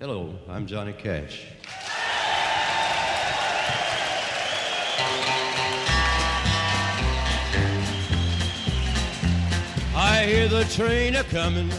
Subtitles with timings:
[0.00, 1.44] Hello, I'm Johnny Cash.
[9.94, 11.70] I hear the train a coming.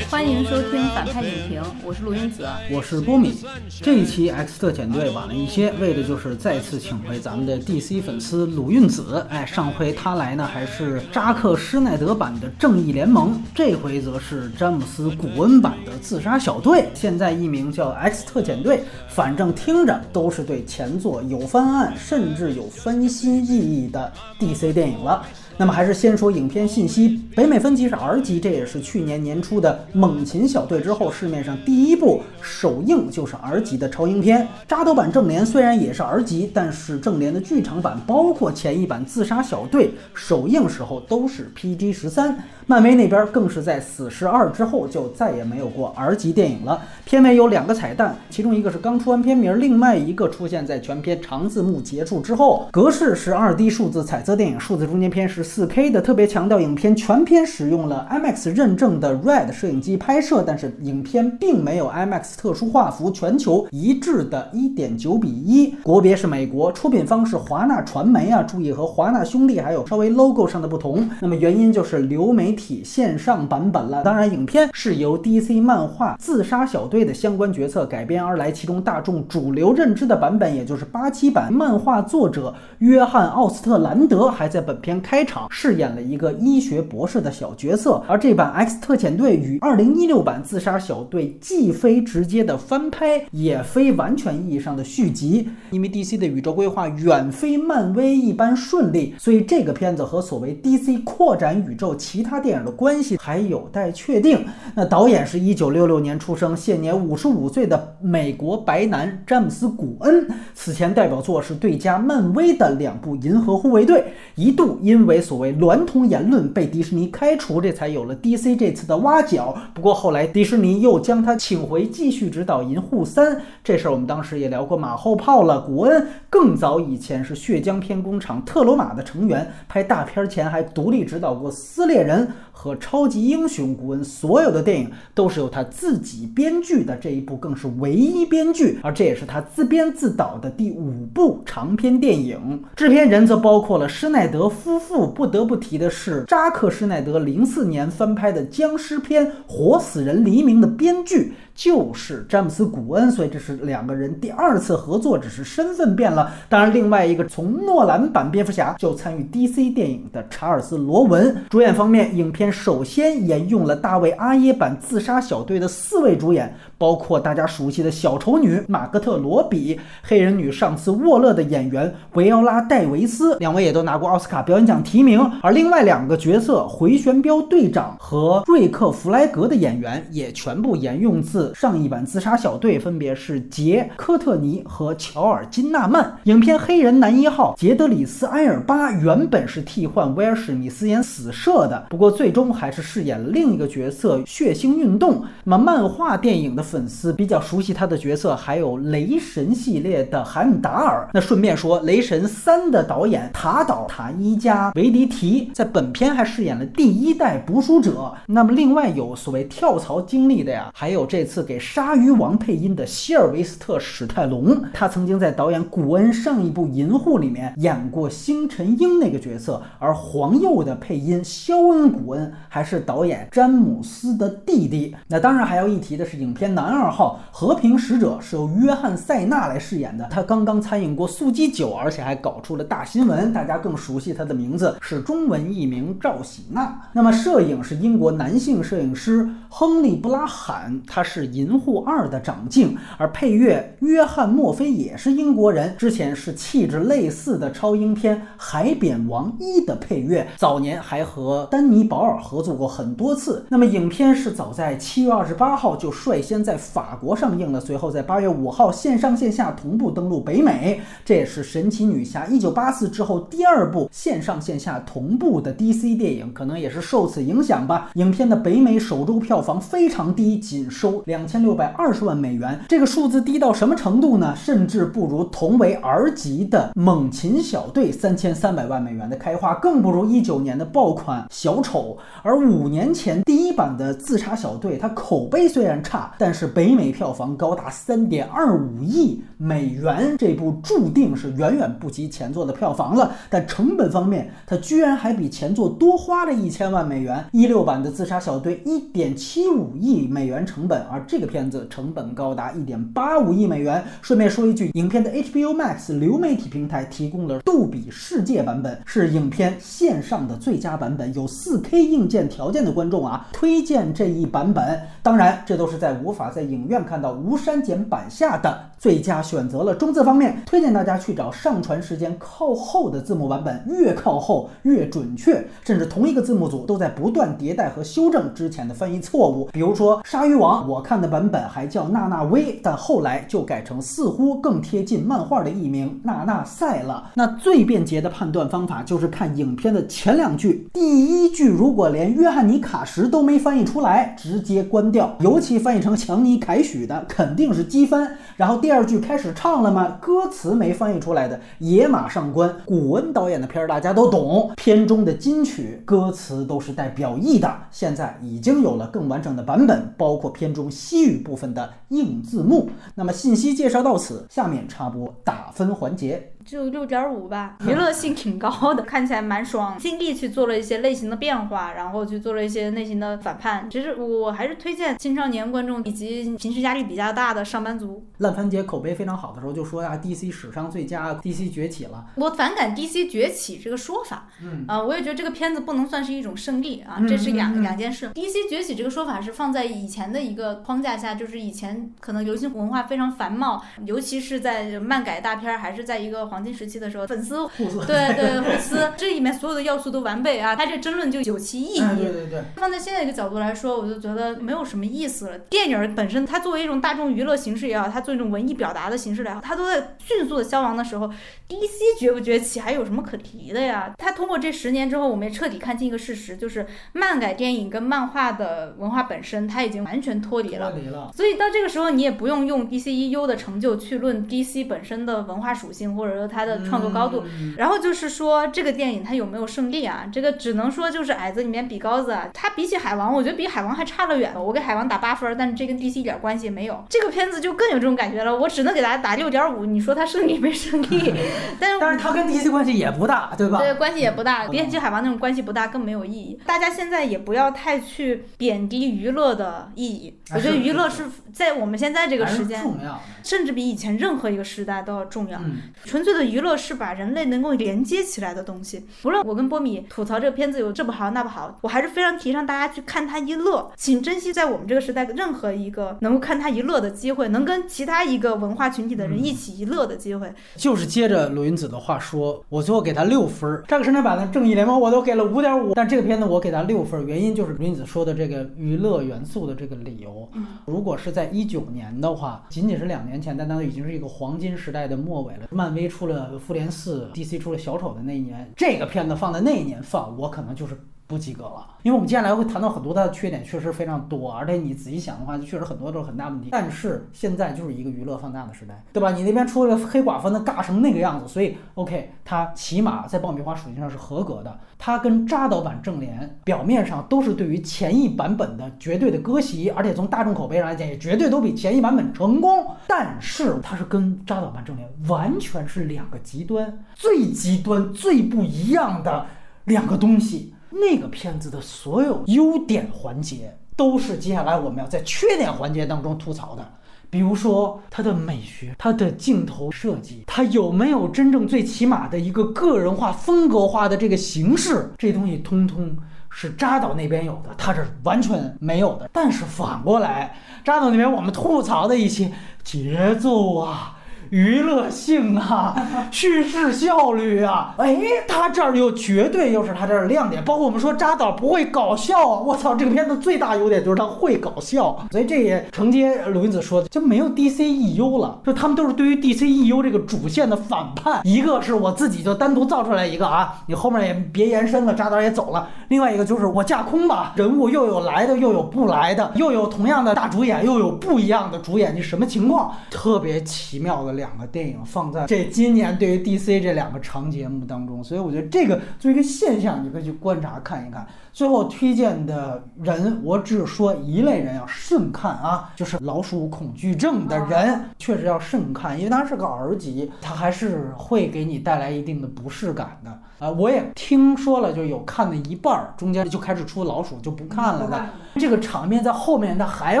[0.10, 2.44] 欢迎收听反派影评，我是陆英子。
[2.70, 3.32] 我是波米。
[3.80, 9.24] 这一期 X 特遣队晚了一些，为的就是再次请回咱们的 DC 粉丝鲁运子。
[9.30, 16.88] 哎，上回他来呢，还是扎克施耐德版的正义联盟，这回则是詹姆斯古恩版的自杀小队。
[16.92, 25.24] 现在一名叫 X 特遣队，反正听着都是对前作有翻案，甚至有翻新意义的 DC 电影了。
[25.56, 34.48] 那么还是先说影片信息，北美分级是 R 级，这也是去年年初的猛禽小队之后市面上第一部首映就是 R 级的超英片。
[34.66, 42.36] 扎斗版正联虽然也是 R 级，但是正联的剧场版包括前一版自杀小队首映时候都是 PG 十三。
[42.66, 46.82] 漫威那边更是在死侍二之后就再也没有过 R 级电影了。
[47.04, 52.66] 片尾有两个彩蛋，其中一个是刚出完片名，另外一个出现在全片长字幕结束之后。
[52.72, 65.82] 格式是二 D 数字彩色电影，数字中间片是四 K 的，特别强调影片全片使用了 IMAX 认证的 RED 摄影机拍摄，但是影片并没有 IMAX 特殊画幅，全球一致的1.9比1。
[65.82, 71.08] 国别是美国，出品方是华纳传媒啊，注意和华纳兄弟还有稍微 logo 上的不同。
[71.20, 74.02] 那么原因就是流媒体线上版本了。
[74.02, 88.02] 当然，影片是由 DC 漫画自杀小队的相关角色改编而来，其中大众主流认知的版本，也就是八七版，漫画作者约翰奥斯特兰德还在本片开场饰演了一个医学博士的小角色。
[88.08, 104.44] 而这版 X 特遣队与2016版自杀小队既非直接的翻拍，也非完全意义上的续集，因为 DC 的宇宙规划远非漫威一般顺利，所以这个片子和所谓 DC 扩展宇宙其他电影的关系还有待确定。
[104.74, 110.26] 那导演是一九六六年出生，现年五十五岁的美国白男詹姆斯·古恩。
[110.54, 114.00] 此前代表作是对家漫威的两部《银河护卫队》，
[114.34, 119.56] 一度因为所谓娈童言论被迪士尼开除，这才有了 DC 这次的挖角。
[119.72, 125.62] 不过后来迪士尼又将他请回继续指导《银护三》，这事儿我们当时也聊过马后炮了。
[125.62, 133.68] 古恩更早以前是血浆片工厂特罗马的成员，拍大片前还独立指导过《撕裂人》和《超级英雄》。
[133.76, 142.64] 古恩所有的电影都是由他自己编剧的，这一部更是唯一编剧，而这也是他自编自导的第五部长篇电影。
[142.74, 145.06] 制片人则包括了施耐德夫妇。
[145.06, 151.34] 不得不提的是，扎克施耐德零四年翻拍的僵尸片《活死人黎明》的编剧。
[151.54, 156.32] 就是詹姆斯·古恩，所以这是两个人第二次合作，只是身份变了。
[156.48, 161.36] 当然，另外一个从诺兰版蝙蝠侠就参与 DC 电影的查尔斯·罗文。
[161.48, 166.52] 主演方面，影片首先沿用了大卫·阿耶版自杀小队的四位主演，
[166.84, 175.18] 包括大家熟悉的小丑女马格特·罗比、黑人女上司沃勒的演员维奥拉·戴维斯，两位也都拿过奥斯卡表演奖提名。
[175.40, 181.54] 而另外两个角色回旋镖队长和瑞克·弗莱格的演员也全部沿用自。
[181.54, 186.14] 上一版自杀小队分别是杰科特尼和乔尔金纳曼。
[186.24, 195.24] 影片黑人男一号杰德里斯埃尔巴原本是替换威尔史密斯演死射的，不过最终还是饰演了另一个角色血腥运动。
[195.44, 201.08] 那么漫画电影的粉丝比较熟悉他的角色，还有雷神系列的海姆达尔。
[201.14, 208.12] 那顺便说，雷神三的导演塔岛塔伊加维迪提在本片还饰演了第一代捕鼠者。
[208.26, 211.44] 那么另外有所谓跳槽经历的呀，还有这次。
[211.44, 224.96] 给鲨鱼王配音的希尔维斯特·史泰龙，他曾经在导演古恩上一部《银护》里面演过星辰鹰那个角色，而黄鼬的配音肖恩·古恩还是导演詹姆斯的弟弟。
[225.06, 236.80] 那当然还要一提的是，影片男二号和平使者是由约翰·塞纳来饰演的，他刚刚参演过《速激九》，而且还搞出了大新闻，大家更熟悉他的名字是中文译名赵喜娜。
[236.92, 241.24] 那么摄影是英国男性摄影师亨利·布拉罕，他是。
[241.36, 253.46] 《银护二》的长镜，而配乐约翰·墨菲也是英国人，之前是气质类似的超英片《海扁王一》的配乐，早年还和丹尼·保尔合作过很多次。
[253.48, 267.90] 那么影片是早在七月二十八号就率先在法国上映了，随后在八月五号线上线下同步登陆北美，这也是神奇女侠一九八四之后第二部线上线下同步的 DC 电影，可能也是受此影响吧。
[267.94, 271.24] 影片的北美首周票房非常低，仅收两。
[271.24, 272.60] 千六百二十万美元。
[272.68, 274.36] 这个数字低到什么程度呢？
[274.36, 281.96] 甚至不如同为 R 级的猛禽小队三千三百万美元的开花，更不如一九年的爆款小丑。
[282.22, 293.12] 而五年前第一版的自杀小队，它口碑虽然差，但是北美票房高达三点二五亿美元，这部注定是远远不及前作的票房了。
[293.30, 297.24] 但成本方面，它居然还比前作多花了一千万美元。
[297.30, 303.82] 一六版的自杀小队一点七五亿美元成本，而这个片子成本高达一点八五亿美元。
[304.02, 314.80] 顺便说一句，影片的 HBO Max 流媒体平台提供了杜比世界版本，是影片线上的最佳版本，有四 K 硬件条件的观众啊，推荐这一版本。
[315.02, 319.74] 当然，这都是在无法在影院看到无删减版下的最佳选择了。
[319.74, 329.48] 中字方面，推荐大家去找上传时间靠后的字幕版本，越靠后越准确，甚至同一个字幕组都在不断迭代和修正之前的翻译错误。
[329.52, 337.10] 比如说《鲨鱼王》，我看的版本还叫娜娜威，但后来就改成似乎更贴近漫画的译名娜娜赛了。
[337.14, 348.16] 那最便捷的判断方法就是看影片的前两句，第一句如果连约翰尼卡什都没翻译出来，直接关掉，尤其翻译成强强尼凯许的，肯定是机翻。
[348.36, 349.98] 然后第二句开始唱了吗？
[350.00, 352.54] 歌词没翻译出来的野马上官。
[352.64, 357.52] 古恩导演的片儿大家都懂，片中的金曲歌词都是带表意的。
[357.72, 362.70] 现在已经有了更完整的版本，包括片中西语部分的硬字幕。
[362.94, 366.30] 那么信息介绍到此，下面插播打分环节。
[366.44, 369.76] 就六点五吧，娱乐性挺高的， 看起来蛮爽。
[369.78, 373.68] 尽力去做了一些类型的变化，然后去做了一些类型的反叛。
[373.70, 378.06] 其实我还是推荐青少年观众以及平时压力比较大的上班族。
[378.18, 382.04] 烂番茄口碑非常好的时候就说呀，DC 史上最佳，DC 崛起了。
[382.16, 388.10] 我反感 DC 崛起这个说法，嗯啊、我也觉得这个片子不能算是一种胜利啊，这是两、两件事。
[388.10, 397.48] DC 崛起这个说法是放在以前的一个框架下，就是以前可能流行文化非常繁茂，尤其是在漫改大片儿还是在一个黄金时期的时候，粉丝
[397.86, 401.80] 对对 粉丝，这里面所有的要素都完备啊，它这争论就有其意义。
[401.80, 405.38] 哎，对对对，放在现在一个角度来说，我就觉得没有什么意思了。
[405.38, 411.06] 电影本身，它作为一种大众娱乐形式也好，它作为一种文艺表达的形式也好，它都在迅速的消亡的时候
[411.48, 413.94] ，DC 崛不崛起还有什么可提的呀？
[413.96, 420.72] 它通过这十年之后，我们也彻底看清一个事实，就是漫改电影跟漫画的文化本身，它已经完全脱离了。
[420.72, 421.12] 脱离了。
[421.14, 427.24] 所以到这个时候，你也不用用 DCEU 的成就去论 DC 本身的文化属性，或者说它的创作高度。
[427.26, 430.06] 嗯然后就是说，这个电影它有没有胜利啊？
[430.12, 432.28] 这个只能说就是矮子里面比高子啊。
[432.32, 434.42] 它比起海王，我觉得比海王还差了远了。
[434.42, 436.84] 我给海王打八分，但是这跟 DC 一点关系也没有。
[436.88, 439.64] 这个片子就更有这种感觉了，我只能给大家打六点五。
[439.66, 441.14] 你说它胜利没胜利？
[441.60, 443.58] 但是但是它跟 DC 关系也不大，对吧？
[443.58, 446.40] 对，关系也不大，比起海王那种关系不大，更没有意义。
[446.46, 450.18] 大家现在也不要太去贬低娱乐的意义。
[450.30, 453.00] 啊我觉得娱乐是在我们现在这个时间，重要。
[453.22, 455.38] 甚至比以前任何一个时代都要重要。
[455.38, 458.84] 嗯，纯粹的娱乐是把人类能够连接起来的东西。
[459.04, 470.32] 无论我跟波米吐槽这个片子有这不好那不好，我还是非常提倡大家去看它一乐，请珍惜在我们这个时代任何一个能够看它一乐的机会，能跟其他一个文化群体的人一起一乐的机会。
[470.56, 473.62] 就是接着鲁云子的话说，我最后给他六分儿。
[473.66, 480.28] 这个生产版的《正义联盟》我都给了五点五，但这个片子我给他六分儿，原因就是鲁云子说的这个娱乐元素的这个理由。
[480.34, 485.48] 嗯如果是在一九年的话，仅仅是两年前，但那都已经是一个黄金时代的末尾了。
[485.50, 490.78] 漫威出出了《复联四》，DC 出了小丑的那一年，这个片子放在那一年放，我可能就是。
[491.06, 496.48] 不及格了，因为我们接下来会谈到很多它的缺点，确实非常多，而且你仔细想的话，确实很多都是很大问题。
[496.50, 499.12] 但是现在就是一个娱乐放大的时代，对吧？
[499.12, 504.58] 你那边出了黑寡妇，那尬成那个样子，所以 OK，它起码在爆米花属性上是合格的。
[504.78, 512.66] 它跟扎导版正联表面上都是对于前一版本的绝对的割席，而且从大众口碑上来讲，也绝对都比前一版本成功。
[512.88, 519.26] 但是它是跟扎导版正联完全是两个极端，最极端、最不一样的
[519.64, 520.53] 两个东西。
[520.80, 526.68] 那个片子的所有优点环节，都是接下来我们要在缺点环节当中吐槽的。
[527.10, 535.96] 比如说它的美学、它的镜头设计，它有没有真正最起码的一个个人化、风格化的这个形式，这东西通通
[536.28, 539.08] 是扎导那边有的，它是完全没有的。
[539.12, 542.32] 但是反过来，扎导那边我们吐槽的一些
[542.64, 543.93] 节奏啊。
[544.34, 545.76] 娱乐性啊，
[546.10, 550.42] 叙事效率啊，哎，他这儿又绝对又是他这儿的亮点。
[550.44, 561.20] 包括我们说扎导不会搞笑啊，我操，这个片子最大优点就是他会搞笑，所以这也承接鲁云子说的，就没有 DCEU 了，就他们都是对于 DCEU 这个主线的反叛。
[561.22, 565.68] 一个是我自己就单独造出来一个啊，你后面也别延伸了，扎导也走了。
[565.86, 572.72] 另外一个就是我架空吧，人物又有来的，又有不来的，又有同样的大主演，又有不一样的主演，你什么情况？
[572.90, 581.06] 特别奇妙的两个电影放在这今年对于 DC 这两个长节目当中，所以我觉得这个作为一个现象，你可以去观察看一看。
[581.32, 593.20] 最后推荐的人，我只说一类人要慎看啊，就是老鼠恐惧症的人，确实要慎看，因为它是个儿级，它还是会给你带来一定的不适感的。
[593.38, 598.06] 啊，我也听说了，就有看的一半儿，中间就开始出老鼠就不看了的。
[598.36, 600.00] 这个场面在后面它还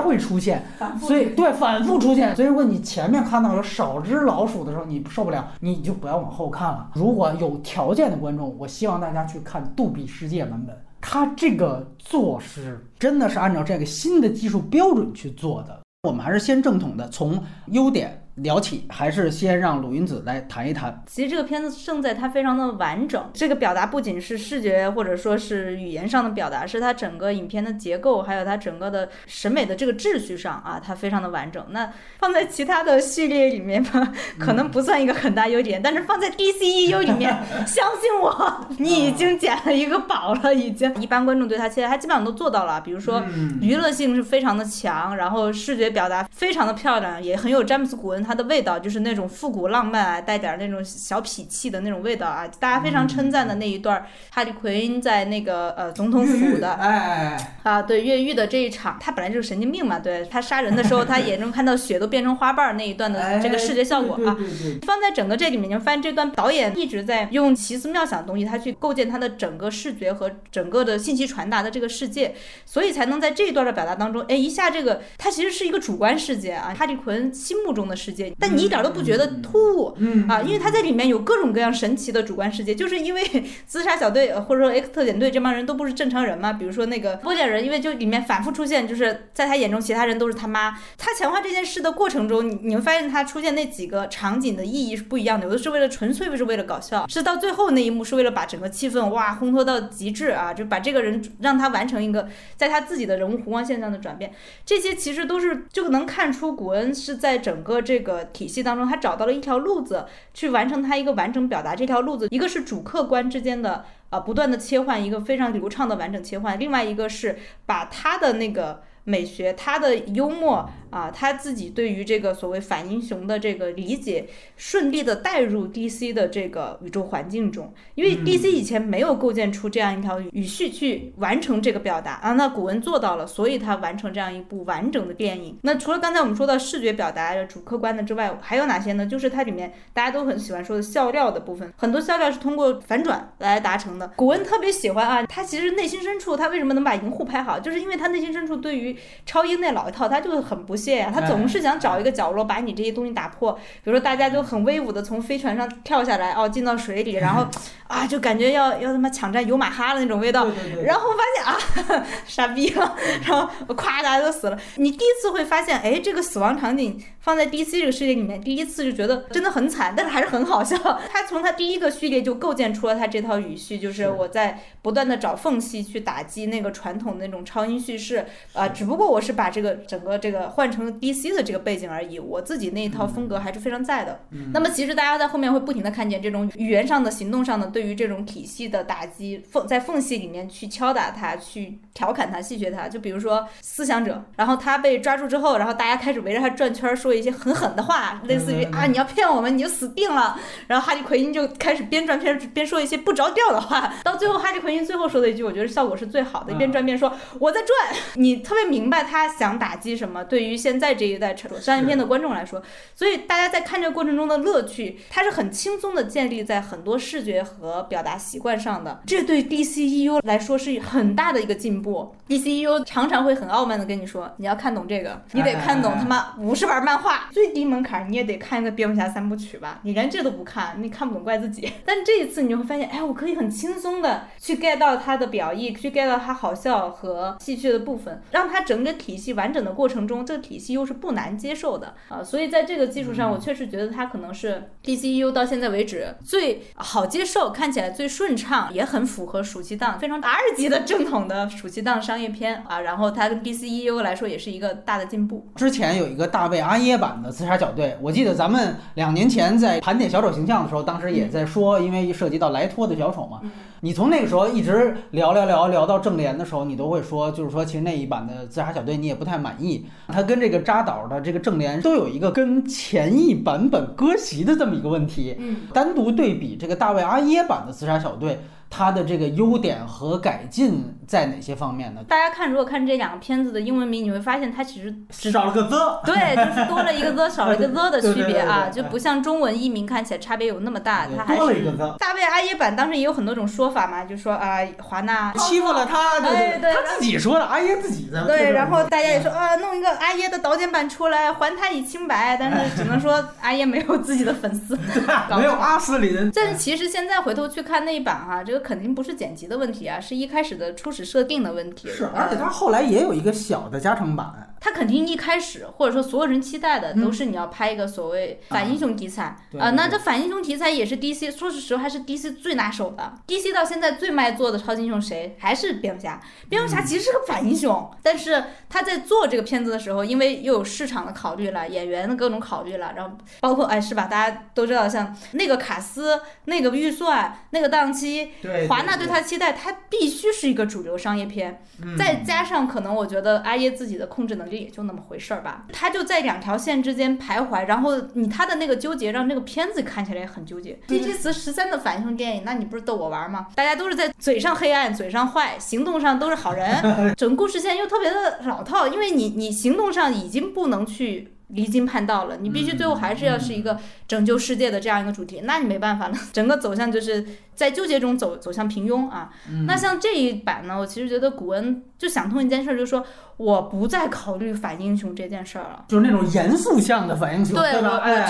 [0.00, 0.64] 会出现，
[1.00, 2.34] 所以对反复出现。
[2.34, 6.90] 所以如果你前面看到有少只老鼠的时候，你受不了，你就不要往后看了。
[6.94, 10.76] 如果有条件的观众，我希望大家去看杜比世界版本。
[11.00, 15.80] 它这个做是真的是按照这个新的技术标准去做的。
[16.08, 18.23] 我们还是先正统的从优点。
[18.36, 21.02] 聊起，还是先让鲁云子来谈一谈。
[21.06, 31.64] 其实这个片子胜在它非常的完整，这个表达不仅是视觉或者说是语言上的表达，是它整个影片的结构，还有它整个的审美的这个秩序上啊，它非常的完整。
[31.70, 37.32] 那放在其他的系列里面吧，可能不算一个很大优点，但是放在 DCEU 里面，
[37.64, 40.92] 相信我，你已经捡了一个宝了，已经。
[40.96, 42.80] 一般观众对它期待，它基本上都做到了。
[42.80, 43.22] 比如说
[43.60, 48.23] 娱乐性是非常的强，然后视觉表达非常的漂亮，也很有詹姆斯古恩。
[48.24, 64.36] 它的味道就是那种复古浪漫啊，带点那种小痞气的那种味道啊，大家非常称赞的那一段，哈利奎因在那个呃总统府的，哎啊对越狱的这一场，他本来就是神经病嘛，对他杀人的时候，他眼中看到血都变成花瓣那一段的这个视觉效果啊，
[64.82, 78.13] 放在整个这里面，你发现这段导演一直在用奇思妙想的东西，他去构建他的整个视觉和整个的信息传达的这个世界，所以才能在这一段的表达当中，哎一下这个它其实是一个主观世界啊，哈利奎因心目中的世界。
[78.38, 79.96] 但你一点都不觉得突兀，
[80.28, 83.22] 啊，因为他在里面有各种各样神奇的主观世界，就是因为
[83.66, 90.78] 自杀小队或者说 X 特遣队这帮人都不是正常人嘛，比如说那个波点人，因为就里面反复出现，就是在他眼中其他人都是他妈。
[90.98, 104.32] 他强化这件事的过程中，你你会发现他出现那几个场景的意义是不一样的，有的是为了纯粹是为了搞笑，是到最后那一幕是为了把整个气氛哇烘托到极致啊，就把这个人让他完成一个在他自己的人物弧光线上的转变，
[104.64, 108.03] 这些其实都是就能看出古恩是在整个这个。
[108.04, 111.74] 个体系当中，他找到了一条路子，去完成他一个完整表达。
[111.74, 120.70] 这条路子，一个是主客观之间的啊不断的切换，一个非常流畅的完整切换；另外一个是把他的那个美学，他的幽默。
[120.94, 135.58] 啊，他自己对于这个所谓反英雄的这个理解，顺利的带入 DC 的这个宇宙环境中，因为 DC 以前没有构建出这样一条语序去完成这个表达啊，那古文做到了，所以他完成这样一部完整的电影。
[135.62, 139.04] 那除了刚才我们说到视觉表达主客观的之外，还有哪些呢？
[139.04, 144.06] 就是它里面大家都很喜欢说的笑料的部分，很多笑料是通过反转来达成的。
[144.14, 148.96] 古文特别喜欢啊，他其实内心深处他为什么能把银护拍好，就是因为他内心深处对于
[149.26, 150.83] 超英那老一套，他就很不。
[150.92, 153.52] 呀，他总是想找一个角落把你这些东西打破。
[153.52, 157.46] 比如说，大家就很威武的从飞船上跳下来，哦，进到水里，然后
[157.88, 160.46] 啊，就感觉要要他妈抢占尤马哈的那种味道。
[160.84, 164.58] 然后发现啊， 傻逼了，然后咵，大家都死了。
[164.76, 170.76] 你第一次会发现，哎，这个死亡场景放在 DC 这个世界里面，第一次就觉得真的很惨，但是还是很好笑。
[171.10, 178.26] 他从他第一个序列就构建出了他这套语序，就是我在不断的找缝隙去打击那个传统的那种超音叙事。
[178.52, 180.73] 啊，只不过我是把这个整个这个换。
[180.74, 184.20] 成 DC 的这个背景而已，我自己那一套风格还是非常在的。
[184.52, 192.88] 那么其实大家在后面会不停的看见这种语言上的、行动上的对于这种体系的打击，缝在缝隙里面去敲打它，去调侃它、戏谑它。
[192.88, 200.38] 就比如说思想者，然后他被抓住之后，然后大家开始围着他转圈，说一些很狠的话，类似于啊你要骗我们你就死定了。
[200.66, 210.24] 然后哈利奎因就开始边转边边说一些不着调的话，到最后哈利奎因最后说的一句，我觉得效果是最好的，一边转边说我在转，你特别明白他想打击什么。
[210.24, 212.62] 对于现在这一代商业片的观众来说，
[212.94, 219.00] 所以大家在看这个过程中的乐趣，它是很轻松的建立在很多视觉和表达习惯上的。
[219.06, 222.14] 这对 DCEU 来说是很大的一个进步。
[222.28, 229.80] DCEU 常常会很傲慢的跟你说，你要看懂这个，你得看懂他妈五十本漫画，最低门槛你也得看一个蝙蝠侠三部曲吧？
[229.82, 231.70] 你连这都不看，你看不懂怪自己。
[231.84, 252.80] 但这一次你就会发现，哎，我可以很轻松的去 get 到他的表意，去 get 到他好笑和戏谑的部分，让他整个体系完整的过程中，这体系又是不难接受的啊、所以在这个基础上，我确实觉得它可能是 DCU 到现在为止最好接受、看起来最顺畅，也很符合暑期档非常 R 级的正统的暑期档商业片啊。
[252.80, 255.48] 然后它跟 DCEU 来说也是一个大的进步。
[255.56, 263.40] 之前有一个大卫阿耶版的自杀小队，我记得咱们两年前在盘点小丑形象的时候，当时也在说，因为涉及到莱托的小丑嘛，
[263.80, 275.36] 你从那个时候一直聊聊聊聊到正联的时候，你都会说，就是说其实那一版的自杀小队你也不太满意，它跟这个扎导的这个正联都有一个跟前一版本割席的这么一个问题。
[275.38, 278.40] 嗯，单独对比这个大卫阿耶版的自杀小队，
[278.76, 282.00] 它的这个优点和改进在哪些方面呢？
[282.08, 304.76] 大家看，如果看这两个片子的英文名，你会发现它其实只少了个 the，对，就是多了一个 the 少了一个 the 的区别啊，就不像中文译名看起来差别有那么大，它还是多了一个 the，大卫阿耶版当时也有很多种说法嘛，就说啊华纳欺负了他，对哎对他自己说的，阿耶自己在对，然后大家也说啊，弄一个阿耶的导剪版出来，还他以清白，但是只能说阿耶没有自己的粉丝，
[305.30, 311.88] 搞没有阿斯林，但是其实现在回头去看那一版哈、这个肯定不是剪辑的问题啊，是一开始的初始设定的问题。
[311.88, 323.12] 是，而且它后来也有一个小的加长版，他肯定一开始或者说所有人期待的都是你要拍一个所谓反英雄题材啊、那这反英雄题材也是 DC，说实话还是 DC 最拿手的。
[323.26, 325.36] DC 到现在最卖座的超级英雄谁？
[325.38, 326.18] 还是蝙蝠侠。
[326.48, 334.06] 蝙蝠侠其实是个反英雄，但是他在做这个片子的时候，因为又有市场的考虑了，演员的各种考虑了，然后包括哎是吧？
[334.06, 338.30] 大家都知道，像那个卡斯、那个预算、那个档期，
[338.68, 341.62] 华纳对他的期待，他必须是一个主流商业片。
[341.98, 350.78] 再加上可能我觉得阿耶自己的控制能力也就那么回事儿吧，他就在两条线之间徘徊，然后你他的那个纠结让这个片子看起来也很纠结。
[350.86, 353.48] 第七次十三的反英雄电影，那你不是逗我玩吗？
[353.54, 356.82] 大家都是在嘴上黑暗，嘴上坏，行动上都是好人，
[357.16, 361.30] 整个故事线又特别的老套，因为你你行动上已经不能去。
[361.48, 369.30] 离经叛道了，你必须最后还是要是一个拯救世界的这样一个主题，那你没办法了，整个走向就是在纠结中走走向平庸啊。
[369.66, 373.04] 那像这一版呢，我其实觉得古恩就想通一件事儿，就是说
[373.36, 375.84] 我不再考虑反英雄这件事儿了。
[375.88, 377.72] 就是那种严肃向的反英雄，对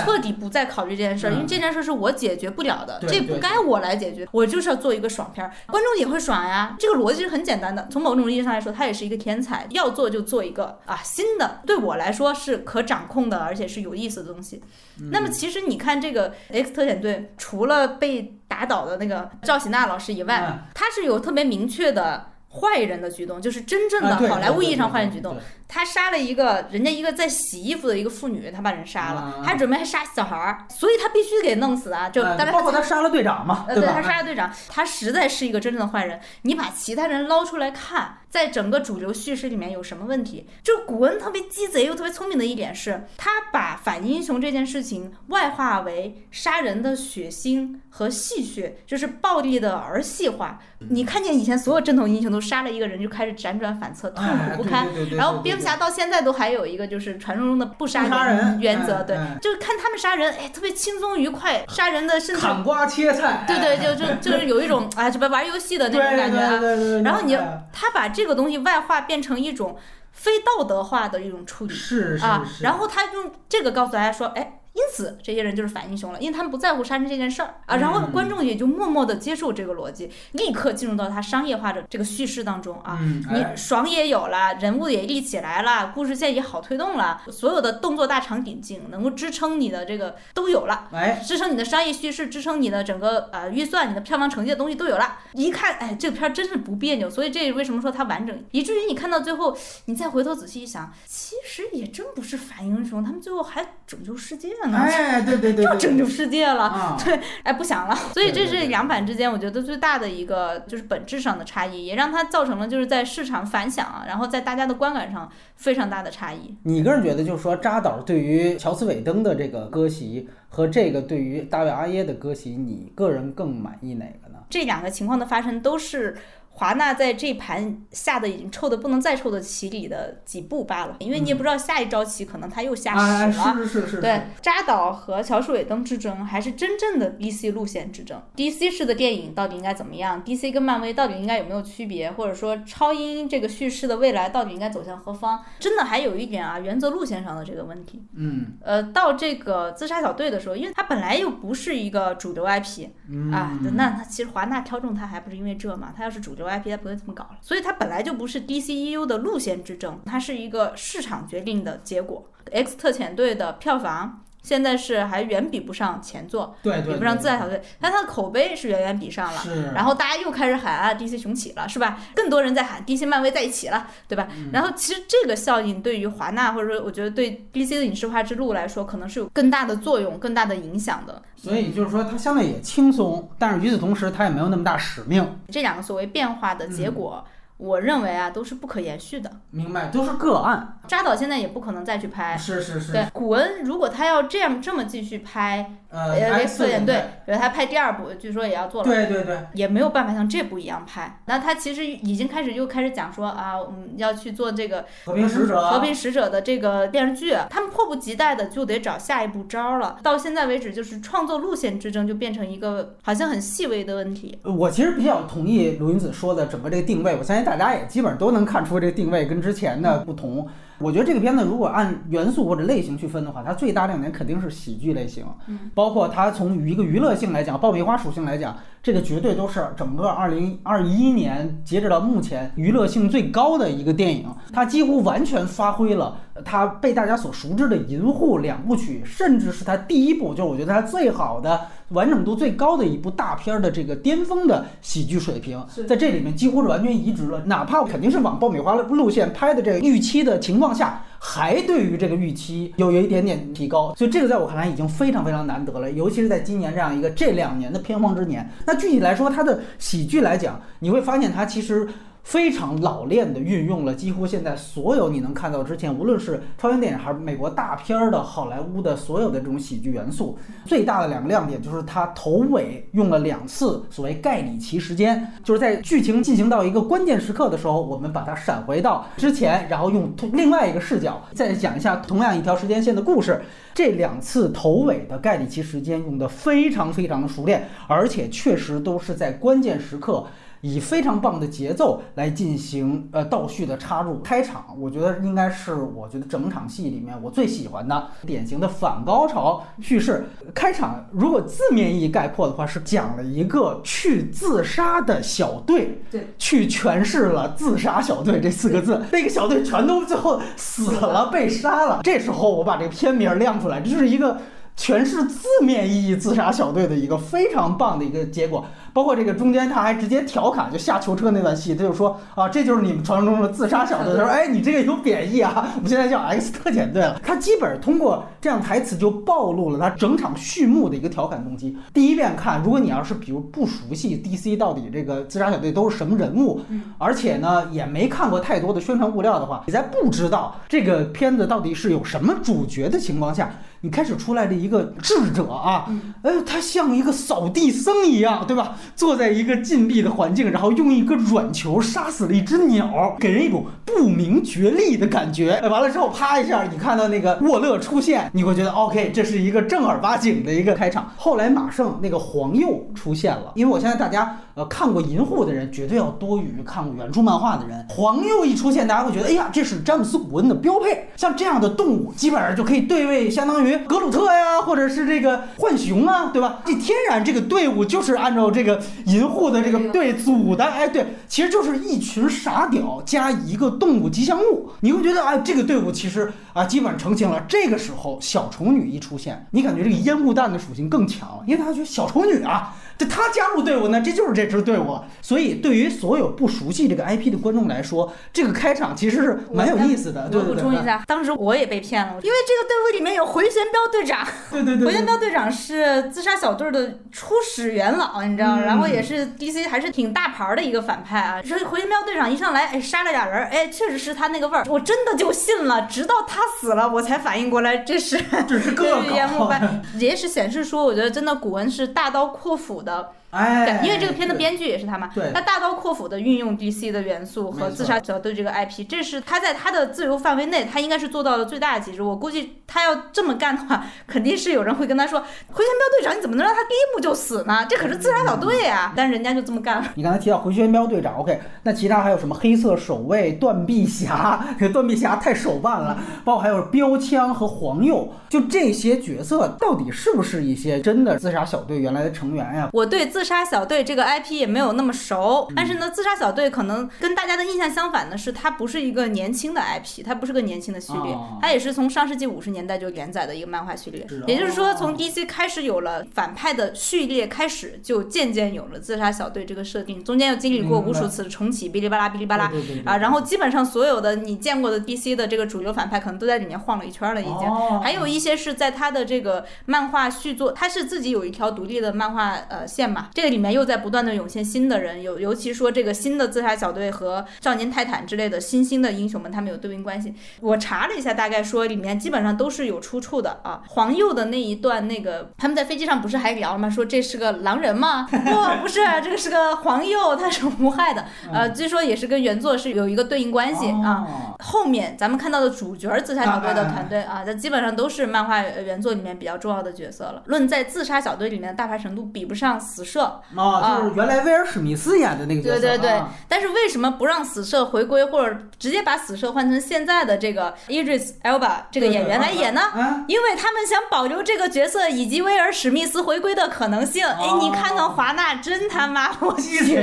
[0.05, 6.77] 彻底不再考虑这件事儿，因为嗯这件事儿是我解决不了的，这不该我来解决，我就是要做一个爽片儿，观众也会爽呀。
[6.79, 14.63] 这个逻辑是很简单的，从某种意义上来说，他也是一个天才，要做就做一个啊新的，对我来说是可掌控的，而且是有意思的东西。
[15.01, 22.31] 嗯那么其实你看这个 X 特遣队，除了被打倒的那个赵喜娜老师以外，嗯他是有特别明确的。
[22.57, 32.09] 坏人的举动就是真正的好莱坞意义上坏人举动对，他杀了一个人家一个在洗衣服的一个妇女，他把人杀了，啊还准备还杀小孩儿，所以他必须给弄死啊！
[32.09, 33.87] 就哎当然包括他杀了队长嘛，呃，对？
[33.87, 36.21] 他杀了队长，他实在是一个真正的坏人。
[36.43, 40.47] 你把其他人捞出来看，在整个主流叙事里面有什么问题？
[40.63, 50.61] 就古恩特别鸡贼又特别聪明的一点是，他把反英雄这件事情外化为杀人的血腥和戏谑，就是暴力的儿戏化。
[50.91, 54.87] 你看见以前所有正统英雄都杀了一个人就开始辗转反侧，痛哎苦不堪。
[55.17, 66.61] 然后对蝙蝠侠到现在都还有一个就是传说中的不杀人原则，对哎哎，就是看他们杀人，哎，特别轻松愉快，杀人的甚至砍瓜切菜，对对，哎就就就 是有一种啊，什么玩游戏的那种感觉啊。
[67.05, 69.77] 然后你哎他把这个东西外化变成一种
[70.13, 72.25] 非道德化的一种处理是是，
[72.61, 74.61] 然后他用这个告诉大家说，哎。
[74.75, 77.77] 因此，这些人就是反英雄了，因为他们不在乎杀人这件事儿啊。
[77.77, 82.99] 然后嗯观众也就默默的接受这个逻辑，立刻进入到他商业化的这个叙事当中啊。
[83.31, 90.89] 你爽也有了，人物也立起来了，故事线也好推动了，所有的动作大场景景能够支撑你的这个都有了。
[90.93, 95.19] 哎，支撑你的商业叙事，支撑你的整个呃预算、你的票房成绩的东西都有了。
[95.35, 104.79] 一看，哎，这个片儿真是不别扭，所以这为什么说它完整，以至于你看到最后，你再回头仔细一想，其实也真不是反英雄，他们最后还拯救世界呢。
[104.79, 116.55] 哎，对对对，对就拯救世界了，啊， 对，哎，不想了， 所以这是两版之间我觉得最大的一个就是本质上的差异，也让它造成了就是在市场反响啊，然后在大家的观感上非常大的差异。
[116.65, 124.39] 你个人觉得，就是说扎导对于乔斯韦登的这个割席和这个对于大卫阿耶的割席，你个人更满意哪个呢？
[124.51, 126.17] 这两个情况的发生都是
[126.57, 133.55] 华纳在这盘下的已经臭的不能再臭的棋里的几步罢了，因为你也不知道下一招棋可能他又下啊，屎了。
[133.55, 138.23] 是是是是，对，扎导和乔舒韦登之争还是真正的 DC 路线之争。
[138.37, 142.11] DC 式的电影到底应该怎么样？DC 跟漫威到底应该有没有区别？
[142.13, 145.43] 或者说超英这个叙事的未来到底应该走向何方？
[145.59, 148.05] 真的还有一点啊，原则路线上的这个问题。
[148.15, 155.93] 嗯呃，到这个自杀小队的时候，因为它本来又不是一个主流 IP，嗯啊，那那其实华纳挑中它还不是因为这嘛？
[155.97, 157.39] 它要是主流 IP，他不会这么搞了。
[157.41, 162.29] 所以它本来就不是 DCEU 的路线之争，它是一个市场决定的结果。
[162.53, 164.24] X 特遣队的票房。
[164.45, 169.41] 现在是还远比不上前作，对对，比不上自杀小队，但它的口碑是远远比上了。
[169.41, 169.73] 是。
[169.75, 171.99] 然后大家又开始喊啊，DC 雄起了，是吧？
[172.15, 174.29] 更多人在喊 DC 漫威在一起了，对吧？
[174.53, 181.23] 然后其实这个效应对于华纳或者说我觉得对 DC 的影视化之路来说，可能是有更大的作用、更大的影响的。
[181.37, 185.41] 所以就是说，它相对也轻松，但是与此同时，它也没有那么大使命。
[185.49, 187.25] 这两个所谓变化的结果。
[187.57, 189.31] 我认为啊，都是不可延续的。
[189.51, 190.79] 明白，都是个案。
[190.87, 192.37] 扎导现在也不可能再去拍。
[192.37, 192.93] 是是是。
[192.93, 198.89] 对，古恩如果他要这样这么继续拍，呃，X 特遣队，比如他拍第二部，据说也要做了。
[198.89, 199.39] 对对对。
[199.55, 201.21] 也没有办法像这部一样拍。
[201.27, 207.35] 那他其实已经开始又开始讲说啊，我们要去做这个和平使者，和平使者的这个电视剧。
[207.49, 209.99] 他们迫不及待的就得找下一步招了。
[210.03, 214.39] 到现在为止，就是创作路线之争就变成一个好像很细微的问题。
[214.43, 218.35] 我其实比较同意卢云子说的整个这个定位，我相信大家也基本上都。
[218.35, 220.45] 能看出这个定位跟之前的不同。
[220.79, 225.25] 我觉得这个片子如果按元素或者类型去分的话，它最大亮点肯定是喜剧类型。
[225.73, 234.27] 包括它从一个娱乐性来讲，爆米花属性来讲，这个绝对都是整个二零二一年截止到目前娱乐性最高的一个电影。
[234.53, 247.41] 它几乎完全发挥了它被大家所熟知的《银护》两部曲，甚至是他第一部，就是我觉得他最好的、完整度最高的一部大片的这个巅峰的喜剧水平，在这里面几乎是完全移植了。
[247.45, 250.65] 哪怕肯定是往爆米花路线拍的这个预期的情况。
[250.65, 258.49] 况下还对于这个预期有有一点点提高，所以这个在我看来已经非常非常难得了，尤其是在今年这样一个这两年的片荒之年。
[258.65, 261.87] 那具体来说，它的喜剧来讲，你会发现它其实。
[262.25, 283.43] 非常老练的运用了几乎现在所有你能看到之前，无论是超英电影还是美国大片儿的好莱坞的所有的这种喜剧元素，最大的两个亮点就是它头尾用了两次所谓盖里奇时间，就是在剧情进行到一个关键时刻的时候，我们把它闪回到之前，然后用另外一个视角再讲一下同样一条时间线的故事。
[283.75, 290.25] 这两次头尾的盖里奇时间用的非常非常的熟练，而且确实都是在关键时刻。
[290.65, 300.25] 以非常棒的节奏来进行呃倒叙的插入，开场我觉得应该是我觉得整场戏里面我最喜欢的典型的反高潮叙事。
[300.55, 312.01] 开场如果字面意义概括的话，是讲了一个去自杀的小队，对，去诠释了自杀小队这四个字，那个小队全都最后死了，被杀了。
[312.03, 314.39] 这时候我把这个片名亮出来，这是一个
[314.79, 318.65] 诠释字面意义自杀小队的一个非常棒的一个结果。
[318.95, 324.17] 包括这个中间他还直接调侃，就下囚车那段戏，他就说啊，这就是你们传说中的自杀小队。
[324.17, 327.21] 他说，哎，你这个有贬义啊， 我们现在叫 X 特遣队了。
[327.23, 331.77] 他基本通过这样台词就暴露了他整场序幕的一个调侃动机。
[331.93, 336.61] 第一遍看，如果你要是比如不熟悉 DC 到底这个自杀小队都是什么人物，
[336.97, 343.51] 而且呢也没看过太多的宣传物料的话，你在不知道这个片子到底是有什么主角的情况下，
[343.85, 345.85] 你开始出来的一个智者啊，
[346.23, 348.77] 呃，他像一个扫地僧一样，对吧？
[348.97, 355.53] 坐在一个禁闭的环境，然后用一个软球杀死了一只鸟，给人一种不明觉厉的感觉。
[355.63, 361.13] 哎，完了之后，啪一下，你看到那个沃勒出现，你会觉得 OK，这是一个正儿八经的一个开场。
[361.19, 367.85] 后来马上那个黄鼬出现了，因为我相信大家呃看过《银护》的人绝对要多于看过原著漫画的人。
[367.91, 371.07] 黄鼬一出现，大家会觉得，哎呀，这是詹姆斯·古恩的标配。
[371.17, 376.61] 像这样的动物，基本上就可以对位，相当于格鲁特呀，或者是这个浣熊啊，对吧？
[376.65, 378.81] 这天然这个队伍就是按照这个。
[379.07, 387.45] 银护的这个队组的，哎，对，其实就是一群傻屌加一个动物吉祥物，你会觉得哎，这个队伍其实啊，基本成型了。
[387.49, 392.75] 这个时候小丑女一出现，你感觉这个烟雾弹的属性更强，因为大家觉得小丑女啊。
[392.97, 394.97] 这他加入队伍呢，这就是这支队伍。
[395.21, 400.31] 所以对于所有不熟悉这个 IP 的观众来说，这个开场其实是蛮有意思的。
[400.33, 404.27] 我补充一下，当时我也被骗了，因为这个队伍里面有回旋镖队长。
[404.51, 404.87] 对对对。
[404.87, 411.41] 回旋镖队长是自杀小队的初始元老，你知道，然后也是 DC 还是挺大牌的一个反派啊。
[411.43, 415.83] 说回旋镖队长一上来，哎，杀了俩人，哎，确实是他那个味儿，我真的就信了。
[415.83, 419.81] 直到他死了，我才反应过来这是这是 个烟幕般。
[419.99, 423.13] 也是显示出，我觉得真的古文是大刀阔斧的。
[423.35, 432.01] 哎，因为这个片的编剧也是他嘛，对，他大刀阔斧的运用 DC 的元素和自杀小队这个 IP，这是他在他的自由范围内，他应该是做到了最大的极致。
[432.01, 432.85] 我估计他。
[432.85, 437.65] 要这么干的话，肯定是有人会跟他说，回旋镖队长你怎么能让他第一幕就死呢？
[437.67, 438.93] 这可是自杀小队呀！
[438.95, 439.87] 但是人家就这么干了。
[439.95, 444.45] 你刚才提到回旋镖队长，OK，那其他还有什么黑色守卫、断臂侠？
[444.61, 452.69] 这 断臂侠太手办了，包括还有标枪和黄鼬，就这些角色到底是不是一些真的自杀小队原来的成员呀？
[452.71, 464.07] 我对自杀小队这个 IP 也没有那么熟，但是呢，自杀小队可能跟大家的印象相反的是，它不是一个年轻的 IP，它不是个年轻的序列哦，它也是从上世纪五十年代就连载的一个漫画序列。
[464.27, 472.51] 也就是说，从 DC 开始有了反派的序列开始，就渐渐有了自杀小队这个设定，中间又经历过无数次的重启，哔哩吧啦哔哩吧啦
[472.85, 477.49] 啊，然后基本上所有的你见过的 DC 的这个主流反派，可能都在里面晃了一圈了已经。
[477.49, 477.81] 哦。
[477.83, 490.13] 还有一些是在他的这个漫画续作，他是自己有一条独立的漫画呃线嘛，这个里面又在不断的涌现新的人，有尤其说这个新的自杀小队和少年泰坦之类的新兴的英雄们，他们有对应关系。
[490.41, 493.63] 我查了一下，大概说里面基本上都是有出处的啊。
[493.69, 496.69] 黄鼬的那一段，那个他们在飞机上不是还聊了吗？
[496.69, 498.09] 说这是个狼人吗？
[498.11, 504.05] 不，不是，这个是个黄鼬，他是无害的，呃，据说也是跟原作是有一个对应关系啊。
[504.09, 510.23] 哦后面咱们看到的主角自杀小队的团队啊，这基本上都是漫画原作里面比较重要的角色了。
[510.27, 513.04] 论在自杀小队里面的大牌程度，比不上死射。
[513.37, 522.61] 啊，就是原来威尔史密斯演的那个角色，对对对啊但是为什么不让死射回归，或者直接把死射换成现在的这个 Idris Elba 这个演员来演呢？
[522.61, 527.07] 啊，因为他们想保留这个角色以及威尔史密斯回归的可能性。
[527.07, 529.59] 哎，你看看华纳真他妈我去，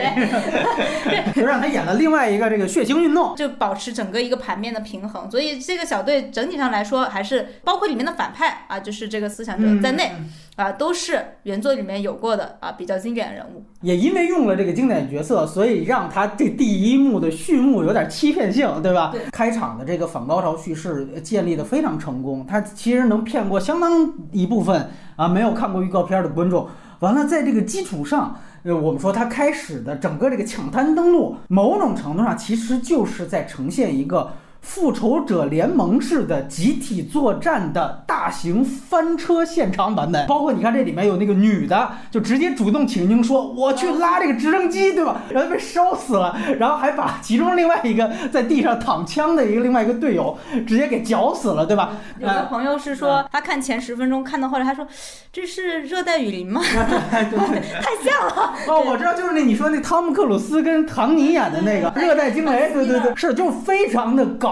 [1.35, 3.35] 就让他演了另外一个这个血腥运动。
[3.35, 5.29] 就保持整个一个盘面的平衡。
[5.29, 10.11] 所以这个小队整体上来说，还是包括里面的反派啊，就是这个思想者在内。
[10.17, 10.29] 嗯
[10.61, 13.63] 啊，都是原作里面有过的啊，比较经典的人物。
[13.81, 19.09] 也因为用了这个经典角色，所以让他这第一幕的序幕有点欺骗性，对吧？
[19.11, 26.67] 对开场的这个反高潮叙事呃建立的非常成功，他其实能骗过相当一部分啊没有看过预告片的观众。
[26.99, 34.31] 完了，在这个基础上，呃，我们说他开始的整个这个抢滩登陆，某种程度上其实就是在呈现一个。
[34.61, 45.23] 复仇者联盟式的集体作战的大型翻车现场版本，包括你看这里面有那个女的，就直接主动请缨说我去拉这个直升机，对吧？
[45.31, 51.97] 然后被烧死了，然后还把其中另外一个在地上躺枪的一个另外一个队友直接给绞死了，对吧？
[52.19, 54.87] 有个朋友是说，他看前十分钟，看到后来他说，
[55.33, 56.61] 这是热带雨林吗？
[57.09, 58.53] 太像了。
[58.67, 64.50] 哦，我知道，就是那你说那汤姆克鲁斯跟唐尼演的那个《热带惊雷》，对对对，是就非常的搞。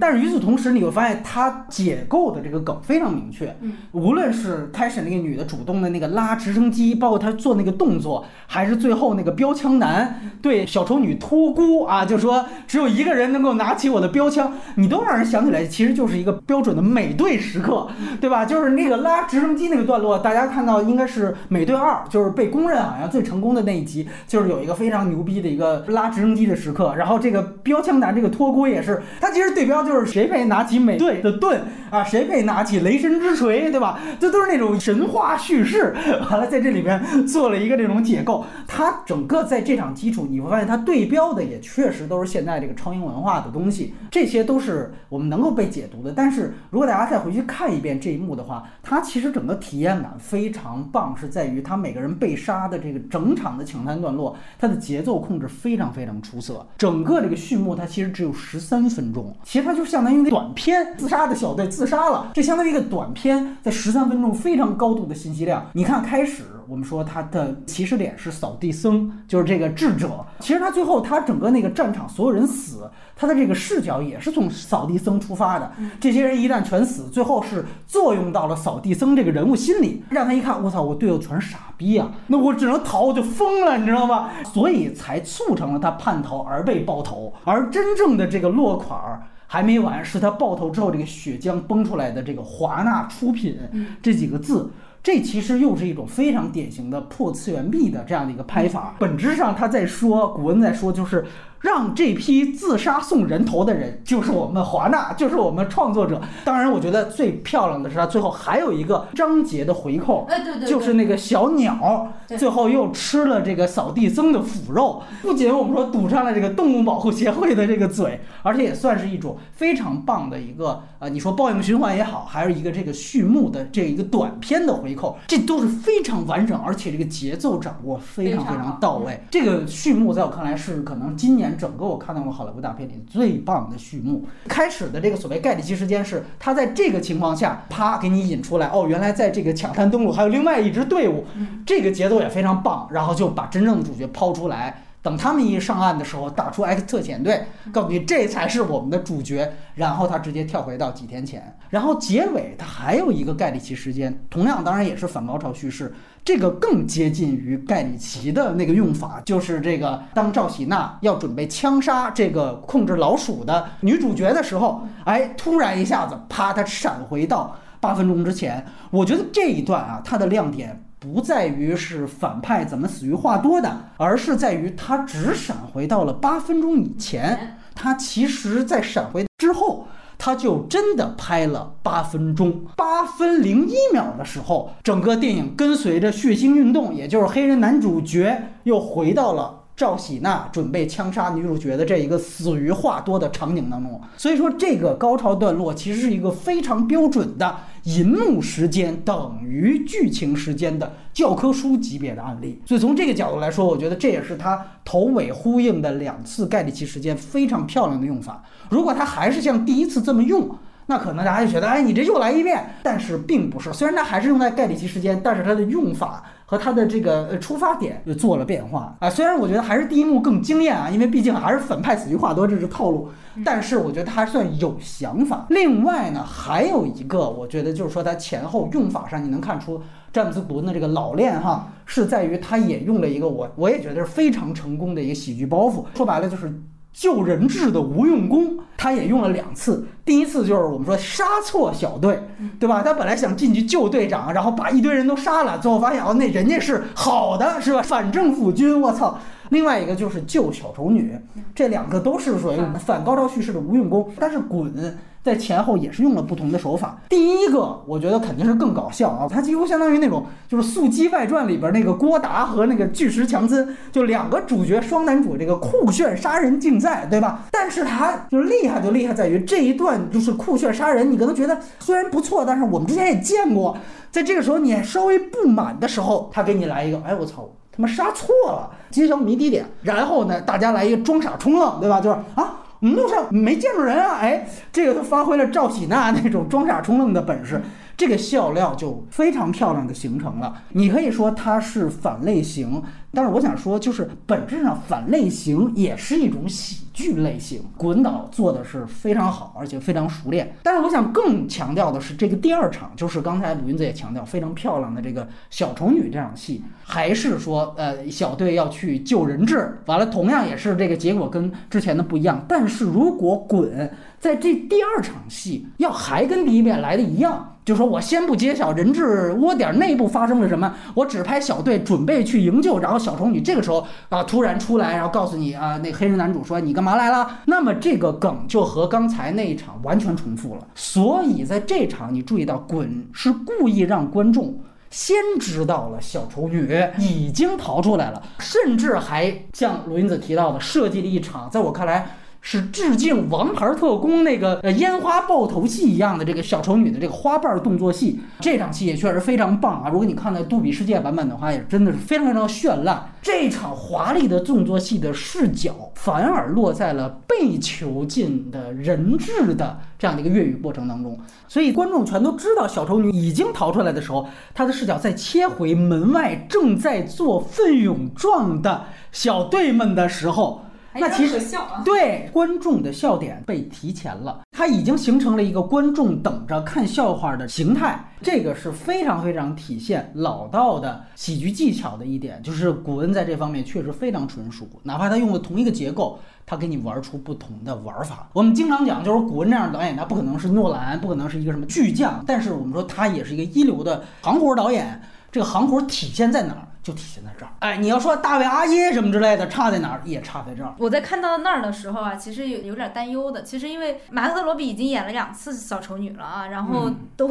[0.00, 3.56] 但是与此同时，你会发现它解构的这个梗非常明确。
[3.92, 17.88] 无论是开始那个女的主动的那个拉直升机，包括她做那个动作，还是最后那个标枪男对小丑女托孤啊，就说只有一个人能够拿起我的标枪，你都让人想起来，其实就是一个标准的美队时刻，
[18.20, 18.44] 对吧？
[18.44, 26.94] 就是那个拉直升机那个段落，大家看到应该是《美队二》，就是被公认好像最成功的那一集，就是有一个非常牛逼的一个拉直升机的时刻。
[26.96, 31.60] 然后这个标枪男这个托孤也是，他其实对标就是谁配拿起美队的盾
[31.90, 33.98] 啊，谁配拿起雷神之锤，对吧？
[34.20, 35.92] 这都是那种神话叙事。
[36.30, 46.12] 完了，在这里面做了一个这种解构，它整个在这场基础，你会发现它对标的也确实都是现在这个超英文化的东西，这些都是我们能够被解读的。
[46.14, 56.64] 但是如果大家再回去看一遍这一幕的话，它其实整个体验感非常棒，是在于他每个人被杀的这个整场的抢滩段落，它的节奏控制非常非常出色。
[56.78, 65.64] 整个这个序幕它其实只有十三分钟，其实它就相当于一个短片，自杀的小队自杀了，这相当于一个短片，在十三分钟非常高度的信息量。
[65.72, 70.24] 你看开始我们说他的起始点是扫地僧，就是这个智者。
[70.40, 75.72] 其实他最后他整个那个战场所有人死，他的这个视角也是从扫地僧出发的。
[76.00, 84.30] 这些人一旦全死，最后是作用到了扫地僧这个人物心里，让他一看，我操，我队友全是傻逼啊，那我只能逃，我就疯了，你知道吗？
[84.52, 89.22] 所以才促成了他叛逃而被爆头，而真正的这个落款儿。
[89.48, 93.56] 还没完，是他爆头之后这个血浆崩出来的这个华纳出品
[94.02, 94.68] 这几个字，
[95.06, 98.96] 这其实又是一种非常典型的破次元壁的这样的一个拍法。
[98.98, 101.24] 本质上他在说，古恩在说，就是
[101.66, 106.22] 让这批自杀送人头的人，就是我们华纳， 就是我们创作者。
[106.44, 129.20] 当然，我觉得最漂亮的是他最后还有一个章节的回扣，哎，对对，就是那个小鸟，最后又吃了这个扫地僧的腐肉，不仅我们说堵上了这个动物保护协会的这个嘴，而且也算是一种非常棒的一个呃，你说报应循环也好，还是一个这个序幕的这一个短片的回扣，这都是非常完整，而且这个节奏掌握非常非常到位。
[129.30, 134.24] 这个序幕在我看来是可能今年现整个我看到过好莱坞大片里最棒的序幕。
[134.48, 141.24] 开始的这个所谓盖里奇时间是他在这个情况下，啪给你引出来，哦，原来在这个抢滩登陆还有另外一支队伍，
[141.64, 144.82] 这个节奏也非常棒，然后就把真正的主角抛出来。
[145.02, 149.52] 等他们一上岸的时候，打出 X 特遣队，告诉你这才是我们的主角。
[149.76, 155.94] 然后他直接跳回到几天前，然后结尾他还有一个盖里奇时间，同样当然也是反高潮叙事，
[156.26, 168.66] 这个更接近于盖里奇的那个用法，就是这个当赵喜娜要准备枪杀这个控制老鼠的女主角的时候，哎，突然一下子啪，他闪回到八分钟之前。
[168.90, 170.82] 我觉得这一段啊，它的亮点。
[170.98, 177.58] 不在于是反派怎么死于话多的，而是在于他只闪回到了八分钟以前。
[177.72, 179.86] 他其实，在闪回之后，
[180.18, 189.55] 他就真的拍了八分钟，八分零一秒的时候，整个电影跟随着血腥运动，也就是黑人男主角又回到了。
[189.76, 202.62] 赵喜娜准备枪杀女主角的这一个死于话多的场景当中，所以说这个高潮段落其实是一个非常标准的银幕时间等于剧情时间的教科书级别的案例。
[202.64, 208.42] 所以从这个角度来说，我觉得这也是他头尾呼应的两次盖里奇时间非常漂亮的用法。
[208.70, 212.64] 如果他还是像第一次这么用，那可能大家就觉得，哎，你这又来一遍。
[212.82, 216.22] 但是并不是，虽然它还是用在盖里奇时间，但是它的用法。
[216.46, 223.08] 和他的这个呃出发点又做了变化啊，虽然我觉得还是第一幕更惊艳啊，因为毕竟还是反派死于话多这是套路，
[223.44, 225.46] 但是我觉得他还算有想法。
[225.50, 229.82] 另外呢，还有一个我觉得就是说他前后用法上你能看出
[230.12, 236.52] 詹姆斯·古恩的这个老练哈，是在于他也用了一个我我也觉得是非常成功的一个喜剧包袱，说白了就是。
[236.98, 239.86] 救人质的无用功，他也用了两次。
[240.02, 242.18] 第一次就是我们说杀错小队，
[242.58, 242.80] 对吧？
[242.82, 247.82] 他本来想进去救队长，然后把一堆人都杀了，最后发现哦，那人家是好的，是吧？
[247.82, 249.18] 反政府军，我操！
[249.50, 251.18] 另外一个就是救小丑女，
[251.54, 254.96] 这两个都是属于反高潮叙事的无用功，但是滚。
[255.26, 257.00] 在前后也是用了不同的手法。
[257.08, 267.42] 第一个，我觉得肯定是更搞笑啊，它几乎相当于那种就是《速激外传》里边那个郭达和那个巨石强森，就两个主角双男主这个酷炫杀人竞赛，对吧？
[267.50, 273.76] 但是他就厉害就厉害在于这一段就是酷炫杀人，你可能觉得虽然不错，但是我们之前也见过，
[274.12, 282.00] 在这个时候你稍微不满的时候，他给你来一个，哎我操，他妈杀错了，揭晓谜底点，然后呢，大家来一个装傻充愣，对吧？
[282.00, 282.60] 就是啊。
[282.80, 284.18] 路上没见着人啊！
[284.20, 287.60] 哎，这个他发挥了赵喜娜那种装傻充愣的本事，
[287.96, 290.62] 这个笑料就非常漂亮的形成了。
[290.70, 292.82] 你可以说它是反类型。
[293.12, 297.62] 但是我想说，就是本质上反类型也是一种喜剧类型。
[297.74, 300.54] 滚导做的是非常好，而且非常熟练。
[300.62, 312.44] 但是我想更强调的是，这个第二场就是刚才鲁云子也强调非常漂亮的这个小丑女这场戏，还是说呃小队要去救人质，完了同样也是这个结果跟之前的不一样。
[312.46, 313.90] 但是如果滚
[314.26, 317.52] 在这第二场戏要还跟第一遍来的一样。
[317.64, 327.38] 就说我先不揭晓人质窝点内部发生了什么，我只派小队准备去营救，然后小丑女这个时候啊突然出来，然后告诉你啊，那黑人男主说你干嘛来了？
[327.44, 330.66] 那么这个梗就和刚才那一场完全重复了。
[330.74, 334.58] 所以在这场你注意到，滚是故意让观众
[334.90, 342.16] 先知道了小丑女已经逃出来了，甚至还像罗云子提到的设计了一场，在我看来。
[342.48, 349.90] 是致敬《王牌特工》那个烟花爆头戏一样的这个小丑女的这个花瓣动作戏，这场戏也确实非常棒啊！
[349.90, 353.10] 如果你看那杜比世界版本的话，也真的是非常非常绚烂。
[353.20, 370.62] 这场华丽的动作戏的视角反而落在了被囚禁的人质的这样的一个越狱过程当中，所以观众全都知道小丑女已经逃出来的时候，她的视角在切回门外正在做奋勇状的小队们的时候。
[371.00, 371.40] 那其实
[371.84, 388.28] 对观众的笑点被提前了，它已经形成了一个观众等着看笑话的形态，这个是非常非常体现老道的喜剧技巧的一点，就是古恩在这方面确实非常纯熟，哪怕他用了同一个结构，他给你玩出不同的玩法。
[388.32, 395.00] 我们经常讲，就是古恩这样的导演，他不可能是诺兰，不可能是一个什么巨匠，但是我们说他也是一个一流的行活导演。
[395.32, 396.66] 这个行活体现在哪儿？
[396.86, 397.50] 就体现在这儿。
[397.58, 400.00] 哎，你要说大卫阿耶什么之类的，差在哪儿？
[400.04, 400.72] 也差在这儿。
[400.78, 403.42] 我在看到那儿的时候啊，其实有有点担忧的。
[403.42, 407.26] 其实因为马克·罗比已经演了两次小丑女了啊，然后都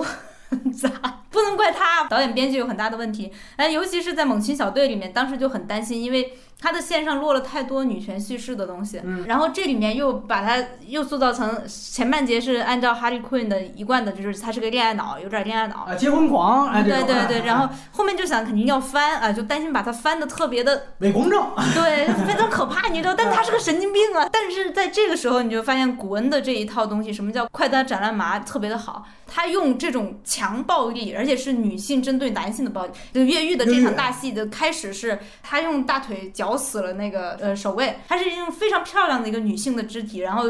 [0.49, 0.89] 很砸，
[1.29, 3.31] 不能怪他，导演编剧有很大的问题。
[3.55, 15.85] 哎，尤其是在《猛禽小队》里面，当时就很担心，因为他的线上落了太多女权叙事的东西，嗯然后这里面又把它又塑造成前半节是按照哈利 Quinn 的一贯的，就是他是个恋爱脑，有点恋爱脑。
[15.87, 21.39] 啊，结婚狂，哎，对对对，哎然后后面就想肯定要翻啊，就担心把他翻的特别的伪公正，
[21.75, 24.27] 对，非常可怕，你知道，但他是个神经病啊。
[24.31, 29.05] 但是在这个时候，你就发现古恩的这一套东西，什么叫快刀斩乱麻，特别的好。
[29.27, 32.91] 他用这种强暴力，而且是女性针对男性的暴力。
[33.11, 40.43] 就越狱的这场大戏的开始是，他用大腿绞死了那个呃守卫，她是一种非常漂亮的一个女性的肢体，然后。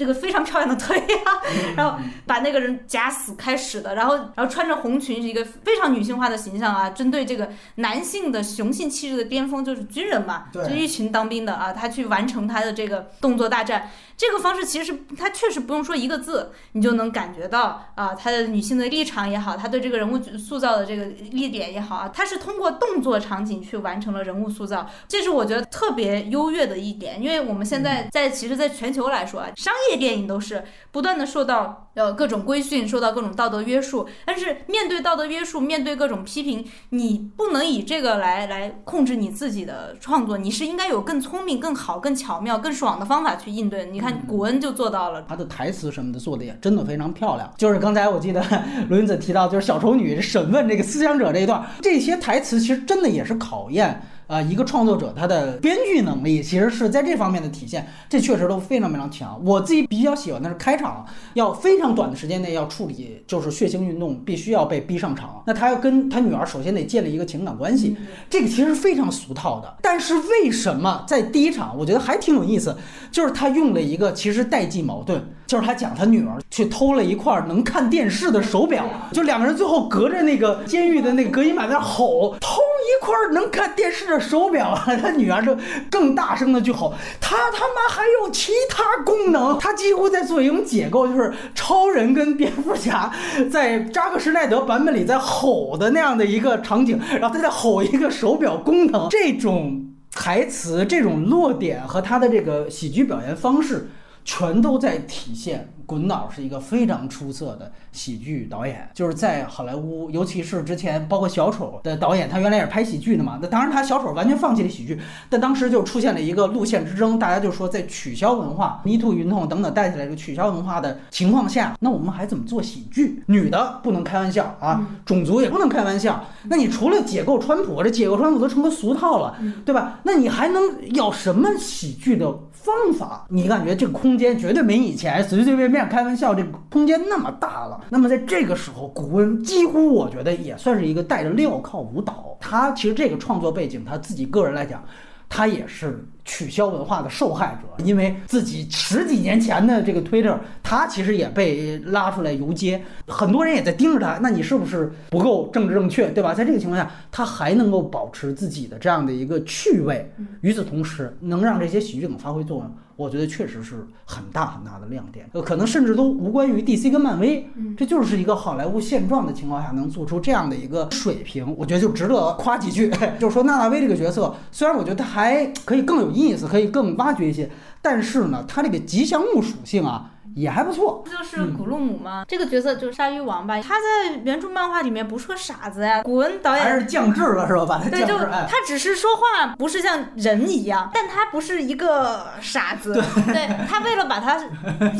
[0.00, 1.44] 这个非常漂亮的腿啊，
[1.76, 13.90] 然后把那个人夹死开始的，然后然后穿着红裙是一个非常女性化的形象啊，针对这个男性的雄性气质的巅峰就是军人嘛，对就一群当兵的啊，他去完成他的这个动作大战。
[14.16, 27.20] 这个方式其实他确实不用说一个字，你就能感觉到啊，他的女性的立场也好，他对这个人物塑造的这个立点也好啊，他是通过动作场景去完成了人物塑造，这是我觉得特别优越的一点。
[27.20, 43.86] 因为我们现在在其实，在全球来说啊，商业电影都是不断的受到呃各种规训，受到各种道德约束，但是面对道德约束，面对各种批评，你不能以这个来来控制你自己的创作，你是应该有更聪明、更好、更巧妙、更爽的方法去应对。
[43.86, 45.22] 你看古恩就做到了。
[45.28, 47.52] 他的台词什么的做的也真的非常漂亮。
[47.56, 48.44] 就是刚才我记得
[48.88, 54.02] 罗云子提到，就是小丑女审问这个思想者这一段，这些台词其实真的也是考验。
[54.30, 59.36] 啊，一个创作者他的编剧能力其实是在这方面的体现，这确实都非常非常强。
[59.44, 61.04] 我自己比较喜欢的是开场
[61.34, 67.96] 要非常短的时间内要处理，就是血腥运动必须要被逼上场，那他要跟他女儿首先得建立一个情感关系，
[68.28, 69.74] 这个其实非常俗套的。
[69.82, 72.76] 但是为什么在第一场我觉得还挺有意思，
[73.10, 85.56] 就是他用了一个其实代际矛盾，就是他讲他女儿去偷了一块能看电视的手表，就两个人最后隔着那个监狱的那个隔音板在那吼，偷一块能看电视的手表啊， 他女儿就
[85.90, 93.10] 更大声的去吼，他他妈还有其他功能，他几乎在做一种解构，就是超人跟蝙蝠侠
[93.50, 103.90] 在扎克施耐德版本里在吼的那样的一个场景，然后他在吼一个手表功能，这种台词、这种落点和他的这个喜剧表现方式。
[104.22, 113.40] 全都在体现滚导是一个非常出色的喜剧导演，就是在好莱坞，尤其是之前包括小丑的导演，他原来也是拍喜剧的嘛。
[113.42, 123.24] 那当然他小丑完全放弃了喜剧，但当时就出现了一个路线之争，大家就说在取消文化、Me Too 运动等等带起来这个取消文化的情况下，那我们还怎么做喜剧？
[123.26, 126.24] 女的不能开玩笑啊，种族也不能开玩笑。
[126.44, 129.98] 那你除了解构川普，这解构川普都成个俗套了，对吧？
[130.04, 130.62] 那你还能
[130.94, 132.32] 要什么喜剧的
[132.62, 133.26] 方法？
[133.30, 137.80] 你感觉这个空间绝对没以前随随便便开玩笑这个空间那么大了。
[137.88, 142.36] 那么在这个时候，古恩几乎我觉得也算是一个带着镣铐舞蹈。
[142.38, 144.84] 他其实这个创作背景，他自己个人来讲，
[145.28, 154.18] 他也是取消文化的受害者，因为自己十几年前的这个 Twitter，他其实也被拉出来游街，很多人也在盯着他。
[154.22, 156.34] 那你是不是不够政治正确，对吧？
[156.34, 160.12] 在这个情况下，他还能够保持自己的这样的一个趣味，
[160.42, 165.28] 与此同时能让这些喜剧梗发挥作用，我觉得确实是很大很大的亮点。
[165.32, 172.90] 呃，可能甚至都无关于 DC 跟漫威，这就是一个好莱坞现状的情况下能做出这样的一个水平，我觉得就值得夸几句。
[173.18, 177.50] 就是说娜娜威这个角色，虽然我觉得还可以更有意意思，可以更挖掘一些，
[177.80, 181.02] 但是呢，它这个吉祥物属性啊也还不错。
[181.04, 182.24] 不就是古鲁姆吗？
[182.28, 183.60] 这个角色就是鲨鱼王吧？
[183.60, 186.02] 他在原著漫画里面不是个傻子呀。
[186.02, 187.64] 古恩导演还是降智了是吧？
[187.66, 192.92] 把他对，就降智，哎，他只是说话不是像人一样，但他不是一个傻子。
[193.26, 194.38] 对他为了把他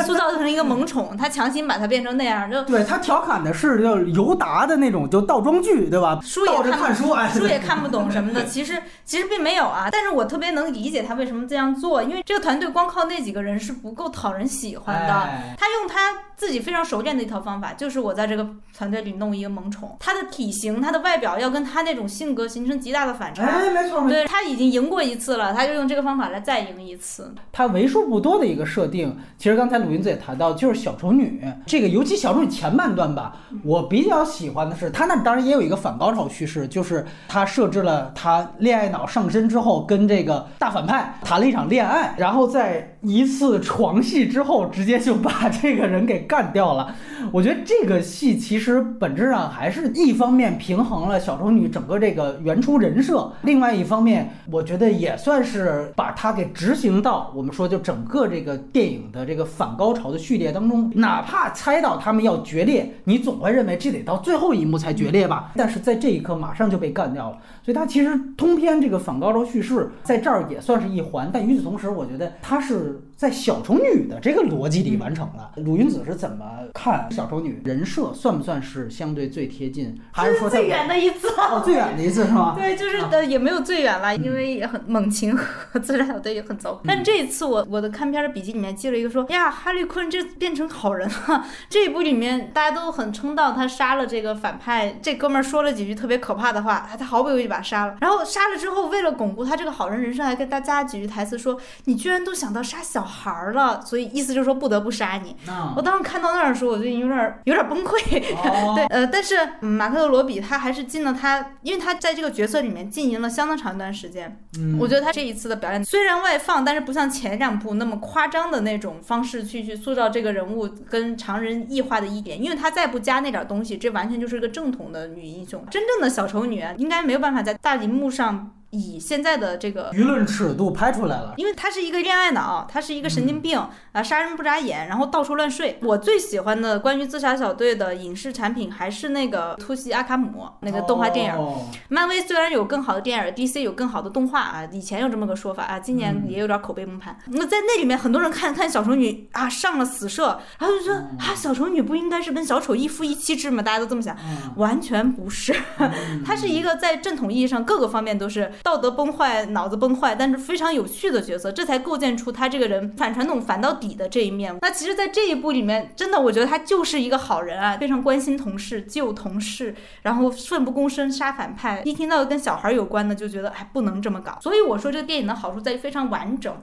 [0.05, 6.19] 塑造成一个萌宠，他强行把他变成那样，就对他调侃的是叫尤达的那种就倒装句，对吧？
[6.23, 9.89] 书也看不看书，哎，书也看不懂什么的， 其实其实并没有啊。
[9.91, 15.20] 但是我特别能理解他为什么这样做，因为这个团队光靠那几个人是不够讨人喜欢的。
[15.25, 18.47] 哎他用他自己非常熟练的一套方法，就是我在这个
[18.77, 23.43] 团队里弄一个萌宠，他的体型、他的外表要跟他那种性格形成极大的反差。
[23.43, 24.09] 哎，没错没错。
[24.09, 27.35] 对他已经赢过一次了，他就用这个方法来再赢一次。
[27.53, 42.97] 他为数不多的一个设定，其实刚才鲁云子也谈到，就是小丑女这个，尤其小丑女前半段吧，我比较喜欢的是，他那当然也有一个反高潮叙事，就是他设置了他恋爱脑上身之后，跟这个大反派谈了一场恋爱，然后在。
[43.03, 46.95] 一次床戏之后，直接就把这个人给干掉了。
[47.33, 60.91] 我觉得这个戏其实本质上还是一方面平衡了小丑女整个这个原初人设，另外一方面，我觉得也算是把它给执行到我们说就整个这个电影的这个反高潮的序列当中。
[60.97, 65.53] 哪怕猜到他们要决裂，你总会认为这得到最后一幕才决裂吧？
[65.57, 67.39] 但是在这一刻马上就被干掉了。
[67.63, 75.53] 所以它其实通篇这个反高潮叙事在这儿也算是一环，但与此同时，我觉得它是是在小丑女的这个逻辑里完成了。
[75.57, 76.43] 鲁云子是怎么
[76.73, 78.15] 看小丑女人设？
[78.15, 79.95] 算不算是相对最贴近？
[80.11, 81.29] 还是说最远的一次？
[81.37, 82.55] 哦，最远的一次是吗？
[82.59, 86.81] 对，就是呃也没有最远了，因为也很猛禽和自杀小队也很糟。
[86.87, 91.45] 但这一次我我的看片的笔记里面记了一个说呀，哈利坤这变成好人了。
[91.69, 97.99] 这一部里面大家都很称道，他杀了这个反派，这哥们儿说了几句特别可怕的话，他他毫不犹豫把他杀了。
[98.01, 105.37] 然后杀了之后，为了巩固他这个好人人设，还跟大家几句台词说：“你居然都想到杀小孩儿了。”所以意思就是说不得不杀你。
[105.77, 107.99] 我当时看到那儿的时候，我就有点有点崩溃。
[108.77, 114.41] 对，呃，但是马克·罗比他还是进了他，因为他在这个角色里面经营了相当长一段时间。
[114.59, 125.65] 嗯，我觉得他这一次的表演虽然外放，但是不像前两部那么夸张的那种方式去去塑造这个人物跟常人异化的一点，因为他再不加那点东西，这完全就是一个正统的女英雄。
[125.71, 128.55] 真正的小丑女应该没有办法在大荧幕上。
[128.71, 133.59] 以现在的这个舆论尺度拍出来了，因为他是一个恋爱脑，他是一个神经病
[133.93, 135.79] 啊，杀人不眨眼，然后到处乱睡。
[135.83, 141.57] 我最喜欢的关于自杀小队的影视产品还是那个突袭阿卡姆那个动画电影。
[141.89, 147.19] 漫威虽然有更好的电影，DC 有更好的动画啊，以前有这么个说法啊，今年也有点口碑崩盘。
[147.27, 153.61] 那在那里面，很多人看看小丑女啊上了死社，然后就说啊，小丑女不应该是跟小丑一夫一妻制吗？
[153.63, 154.17] 大家都这么想，
[154.55, 155.53] 完全不是，
[156.25, 158.49] 她是一个在正统意义上各个方面都是。
[158.63, 164.57] 道德崩坏，脑子崩坏，但是非常有趣的角色，这才构建出他这个人反传统、反到底的这一面。
[164.61, 171.83] 那其实，在这一部里面，真的，我觉得他就是一个好人啊，非常关心同事、救同事，然后奋不顾身杀反派。
[171.87, 174.39] 一听到跟小孩有关的，就觉得哎，不能这么搞。
[174.41, 176.55] 所以我说，这个电影的好处在于非常完整。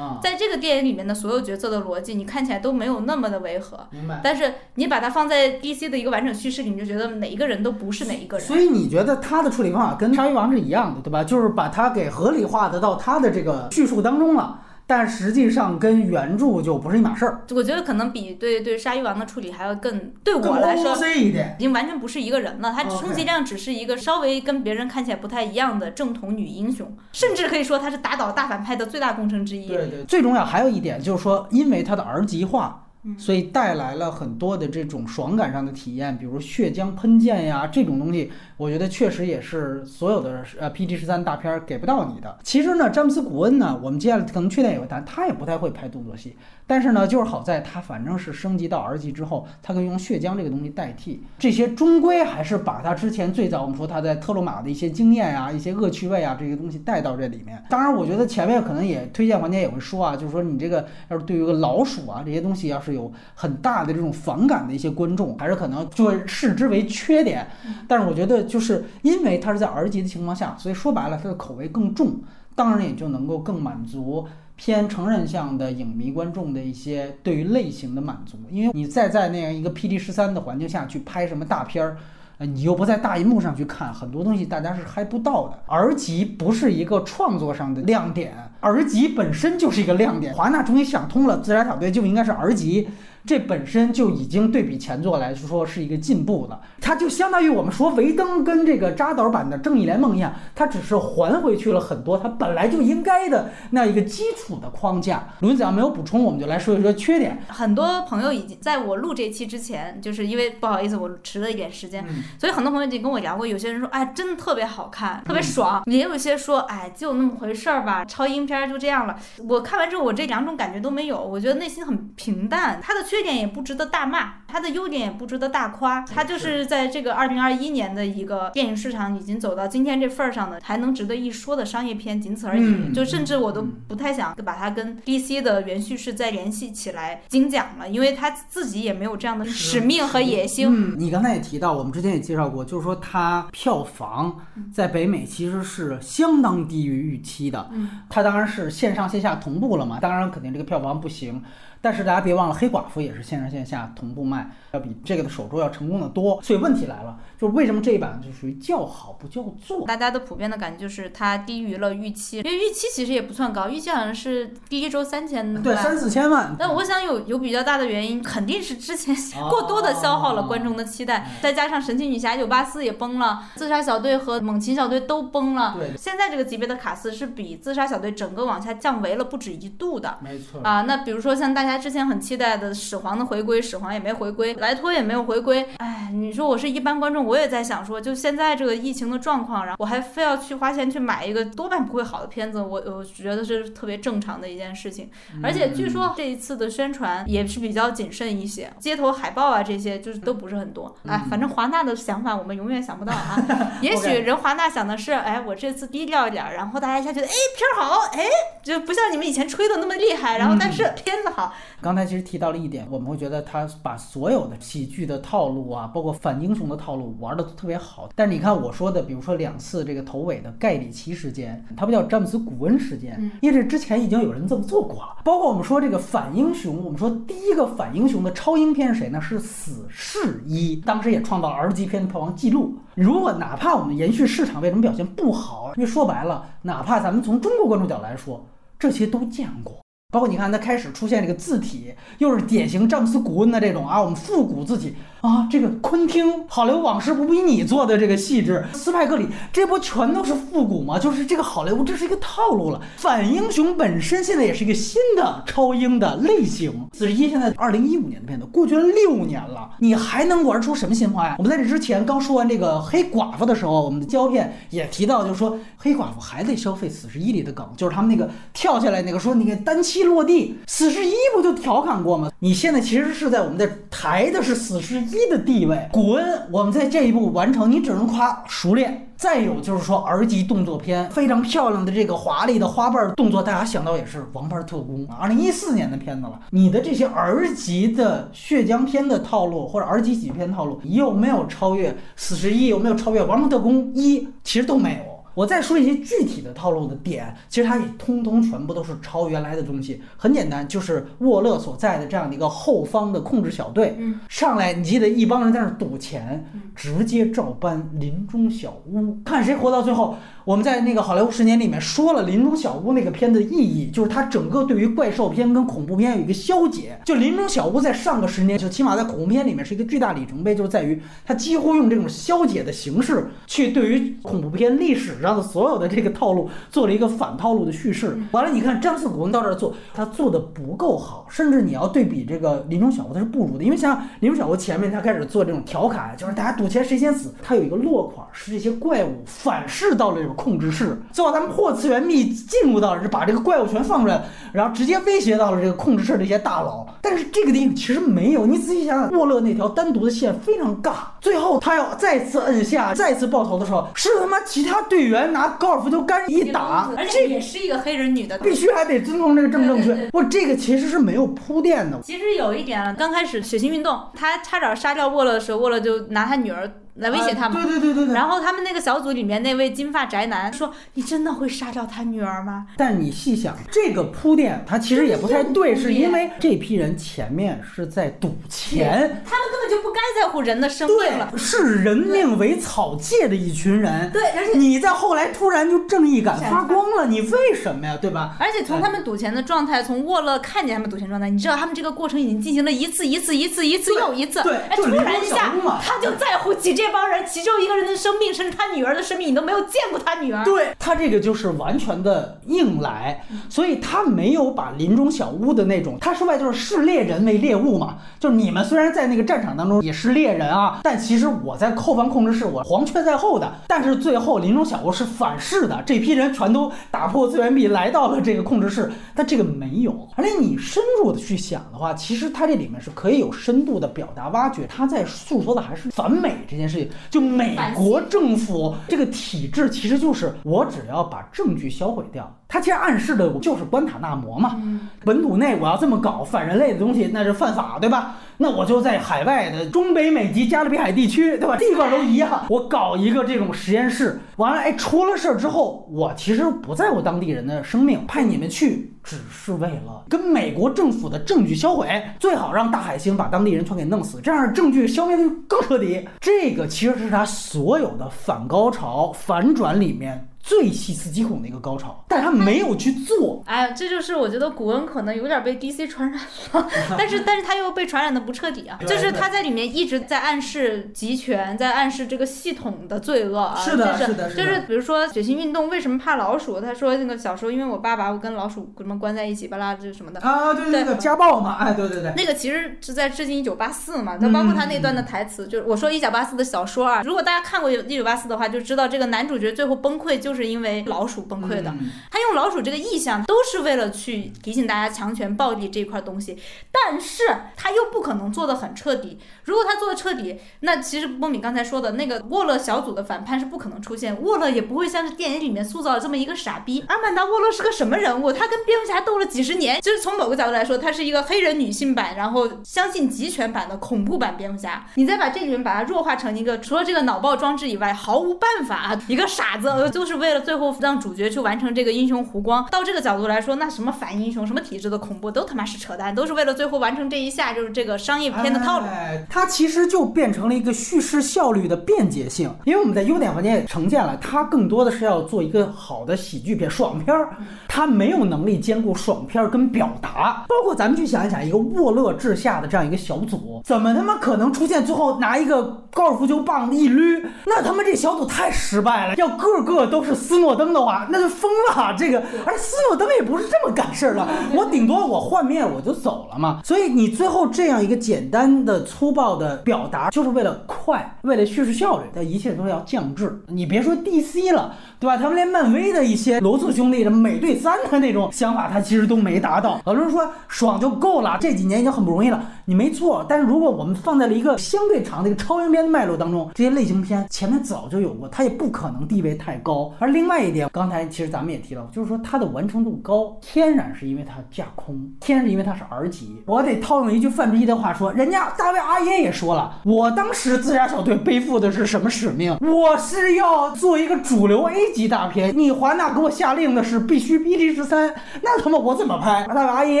[0.22, 3.86] 在这个电影里面的所有角色的逻辑，你看起来都没有那么的违和。
[3.90, 4.20] 明白。
[4.22, 8.46] 但是你把它放在 DC 的一个完整叙事里，你就觉得哪一个人都不是哪一个人。
[8.46, 11.22] 所以你觉得他的处理方法跟《鲨鱼王》是一样的，对吧？
[11.24, 17.42] 就是把他给合理化的到他的这个叙述当中了，但实际上跟原著就不是一码事儿。
[17.50, 22.72] 我觉得可能比对对鲨鱼王的处理还要更对我来说一点，已经完全不是一个人了。
[22.72, 29.68] 他充其量只是一个稍微跟别人看起来不太一样的正统女英雄，甚至可以说她是打倒大反派的最大功臣之一。
[29.68, 32.81] 对对，最重要还有一点就是说，因为他的儿级化。
[33.18, 42.38] 所以带来了很多的这种爽感上的体验，比如血浆喷溅呀这种东西，我觉得确实也是所有的呃 PG 十三大片给不到你的。
[42.44, 57.60] 其实呢，詹姆斯古恩呢，我们接下来可能缺点也会谈，他也不太会拍动作戏，但是呢，就是好在他反正是升级到 R 级之后，他可以用血浆这个东西代替，这些终归还是把他之前最早我们说他在特鲁马的一些经验啊、一些恶趣味啊这些东西带到这里面。
[57.68, 62.91] 当然，我觉得前面可能也推荐环节也会说啊，就是说你这个要是对于个老鼠啊这些东西要是。
[62.92, 67.46] 有很大的这种反感的一些观众，还是可能就会视之为缺点。
[67.88, 72.20] 但是我觉得，就是因为它是在 R 级的情况下，所以说白了，它的口味更重，
[72.54, 74.26] 当然也就能够更满足
[74.56, 78.36] 偏成人向的影迷观众的一些对于类型的满足。
[78.50, 81.96] 因为你再在那样一个 P D 十三的环境下去拍什么大片儿。
[82.38, 85.58] 你又不在大荧幕上去看很多东西，大家是嗨不到的。
[85.66, 90.34] 儿级不是一个创作上的亮点，儿级本身就是一个亮点。
[90.34, 92.88] 华纳终于想通了，自杀小队就应该是儿级。
[93.24, 105.28] 这本身就已经对比前作来说是一个进步了，它就相当于我们说维登跟这个扎导版的正义联盟一样，它只是还回去了很多它本来就应该的那一个基础的框架。
[105.38, 107.40] 轮子要没有补充，我们就来说一说缺点。
[107.46, 112.04] 很多朋友已经在我录这期之前，就是因为不好意思我迟了一点时间，
[112.38, 113.46] 所以很多朋友已经跟我聊过。
[113.46, 119.16] 有些人说，哎，真的特别好看，特别爽；也有些说，哎，就那么回事儿吧，超英片就这样了。
[119.48, 122.80] 我看完之后，我这两种感觉都没有，我觉得内心很平淡。
[122.82, 123.11] 它的。
[123.12, 132.90] 缺点也不值得大骂，它的优点也不值得大夸，它就是在这个二零二一年的一个电影市场已经走到今天这份儿上的，还能值得一说的商业片，仅此而已。
[132.94, 140.98] 就甚至我都不太想把它跟 DC 的原叙事再联系起来精讲了，因为他自己也没有这样的使命和野心。
[140.98, 144.34] 你刚才也提到，我们之前也介绍过，就是说它票房
[144.72, 147.70] 在北美其实是相当低于预期的。
[148.08, 151.42] 它当然是线上线下同步了嘛，当然肯定这个票房不行。
[151.82, 156.40] 但是大家别忘了，黑寡妇也是线上线下同步卖，要比这个的首周要成功的多。
[156.42, 159.86] 所以问题来了，就是为什么这一版就属于叫好不叫座？
[159.86, 166.54] 大家的普遍的感觉就是它低于了预期，因为预期其实也不算高，预期好像是第一周三千对，三四千万。
[166.58, 169.14] 但我想有有比较大的原因，肯定是之前
[169.48, 175.74] 过多的消耗了观众的期待，再加上神奇女侠九八四也崩了，自杀小队和猛禽小队都崩了。
[175.78, 180.18] 对现在这个级别的卡斯是比自杀小队整个往下降维了不止一度的。
[180.22, 185.66] 没错啊，那比如说像大家之前很期待的始皇的回归，始皇也没回归，莱托也没有回归。
[185.78, 195.10] 哎，你说我是一般观众，我也在想说，就现在这个疫情的状况，然后我还非要去花钱去买一个多半不会好的片子，我我觉得是特别正常的一件事情。
[195.42, 200.96] 而且据说这一次的宣传也是比较谨慎一些，街头海报啊这些就是都不是很多。
[201.08, 203.36] 哎，反正华纳的想法我们永远想不到啊。
[203.82, 208.26] 也许人华纳想的是，哎，我这次低调一点儿，然后大家一下觉得，哎，片儿好，哎，
[208.62, 218.08] 就不像你们以前吹的那么厉害，然后但是片子好，刚才其实提到了一点，我们会觉得他把所有的喜剧的套路啊，包括反英雄的套路玩的都特别好。
[218.14, 225.18] 但是你看我说的，比如说两次这个头尾的盖里奇事件，它不叫詹姆斯古恩事件，因为这之前已经有人这么做过了。
[225.24, 229.20] 包括我们说这个反英雄，我们说第一个反英雄的超英片是谁呢？
[229.20, 232.76] 是死侍一，当时也创造了 R 级片的票房记录。
[232.94, 238.44] 如果哪怕我们延续市场为什么表现不好，因为说白了，哪怕咱们从中国观众角度来说，
[238.78, 239.81] 这些都见过。
[240.12, 250.98] 包括你看，它开始出现这个字体，又是典型詹姆斯·古恩的这种啊，我们复古字体啊，这个昆汀《好莱坞往事》不比你做的这个细致，斯派克里这不全都是复古吗？
[250.98, 252.80] 就是这个好莱坞，这是一个套路了。
[252.96, 256.88] 反英雄本身现在也是一个新的超英的类型。
[256.92, 261.36] 四十一现在二零一五年的片子，过去了六年了，你还能玩出什么新花样？
[261.38, 272.32] 我们在这之前刚说完这个黑寡妇的时候，我们的胶片也提到，就是说黑寡妇还得消费死侍一里的梗，就是他们那个跳下来那个说那个单膝落地，死侍一不就调侃过吗？
[272.40, 279.08] 你现在其实是在我们在抬的是死侍一一的地位，古恩，我们在这一步完成，你只能夸熟练。
[279.16, 286.40] 再有就是说儿级动作片非常漂亮的这个华丽的花瓣动作，大家想到也是《王牌特工》，二零一四年的片子了。
[286.50, 292.66] 你的这些儿级的血浆片的套路或者儿级喜剧片套路，有没有超越《死侍一》？
[292.68, 294.18] 有没有超越《王牌特工一》？
[294.42, 295.11] 其实都没有。
[295.34, 300.02] 我再说一些具体的套路的点，其实它也通通全部都是抄原来的东西。
[300.16, 310.16] 很简单，就是沃勒所在的这样的一个后方的控制小队，嗯上来你记得一帮人在那儿赌钱，直接照搬林中小屋，看谁活到最后。
[310.44, 316.98] 我们在那个好莱坞十年里面说了林中小屋那个片子的意义，就是它整个对于怪兽片跟恐怖片有一个消解。
[317.04, 328.18] 就林中小屋在上个十年，就起码在恐怖片里面是一个巨大里程碑，就是在于它几乎用这种消解的形式去对于恐怖片历史上的所有的这个套路做了一个反套路的叙事。
[328.32, 333.64] 完了，你看詹姆斯·古恩到这儿做，他做的不够好，甚至你要对比这个林中小屋，他是不如的。
[333.64, 346.86] 因为像林中小屋前面他开始做这种调侃，就是大家赌钱谁先死，他有一个落款是这些怪物反噬到了这个控制室，最后他们破次元壁进入到了，是把这个怪物全放出来，然后直接威胁到了这个控制室的一些大佬。
[347.00, 359.94] 但是这个电影其实没有，你仔细想想，沃勒那条单独的线非常尬，最后他要再次摁下、再次爆头的时候，是他妈其他队员拿高尔夫球杆一打，而且也是一个黑人女的，必须还得尊重这个正正确。
[360.10, 362.00] 不，这个其实是没有铺垫的。
[362.02, 367.58] 其实有一点啊，刚开始血腥运动，他差点杀掉沃勒的时候，沃勒就拿他女儿来威胁他们。
[367.58, 368.14] 啊对对对对对。
[368.14, 381.28] 然后他们那个小组里面那位金发宅男说：“你真的会杀掉他女儿吗但你细想，这个铺垫他其实也不太对， 是是因为这批人前面是在赌钱，？”他们根本就不该在乎人的生命了。
[381.30, 384.10] 对，视人命为草芥的一群人。
[384.10, 387.96] 对，而且你在后来突然就正义感发光了，你为什么呀？
[388.00, 388.36] 对吧？
[388.38, 394.42] 而且从他们赌钱的状态，从沃勒看见他们赌钱状态，你知道他们这个过程已经进行了一次一次一次一次又一次。
[394.42, 400.44] 对哎，突然一下他就在乎起这这帮人，其中一个人的生命，甚至他女儿的生命，你都没有见过他女儿。
[400.44, 434.52] 对他这个就是完全的硬来，所以他没有把林中小屋的那种，他说白就是视猎人为猎物嘛，就是你们虽然在那个战场当中也是猎人啊，但其实我在后方控制室，我黄雀在后的，但是最后林中小屋是反噬的，这批人全都打破次元壁来到了这个控制室，但这个没有，而且你深入的去想的话，其实他这里面是可以有深度的表达挖掘，他在诉说的还是反美这件事情，就美国政府这个体制其实就是我只要把证据销毁掉，它其实暗示的就是关塔那摩嘛。
[434.56, 438.16] 嗯本土内我要这么搞反人类的东西，那是犯法，对吧？
[438.38, 441.56] 那我就在海外的中北美及加勒比海地区，对吧？
[441.56, 456.08] 地方都一样，我搞一个这种实验室，完了，哎，出了事儿之后，我其实不在乎当地人的生命，派你们去，只是为了跟美国政府的证据销毁，最好让大海星把当地人全给弄死，这样证据消灭的更彻底。
[456.20, 463.42] 这个其实是他所有的反高潮、反转里面最细思极恐的一个高潮，但他没有去做。
[463.46, 466.20] 哎呀，这就是我觉得古恩可能有点被 DC 传染
[466.52, 476.60] 了，但 是但是他又被传染的不彻底啊，就是他在里面一直在暗示集权，在暗示这个系统的罪恶啊，是的就是的就是比如说血腥运动为什么怕老鼠？
[476.60, 480.20] 他说那个小时候因为我爸把我跟老鼠什么关在一起，巴拉这什么的。
[480.20, 491.70] 啊，对对对，家暴嘛，哎，对对对，那个其实是在致敬一九八四嘛，那包括他那段的台词，就是我说一九八四的小说啊，如果大家看过一九八四的话，就知道这个男主角最后崩溃就是因为老鼠崩溃的。
[491.70, 496.36] 嗯他用老鼠这个意象，都是为了去提醒大家强权暴力这一块东西，
[496.70, 497.22] 但是
[497.56, 499.18] 他又不可能做的很彻底。
[499.44, 506.84] 如果他做的彻底，那其实波米刚才说的那个沃勒小组的反叛是不可能出现，沃勒也不会像是电影里面塑造的这么一个傻逼。
[506.88, 508.32] 阿曼达沃勒是个什么人物？
[508.32, 514.86] 他跟蝙蝠侠斗了几十年，就是从某个角度来说，他是一个黑人女性版，然后相信集权版的恐怖版蝙蝠侠。
[514.94, 522.64] 你再把这里面把它弱化成一个除了这个脑爆装置以外毫无办法一个傻子，就是为了最后让主角去完成这个英雄弧光。
[522.70, 528.86] 到这个角度来说，那什么反英雄、什么体制的恐怖都他妈是扯淡，都是为了最后完成这一下，就是这个商业片的套路。
[529.32, 537.30] 它其实就变成了一个叙事效率的便捷性，因为我们在优点环节也呈现了，它更多的是要做一个好的喜剧片、爽片儿，
[537.66, 540.44] 它没有能力兼顾爽片跟表达。
[540.46, 545.62] 包括咱们去想一想，一个沃勒治下的这样一个小组，怎么他妈可能出现最后拿一个
[545.94, 547.24] 高尔夫球棒一捋？
[547.46, 549.14] 那他妈这小组太失败了。
[549.16, 551.96] 要个个都是斯诺登的话，那就疯了。
[551.96, 556.60] 这个，而斯诺登也不是这么干事儿的，我顶多我换面我就走了嘛。
[556.62, 563.40] 所以你最后这样一个简单的、粗暴的表达，就是为了快，为了叙事效率，但一切都要降智。
[563.46, 565.16] 你别说 DC 了，对吧？
[565.16, 569.80] 他们连漫威的一些罗素兄弟的美队三的那种想法，他其实都没达到。
[569.84, 572.42] 老实说，爽就够了，这几年已经很不容易了。
[572.64, 579.92] 你没错，但是如果我们放在了一个相对长的一个超英片的脉络当中，这些类型片前面早就有过，它也不可能地位太高。
[579.98, 586.42] 而另外一点，刚才其实咱们也提到，就是说它的完成度高，天然是因为它架空，天然是因为它是 R 级。
[586.46, 592.56] 我得套用一句范志毅的话说，人家大卫阿姨耶也说了，我当时自杀小队背负的是什么使命？
[592.60, 599.46] 我是要做一个主流 A 级大片，你华纳给我下令的是必须 BG 十三，那他妈我怎么拍？
[599.48, 600.00] 大卫阿姨，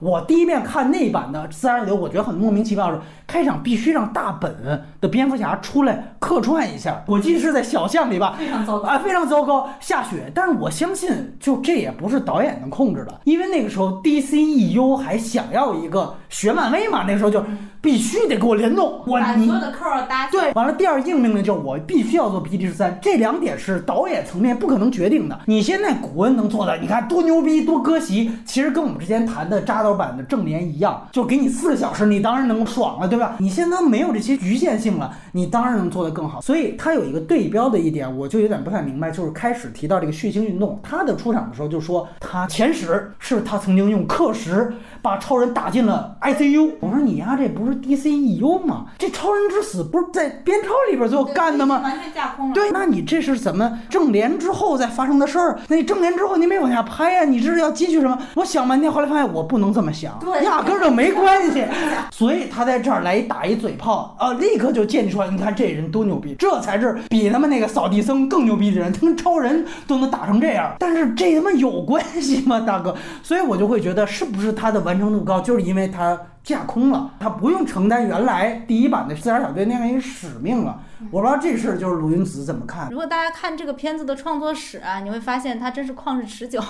[0.00, 10.30] 我第一遍看那版的自杀小队，我觉得很莫名其妙的是，开场必须让大本的蝙蝠侠出来客串一下，我记得是在小巷里吧，非常糟糕啊，非常糟糕，下雪。
[10.34, 17.44] 但是我相信，就这也不是导演能控制的，因为那个时候 DCEU 还想要一个学漫威嘛，那个时候就
[17.82, 25.38] 必须得给我联动，我你把所有的扣儿搭对，完了，第二硬命令就是我必须要做 PT 十三，这两点是导演层面不可能决定的。
[25.46, 33.34] 你现在古恩能做的，你看多牛逼，多割席，其实跟我们之前谈的扎导版的正联一样，就给你四个小时，你当然能爽了，对吧？
[33.40, 36.40] 你现在没有这些局限性了，你当然能做得更好。
[36.40, 44.72] 所以他有一个对标的一点，我就有点不太明白，就是开始提到这个血腥运动，他的出场的时候就说他前史是他曾经用课时
[45.02, 46.70] 把超人打进了 ICU。
[46.80, 48.86] 我说你呀，这不是 DCEU 吗？
[48.96, 51.80] 这超人之死不是在编超里边最后干的吗？
[51.82, 52.54] 完全架空了。
[52.54, 55.58] 对，那你这是怎么正联之后再发生的事儿？
[55.68, 58.16] 那你正联之后你没往下拍呀、你这是要继续什么？
[58.34, 61.64] 我想半天，后来发现我不能这么想，对压根儿就没关系。
[62.12, 70.74] 所以他在这儿来一打一嘴炮啊，立刻就建立出来，你看这人多牛逼，这才是比他们那个扫地僧更牛逼的人，他们超人都能打成这样。
[70.78, 72.94] 但是这他妈有关系吗，大哥？
[73.22, 80.82] 所以我就会觉得，是不是他的完完成度高，就是因为它架空了，它不用承担原来第一版的自杀小队那样一个使命了。
[81.10, 82.88] 我不知道这事儿就是鲁云子怎么看。
[82.90, 86.60] 如果大家看这个片子的创作史啊，你会发现它真是旷日持久。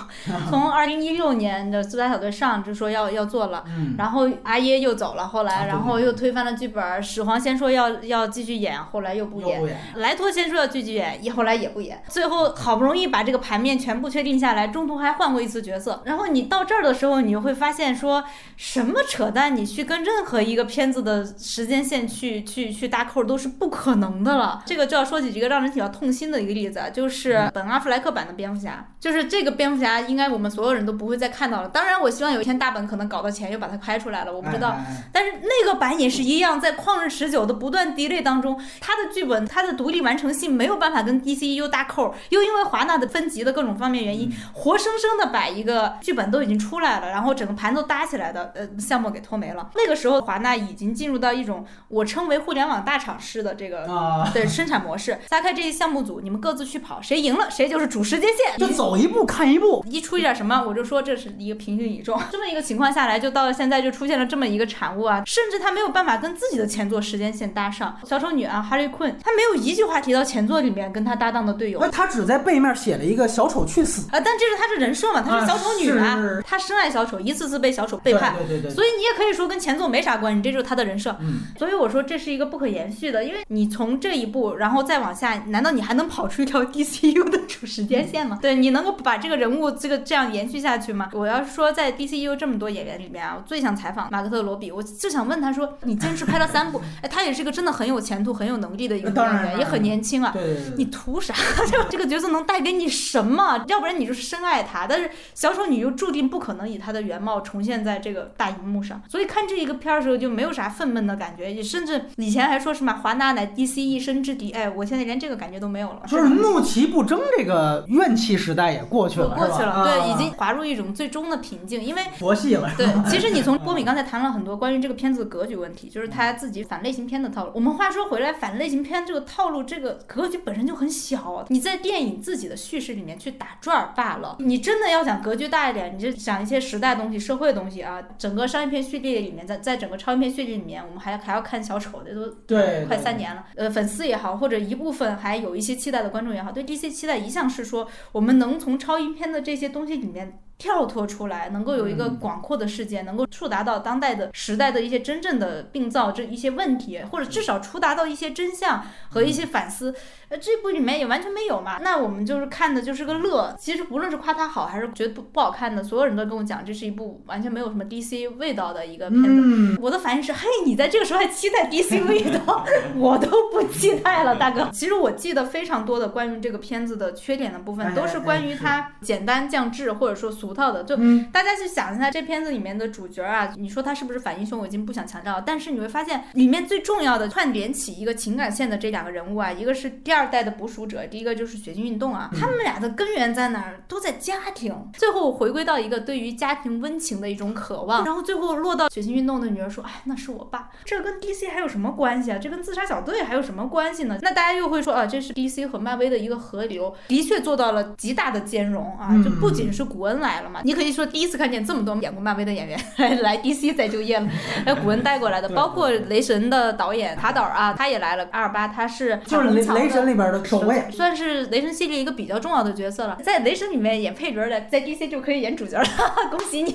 [0.50, 7.02] 从二零一六年的《苏打小队》上就说要要做了，嗯然后阿耶又走了，后啊来对然后又推翻了剧本。
[7.02, 9.62] 始皇先说要要继续演，后来又不演
[9.94, 12.02] 莱托先说要继续演，也后来也不演。
[12.08, 16.02] 最后好不容易把这个盘面全部确定下来，中途还换过一次角色。
[16.04, 18.22] 然后你到这儿的时候，你就会发现说
[18.56, 19.56] 什么扯淡？
[19.56, 24.62] 你你去跟任何一个片子的时间线去去去搭扣都是不可能的了。
[24.64, 31.68] 这个就要说起一个让人比较痛心的一个例子，就是本阿弗莱克版的蝙蝠侠，就是这个蝙蝠侠应该我们所有人都不会再看到了。
[31.68, 34.68] 当然，我希望有一天大本可能搞到钱又把它拍出来了，我不知道。
[34.68, 49.70] 哎哎哎但是那个版也是一样，在旷日持久的不断 delay 当中，它的剧本它的独立完成性没有办法跟 DCU 搭扣，又因为华纳的分级的各种方面原因，活生生的把一个剧本都已经出来了，然后整个盘都搭起来的呃项目给拖没了。
[49.74, 53.86] 那个时候华纳已经进入到一种我称为互联网大厂式的这个。
[53.86, 58.58] 啊，对生产模式，撒开这些项目组，你们各自去跑，谁赢了谁就是主时间线。
[58.58, 59.84] 就走一步看一步。
[59.88, 62.18] 一出一点什么，我就说这是一个平行宇宙。
[62.30, 67.96] 这么一个情况下来，就到了现在就出现了这么一个产物啊，甚至他没有办法跟自己的前作时间线搭上。
[68.04, 71.78] 小丑女啊，哈利昆，他没有一句话提到前作里面跟他搭档的队友。
[71.80, 81.16] 那，他只在背面写了一个“小丑去死啊，但这是他的人设嘛，他是小丑女啊是他深爱小丑，一次次被小丑”，背叛，对对对对，所以你也可以说跟前作没啥关系，这就是他的人设。
[81.20, 88.38] 嗯，所以我说这是一个不可延续的，因为你从这一步，然后再往下，难道你还能跑出一条 DCU 的主时间线吗？
[88.42, 91.10] 对你能够把这个人物这个这样延续下去吗？
[91.12, 100.30] 我要是说在 DCU 这么多演员里面啊，我最想采访马克特罗比，我就想问他说，你坚持拍了三部， 哎，他也是个真的很有前途、很有能力的一个演员，也很年轻啊。
[100.32, 101.34] 对对对对，你图啥？
[101.70, 103.64] 这 这个角色能带给你什么？
[103.68, 116.02] 要不然你就是深爱他，但是小丑女又注定不可能以她的原貌重现在这个大荧幕上，所以看这一个片儿的时候就没有啥愤懑的感觉，也甚至以前还说什么华纳乃 DC 一生之敌，哎，我现在连这个感觉都没有了。
[116.06, 122.70] 就是怒其不争这个怨气时代也过去了，过去了，对，啊已经滑入一种最终的平静，因为佛系了。
[122.76, 127.52] 对，其实你从波米刚才谈了很多关于这个片子的格局问题，就是他自己反类型片的套路。
[127.54, 131.46] 我们话说回来，反类型片这个套路，这个格局本身就很小啊。
[131.48, 134.36] 你在电影自己的叙事里面去打转儿罢了。
[134.40, 138.00] 你真的要想格局大一点，你就想一些时代东西、社会的东西啊。
[138.18, 159.92] 整个商业片序列里面，在在整个超英片序列里面，我们还还要看小丑，这都对，快三年了，呃，粉丝也好，或者一部分还有一些期待的观众也好，对这些期待一向是说，我们能从超英片的这些东西里面跳脱出来，能够有一个嗯广阔的世界，能够触达到当代的时代的一些真正的病灶这一些问题，或者至少触达到一些真相和一些反思。
[160.28, 163.52] 呃，这部里面也完全没有嘛，那我们就是看的就是个乐。
[163.58, 169.28] 其实不论是夸它好还是觉得不不好看的，所有人都跟我讲，这是一部完全没有什么 DC 味道的一个片子。
[169.28, 172.64] 嗯，我的反应是，嘿，你在这个时候还期待 DC 味道，
[172.96, 174.68] 我都不期待了，大哥。
[174.72, 180.84] 其实我记得非常多的关于这个片子的缺点的部分，哎都是关于它简单降智或者说俗套的。
[180.84, 185.42] 就嗯大家去想一下，这片子里面的主角啊，你说他是不是反英雄，我已经不想强调了。
[185.46, 193.80] 但是你会发现，里面最重要的串联起一个情感线的这两个人物啊，一个是第二代的捕鼠者，第一个就是血腥运动啊，他们俩的根源在哪儿？
[193.88, 194.74] 都在家庭。
[194.94, 202.38] 最后回归到一个对于家庭温情的一种渴望，然后最后落到血腥运动的女儿说：“哎，那是我爸。”这跟 DC 还有什么关系啊？
[202.38, 204.18] 这跟自杀小队还有什么关系呢？
[204.22, 209.08] 那大家又会说啊，这是 DC 和漫威的一个合流，的确做到了极大的兼容啊！
[209.10, 212.78] 嗯就不仅是古恩来了嘛，你可以说第一次看见这么多演过漫威的演员
[213.22, 214.26] 来 DC 再就业了，
[214.64, 218.26] 还 有古恩带过来的，包括雷神的导演塔导啊，他也来了。
[218.32, 225.84] 阿尔巴他是就是雷雷神里边的守卫，算是雷神系列一个比较重要的角色了，在雷神里面演配角的，在 DC 就可以演主角了，
[226.30, 226.74] 恭喜你。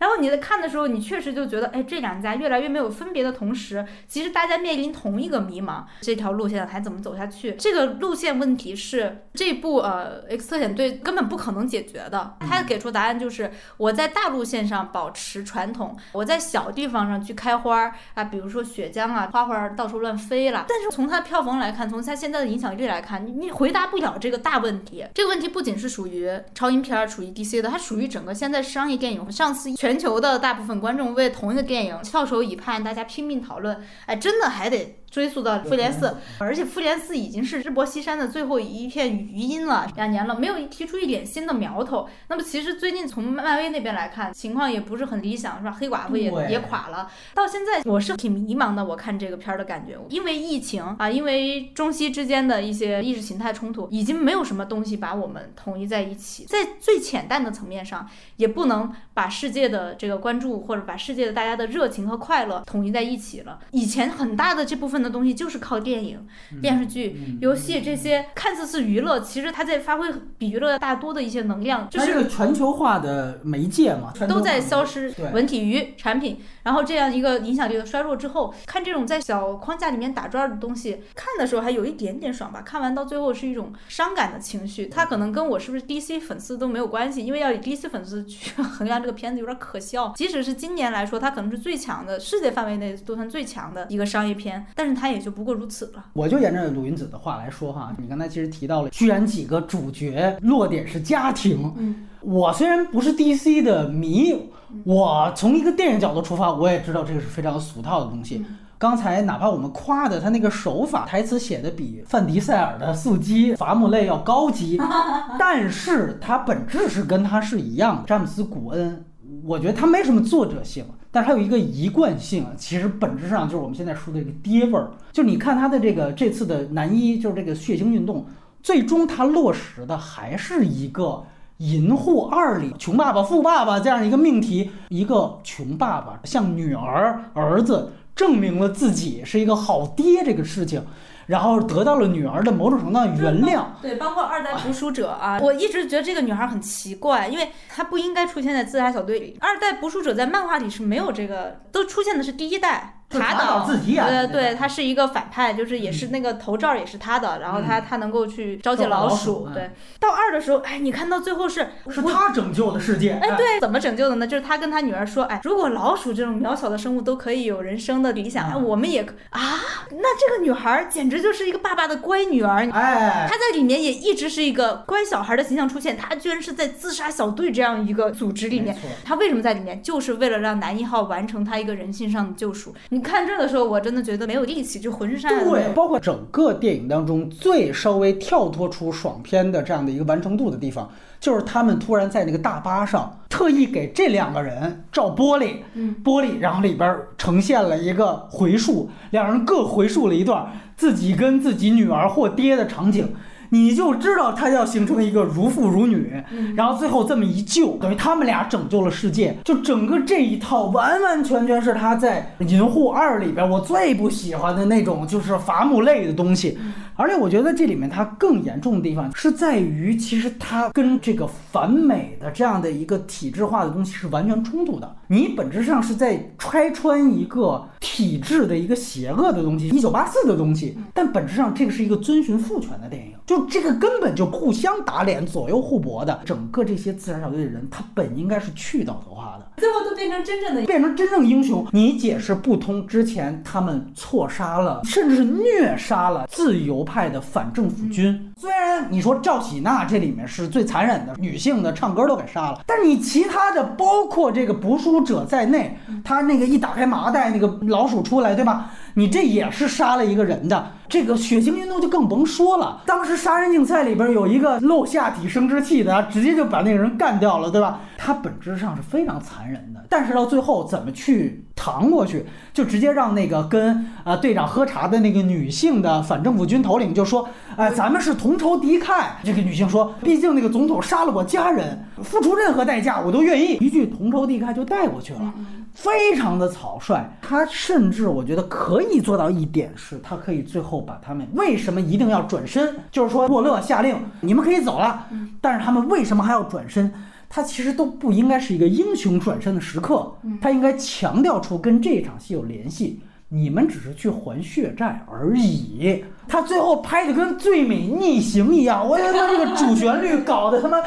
[0.00, 7.52] 然后你在看的时候，你确实就觉得，哎，这两家越来越没有分别的同时，其实大家面临同一个迷茫，这条路线还怎么走下去？
[7.58, 12.36] 这个路线问题是这部呃 X 特遣队根本不可能解决的。
[12.40, 20.64] 他给出答案就是我在大路线上保持传统，我在小地方上去开花儿啊，比如说血浆啊，花花到处乱飞了。
[20.68, 25.04] 但是从它票房来看，从它现在的影响力来看，你你回答不了这个大问题。
[25.12, 29.30] 这个问题不仅是属于超英片儿，属于 DC 的，它属于整个现在商业电影。
[29.30, 35.00] 上次全球的大部分观众为同一个电影翘首以盼，大家拼命讨论，哎，真的还得。
[35.14, 42.08] 追溯到复联四，而且复联四已经是日薄西山的最后一片余音了，两年了，没有提出一点新的苗头。
[42.26, 45.70] 那么其实最近从漫威那边来看，情况也不是很理想，是吧？
[45.70, 48.84] 黑寡妇也也垮了，到现在我是挺迷茫的。
[48.84, 56.44] 我看这个片儿的感觉，因为疫情啊，因为中西之间的一些意识形态冲突，已经没有什么东西把我们统一在一起。
[56.46, 58.08] 在最浅淡的层面上，
[58.38, 63.60] 也不能把世界的这个关注或者把世界的大家的热情和快乐统一在一起了。
[63.70, 66.18] 以前很大的这部分的东西就是靠电影、
[66.50, 90.12] 嗯电视剧、游戏这些看似是娱乐，其实它在发挥比娱乐大多的一些能量，就它是这个全球化的媒介嘛，都在消失，文体娱产品，然后这样一个影响力的衰弱之后，看这种在小框架里面打转的东西，看的时候还有一点点爽吧，看完到最后是一种伤感的情绪，它可能跟我是不是 DC 粉丝都没有关系，因为要以 DC 粉丝去 衡量这个片子有点可笑。
[90.16, 96.04] 即使是今年来说，它可能是最强的，世界范围内都算最强的一个商业片，但是他也就不过如此了。
[96.12, 101.72] 我就沿着鲁云子的话来说哈，你刚才其实提到了，居然几个主角落点是家庭。
[101.76, 104.50] 嗯，我虽然不是 DC 的迷，
[104.84, 108.44] 我从一个电影角度出发，我也知道这个是非常俗套的东西。
[108.76, 114.78] 刚才哪怕我们夸的他那个手法，台词写的比范迪塞尔的速激伐木类要高级，
[115.38, 118.02] 但是它本质是跟他是一样的。
[118.02, 119.04] 詹姆斯·古恩，
[119.44, 120.84] 我觉得他没什么作者性，
[121.14, 124.90] 但是他有一个一贯性，其实本质上就是我们现在说的这个爹味儿。
[125.12, 128.26] 就你看他的这个这次的男一，就是这个血腥运动，
[128.60, 131.24] 最终他落实的还是一个。
[131.58, 140.82] 银护二里穷爸爸富爸爸这样一个命题，一个穷爸爸向女儿儿子证明了自己是一个好爹这个事情，
[141.26, 143.64] 然后得到了女儿的某种程度上原谅。
[143.80, 149.36] 对，包括二代捕鼠者啊，我一直觉得这个女孩很奇怪，因为她不应该出现在自杀小队里。
[149.40, 163.12] 二代捕鼠者在漫画里是没有这个，都出现的是第一代就是塔岛岛自己演的呃，对，他是一个反派，就是也是那个头罩也是他的，然后他他能够去招解招老老鼠嗯对，到二的时候，哎，你看到最后是是他拯救的世界。
[163.12, 164.26] 哎，对，怎么拯救的呢？
[164.26, 172.68] 就是他跟他女儿说，哎，如果老鼠这种渺小的生物都可以有人生的理想，哎，嗯我们也可啊，那这个女孩儿简直就是一个爸爸的乖女儿。
[172.72, 179.80] 哎，她在里面也一直是一个乖小孩的形象出现，她居然是在自杀小队这样一个组织里面，她为什么在里面？
[179.82, 182.74] 就是为了让男一号完成他一个人性上的救赎。
[182.94, 190.88] 你看这的时候，我真的觉得没有力气，就浑身上下对，包括整个电影当中最稍微跳脱出爽片的这样的一个完成度的地方，
[191.18, 203.12] 就是他们突然在那个大巴上特意给这两个人照玻璃，嗯，玻璃，然后里边呈现了一个回溯，两人各回溯了一段自己跟自己女儿或爹的场景。
[203.54, 209.38] 你就知道他要形成一个如父如女，嗯然后最后这么一救，等于他们俩拯救了世界。
[209.44, 216.58] 就整个这一套完完全全是他在《银护二》里边我最不喜欢的那种，就是伐木类的东西。
[216.96, 224.96] 而且我觉得这里面它更严重的地方是在于，其实它跟这个反美的这样的一个体制化的东西是完全冲突的。
[225.08, 236.20] 你本质上是在拆穿一个体制的一个邪恶的东西，一九八四的东西，但本质上这个是一个遵循父权的电影，就这个根本就互相打脸、左右互搏的。
[236.24, 239.46] 整个这些自杀小队的人，他本应该是去到头化的。
[239.56, 248.32] 最后都变成真正的变成真正英雄，你解释不通之前他们错杀了，甚至是虐杀了自由派的反政府军。
[248.36, 258.70] 虽然你说赵喜娜这里面是最残忍的，女性的唱歌都给杀了，但是你其他的，包括这个捕鼠者在内，他那个一打开麻袋，那个老鼠出来，对吧？
[258.94, 262.82] 你这也是杀了一个人的，这个血腥运动就更甭说了。
[262.86, 267.80] 当时杀人竞赛里边有一个露下体生殖器的，直接就把那个人干掉了，对吧？
[267.98, 279.04] 他本质上是非常残忍的，但是到最后怎么去扛过去，就直接让那个跟啊、队长喝茶的那个女性的反政府军头领就说，哎、咱们是同仇敌忾。
[279.24, 283.54] 这个女性说，毕竟那个总统杀了我家人，付出任何代价我都愿意。
[283.54, 285.34] 一句同仇敌忾就带过去了。
[285.74, 295.06] 非常的草率，他甚至我觉得可以做到一点是，他可以最后把他们为什么一定要转身，就是说沃勒下令你们可以走了，
[295.40, 296.92] 但是他们为什么还要转身？
[297.28, 303.00] 他其实都不应该是一个英雄转身的时刻，他应该强调出跟这场戏有联系。
[303.28, 306.04] 你们只是去还血债而已。
[306.28, 310.78] 他最后拍的跟《最美逆行》一样，我觉得他这个主旋律搞得他妈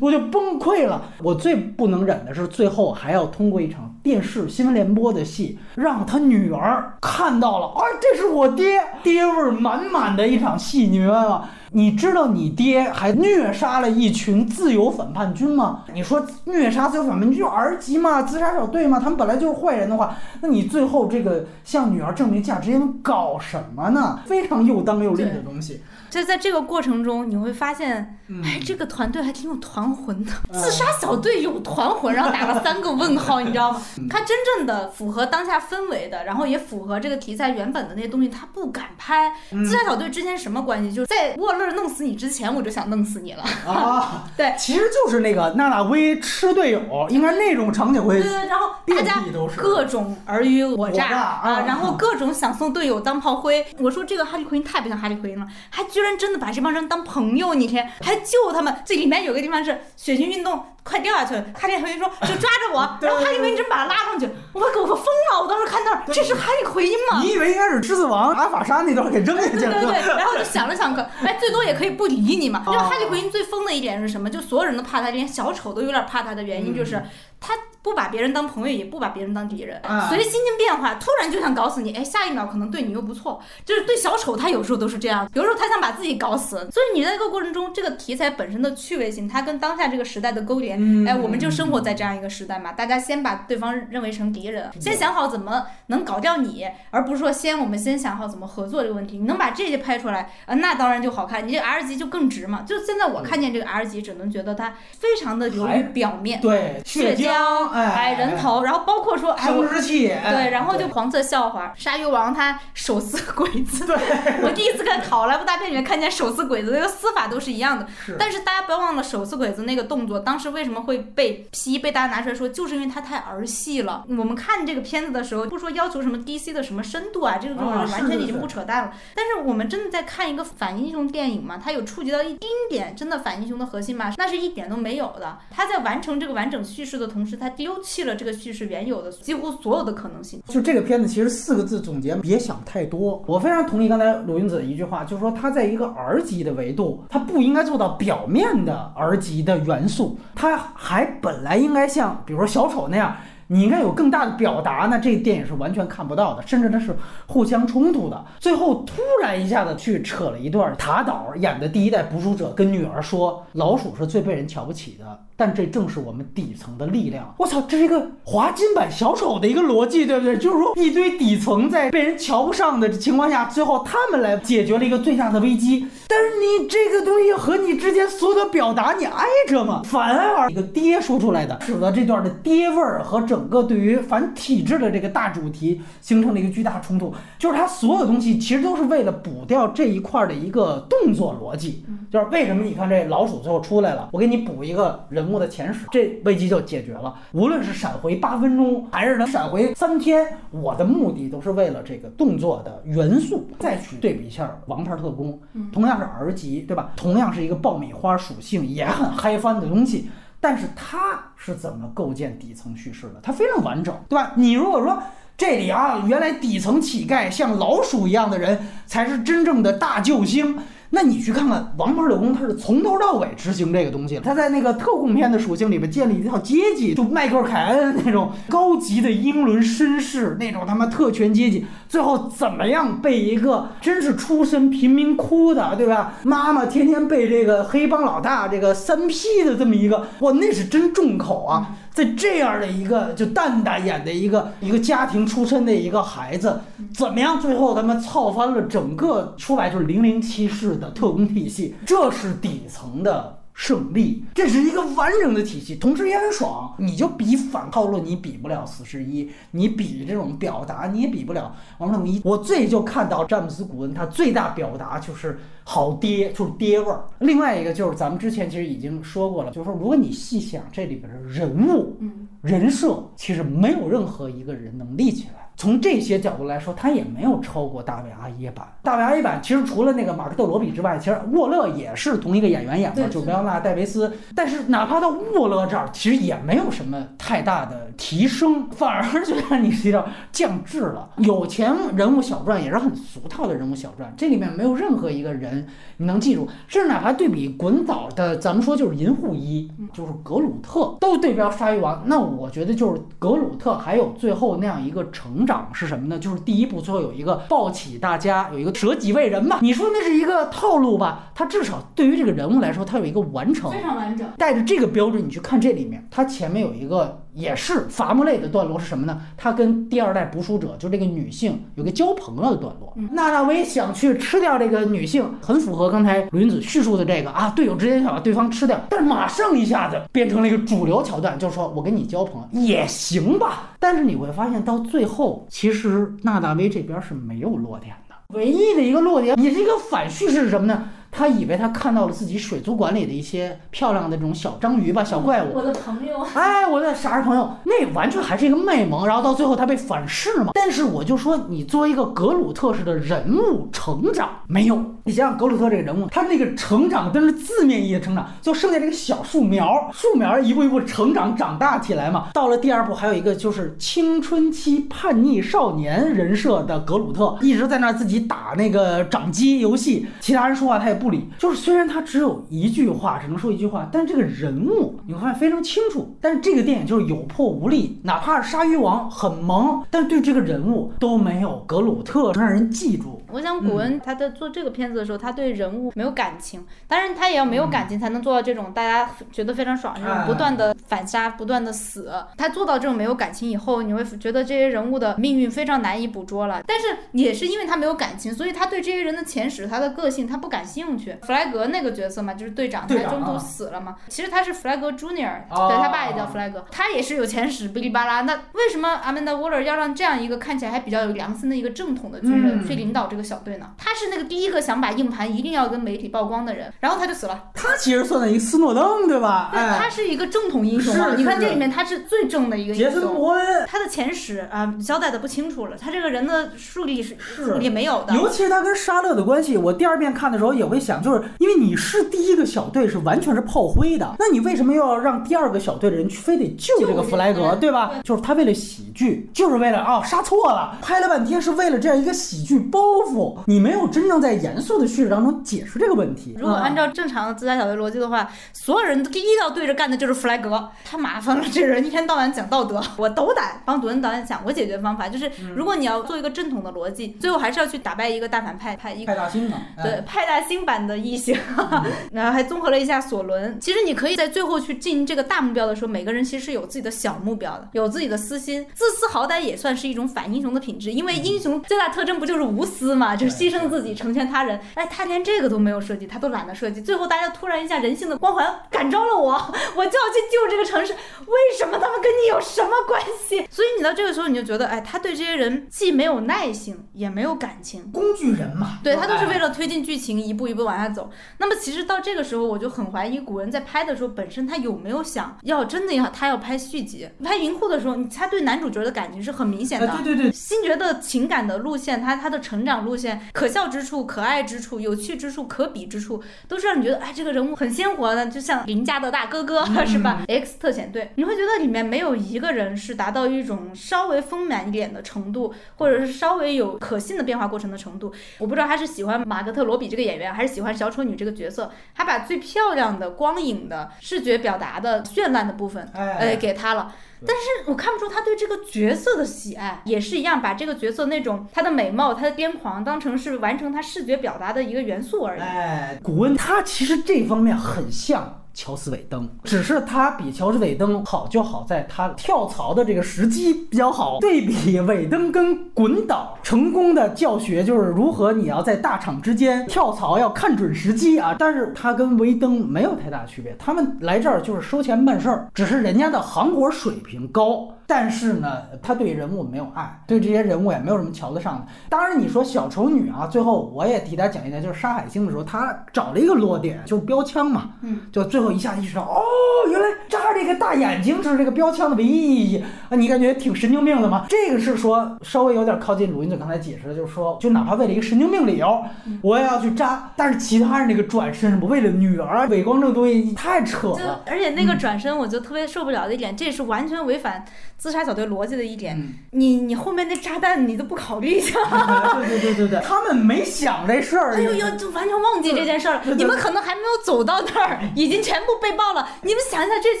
[0.00, 1.02] 我就崩溃了。
[1.22, 11.48] 我最不能忍的是最后还要通过一场电视新闻联播的戏，让他女儿看到了，啊，这是我爹，爹味儿满满的一场戏，你明白吗？
[11.74, 15.84] 你知道你爹还虐杀了一群自由反叛军吗？
[15.94, 18.22] 你说虐杀自由反叛军就儿级吗？
[18.22, 19.00] 自杀小队吗？
[19.00, 24.20] 他们本来就是坏人的话，那你最后这个向女儿证明价值观搞什么呢？
[24.26, 25.82] 非常又当又立的东西。
[26.12, 30.30] 就在这个过程中，你会发现，嗯哎，这个团队还挺有团魂的。
[30.52, 33.82] 自杀小队有团魂，然后打了三个问号，你知道吗？
[33.96, 39.32] 嗯它真正的符合当下氛围的，然后也符合这个题材原本的那些东西，他不敢拍。
[39.52, 40.92] 嗯自杀小队之间什么关系？
[40.92, 43.42] 就是在沃勒弄死你之前，我就想弄死你了。
[43.66, 49.24] 啊， 对其实就是那个娜娜薇吃队友，应该那种场景会对对，然后大家
[49.56, 53.64] 各种尔虞我我诈啊啊，然后各种想送队友当炮灰。
[53.78, 58.74] 我说这个哈利奎因太不像哈利奎因了，还居然真的把这帮人当朋友，你天还救他们。
[58.84, 65.42] 这里面有个地方是血腥运动快掉下去了，哈利奎因说就抓着我， 然后哈利奎因真把他拉上去，我给我疯了！
[65.42, 67.20] 我当时看到这是哈利奎因吗？
[67.22, 72.62] 你以为应该是狮子王阿法莎那段给扔下去了，对对对，然后我就想了想，可哎，最多也可以不理你嘛。
[72.66, 74.28] 因为哈利奎因最疯的一点是什么？
[74.28, 83.40] 就所有人都怕他，连小丑都有点怕他的原因就是嗯他不把别人当朋友，也不把别人当敌人随着心情变化，突然就想搞死你，哎，下一秒可能对你又不错。
[83.64, 86.56] 就是对小丑，他有时候都是这样，有时候他想把自己搞死。
[86.70, 99.18] 所以你在这个过程中，这个题材本身的趣味性，它跟当下这个时代的勾连，嗯哎，我们就生活在这样一个时代嘛，大家先把对方认为成敌人，先想好怎么能搞掉你，而不是说先我们先想好怎么合作这个问题。
[99.18, 101.46] 你能把这些拍出来，呃，那当然就好看。
[101.46, 102.62] 你这 R 级就更值嘛。
[102.62, 113.86] 就现在我看见这个 R 级，只能觉得它非常的流于表面，对，血浆，哎，人头，然后包括说，生殖器，哎对，然后就黄色笑话，鲨鱼王他手撕鬼子。
[113.86, 113.96] 对，
[114.42, 117.86] 我第一次看好莱坞大片里面看见手撕鬼子，那个撕法都是一样的。
[118.04, 124.04] 是但是大家不要忘了手撕鬼子那个动作，当时为什么会被批，被大家拿出来说，就是因为它太儿戏了。
[124.08, 128.92] 我们看这个片子的时候，不说要求什么 DC 的什么深度啊，这个种啊是是完全已经不扯淡了。
[129.14, 134.12] 但是我们真的在看一个反英雄电影嘛，它有触及到一丁点真的反英雄的核心吗？
[134.18, 135.38] 那是一点都没有的。
[135.50, 140.42] 他在完成这个完整叙事的同时，他丢弃了这个叙事原有的几乎所有的可能性。
[140.48, 143.22] 就这个片子，其实四个字总结：别想太多。
[143.24, 153.16] 我非常同意刚才鲁云子的一句话，就是说它在一个 R 级的维度，它不应该做到表面的 R 级的元素，它还本来应该像比如说小丑那样。
[153.48, 156.96] 你应该有更大的表达那，这电影是完全看不到的，甚至它是
[157.26, 158.24] 互相冲突的。
[158.40, 167.34] 最后突然一下子去扯了一段，塔岛演的第一代捕鼠者跟女儿说，老鼠是最被人瞧不起的，但这正是我们底层的力量。
[167.36, 170.38] 我操，这是一个华金版小丑的一个逻辑，对不对？
[170.38, 175.84] 就是说一堆底层在被人瞧不上的情况下，最后他们来解决了一个最大的危机。
[176.06, 179.82] 但是你这个东西和你之前所有的表达，你挨着吗？
[179.84, 187.12] 反而一个爹说出来的，使得这段的爹味儿和整个对于反体制的这个大主题形成了一个巨大冲突。
[187.36, 191.84] 就是他所有东西其实都是为了补掉这一块儿的一个动作逻辑。
[192.12, 197.14] 就是为什么你看这老鼠最后出来了，我给你补一个人物的前十，这危机就解决了。
[197.32, 203.48] 无论是闪回八分钟，还是能闪回三天，我的目的都是为了这个动作的元素。
[203.58, 205.40] 再去对比一下《王牌特工》，
[205.72, 206.92] 同样是 R 级，对吧？
[206.96, 210.10] 同样是一个爆米花属性也很嗨翻的东西，
[210.40, 213.20] 但是它是怎么构建底层叙事的？
[213.22, 214.32] 它非常完整，对吧？
[214.36, 215.02] 你如果说。
[215.34, 218.56] 这里啊，原来底层乞丐像老鼠一样的人
[218.86, 220.56] 才是真正的大救星。
[220.94, 224.20] 那你去看看《王牌特工》，他是从头到尾执行这个东西。
[224.22, 236.12] 他在那个特供片的属性里面建立一套阶级，就迈克尔·凯恩那种高级的英伦绅士，那种他妈特权阶级，最后怎么样被一个真是出身贫民窟的，对吧？
[236.24, 241.76] 妈妈天天被这个黑帮老大这个三 P 的这么一个，哇，那是真重口啊！
[241.92, 246.60] 在这样的一个就蛋蛋演的一个一个家庭出身的一个孩子，
[246.94, 247.38] 怎么样？
[247.38, 253.38] 最后他们操翻了整个说白就是零零七式的特工体系，这是底层的。
[253.54, 256.74] 胜利，这是一个完整的体系，同时也很爽。
[256.78, 262.18] 你就比反套路，你比不了死侍一，你比这种表达，你也比不了王者荣一。
[262.24, 267.04] 我最就看到詹姆斯·古恩他最大表达就是好爹，就是爹味儿。
[267.18, 275.41] 另外一个就是咱们之前其实已经说过了，就是说如果你细想这里边的人物、嗯人设，其实没有任何一个人能立起来。
[275.56, 278.66] 从这些角度来说，他也没有超过大卫·阿耶版。
[278.82, 284.12] 大卫·阿耶版其实除了那个马克·特罗比之外，其实沃勒也是同一个演员演的，就是维奥纳·戴维斯。
[284.34, 291.10] 但是哪怕到沃勒这儿，其实也没有什么太大的提升，反而就让你提到降智了。
[291.18, 295.66] 有钱人物小传也是很俗套的人物小传，这里面没有任何一个人
[295.98, 302.02] 你能记住，甚至哪怕对比滚导的，咱们说就是银护一，就是格鲁特，都对标鲨鱼王。
[302.06, 306.18] 那我觉得就是格鲁特还有最后那样一个成长是什么呢？
[306.18, 309.58] 就是第一步最后有一个抱起大家，有一个舍己为人嘛。
[309.62, 311.30] 你说那是一个套路吧？
[311.34, 313.70] 他至少对于这个人物来说，他有一个完成。
[313.70, 314.28] 非常完整。
[314.36, 319.20] 带着这个标准，你去看这里面，它前面有一个也是伐木类的段落是什么呢？
[319.36, 322.92] 他跟第二代捕鼠者，就这个女性有个交朋友的段落。
[323.12, 333.70] 娜娜威想去吃掉这个女性，很符合刚才卢云子叙述的这个啊，队友之间想把对方吃掉，但是马上一下子变成了一个主流桥段，就是说我跟你交朋友也行吧。
[333.80, 340.84] 但是你会发现到最后，其实娜娜威这边是没有落点的，唯一的一个落点，也是一个反叙事是什么呢？
[341.12, 345.52] 他以为他看到了自己水族馆里的一些漂亮的这种小章鱼吧，小怪物。
[345.54, 350.52] 我的朋友，哎，我的傻儿朋友，那完全还是一个卖萌，然后到最后他被反噬嘛。
[350.54, 354.82] 但是我就说，你作为一个格鲁特式的人物成长，没有。
[355.04, 362.28] 你想想格鲁特这个人物，他那个成长，真是字面意义的成长，就剩下这个小树苗，树苗一步一步成长长大起来嘛。
[362.32, 371.28] 到了第二部，还有一个就是青春期叛逆少年人设的格鲁特，一直在那儿自己打那个掌机游戏，其他人说话他也不理。
[371.36, 376.16] 就是虽然他只有一句话，只能说一句话，但是这个人物你会发现非常清楚。
[376.20, 383.20] 但是这个电影就是有破无立，哪怕是鲨鱼王很萌，但是对这个人物都没有格鲁特能让人记住。
[383.32, 392.12] 我想古恩他在做这个片子的时候，他对人物没有感情，当然他也要没有感情才能做到这种大家觉得非常爽，这种不断的反杀、不断的死。
[392.36, 396.62] 他做到这种没有感情以后，你会觉得这些人物的命运非常难以捕捉了。
[396.66, 401.16] 但是也是因为他没有感情，所以他对这些人的前史、他的个性他不感兴趣。
[401.22, 403.96] 弗莱格那个角色嘛，就是队长，他中途死了嘛。
[404.08, 408.22] 其实他是弗莱格 Junior，对他爸也叫弗莱格，他也是有前史，哔哩吧啦。
[408.22, 413.66] 那为什么阿曼达沃勒要让这样一个看起来还比较有良心的一个正统的军人去领导这个小队呢？
[413.78, 417.50] 他是那个第一个想把硬盘一定要跟媒体曝光的人，然后他就死了。
[417.54, 419.50] 他其实算在一个斯诺登，对吧？
[419.52, 421.14] 对，他是一个正统英雄嘛。
[421.16, 422.92] 你看这里面他是最正的一个英雄。
[422.92, 428.14] 杰森伯恩，他的前史啊交代的不清楚了，他这个人的树立是树立没有的。
[428.14, 437.92] 尤其是他跟沙勒的关系，我第二遍看的时候也会想，就是因为你是第一个小队是完全是炮灰的，那你为什么又要让第二个小队的人去非得救这个弗莱格，对吧？
[438.04, 443.11] 就是他为了喜剧，就是为了啊杀错了，拍了半天是为了这样一个喜剧包袱，
[443.46, 446.34] 你没有真正在严肃的叙事当中解释这个问题。
[446.38, 452.82] 如果按照正常的自杀小队逻辑的话，所有人第一要对着干的就是弗莱格，太麻烦了，这人一天到晚讲道德。
[452.96, 461.36] 我斗胆帮杜恩导演想过解决方法，就是如果你要做一个正统的逻辑，最后还是要去打败一个大反派，派一派大星嘛，对，派大星版的异形。
[462.12, 474.60] 然后还综合了一下索伦，其实你可以在最后去进这个大目标的时候，每个人其实是有自己的小目标的，有自己的私心，自私好歹也算是一种反英雄的品质，因为英雄最大特征不就是无私嘛，就是牺牲自己成全他人。
[474.74, 479.32] 哎，他连这个都没有设计，他都懒得设计，最后大家突然一下人性的光环感召了我，
[479.74, 483.46] 我就要去救这个城市，为什么他们跟你有什么关系？
[483.50, 491.10] 所以你到这个时候你就觉得，哎，他对这些人既没有耐性，也没有感情，工具人嘛，对他都是为了推进剧情一步一步往下走。
[491.38, 497.08] 那么其实到这个时候，我就很怀疑古人在拍的时候，本身他有没有想要真的要他要拍续集？
[497.24, 499.86] 拍银库的时候，他对男主角的感情是很明显的。
[499.88, 518.12] 对对对，星爵的情感的路线，他他的成长路线，可笑之处、可爱之处、有趣之处、可比之处，都是让你觉得哎，这个人物很鲜活的，就像邻家的大哥哥 是吧？X 特遣队，你会觉得里面没有一个人是达到一种稍微丰满一点的程度，或者是稍微有可信的变化过程的程度。
[518.38, 521.70] 我不知道他是喜欢马格特罗比这个演员，还是喜欢小丑女这个角色。
[521.94, 526.94] 他把最漂亮的、光影的、视觉表达的绚烂的部分，哎，给他了。
[527.26, 535.40] 但是我看不出他对这个角色的喜爱，也是一样，把这个角色那种他的美貌、他的癫狂当成是完成他视觉表达的一个元素而已。
[535.40, 538.41] 哎，古恩他其实这方面很像。
[538.54, 544.18] 乔斯韦登，只是他比乔斯韦登好，就好在他跳槽的这个时机比较好。
[544.20, 551.34] 对比韦登跟滚导成功的教学就是如何你要在大厂之间跳槽要看准时机啊。
[551.38, 557.68] 但是他跟韦登没有太大区别，他们来这儿就是收钱办事儿，只是人家的行活水平高。
[557.84, 561.66] 但是呢，他对人物没有爱，对这些人物也没有什么瞧得上的。
[561.90, 569.22] 当然，你说小丑女啊，最后我也替他讲一讲，就是杀海星的时候，他找了一个落点，就是标枪嘛，嗯，就最后一下意识到，哦，
[569.70, 572.96] 原来扎这个大眼睛是这个标枪的唯一意义啊！
[572.96, 574.26] 你感觉挺神经病的吗？
[574.28, 578.82] 这个是说稍微有点靠近鲁云子刚才解释的，就是说，就哪怕为了一个神经病理由，
[579.22, 580.12] 我也要去扎。
[580.16, 584.22] 但是其他人那个转身什么，为了女儿，伪光正东西太扯了。
[584.26, 587.44] 而且那个转身，我就特别受不了的一点，这是完全违反。
[587.78, 588.96] 自杀小队逻辑的一点，
[589.32, 591.58] 你你后面那炸弹你都不考虑一下？
[592.14, 594.34] 对对对对对，他们没想这事儿。
[594.34, 596.14] 哎呦呦，就完全忘记这件事儿了。
[596.14, 599.06] 你们可能还没有走到那儿，已经全部被爆了。
[599.24, 600.00] 你们想一下，这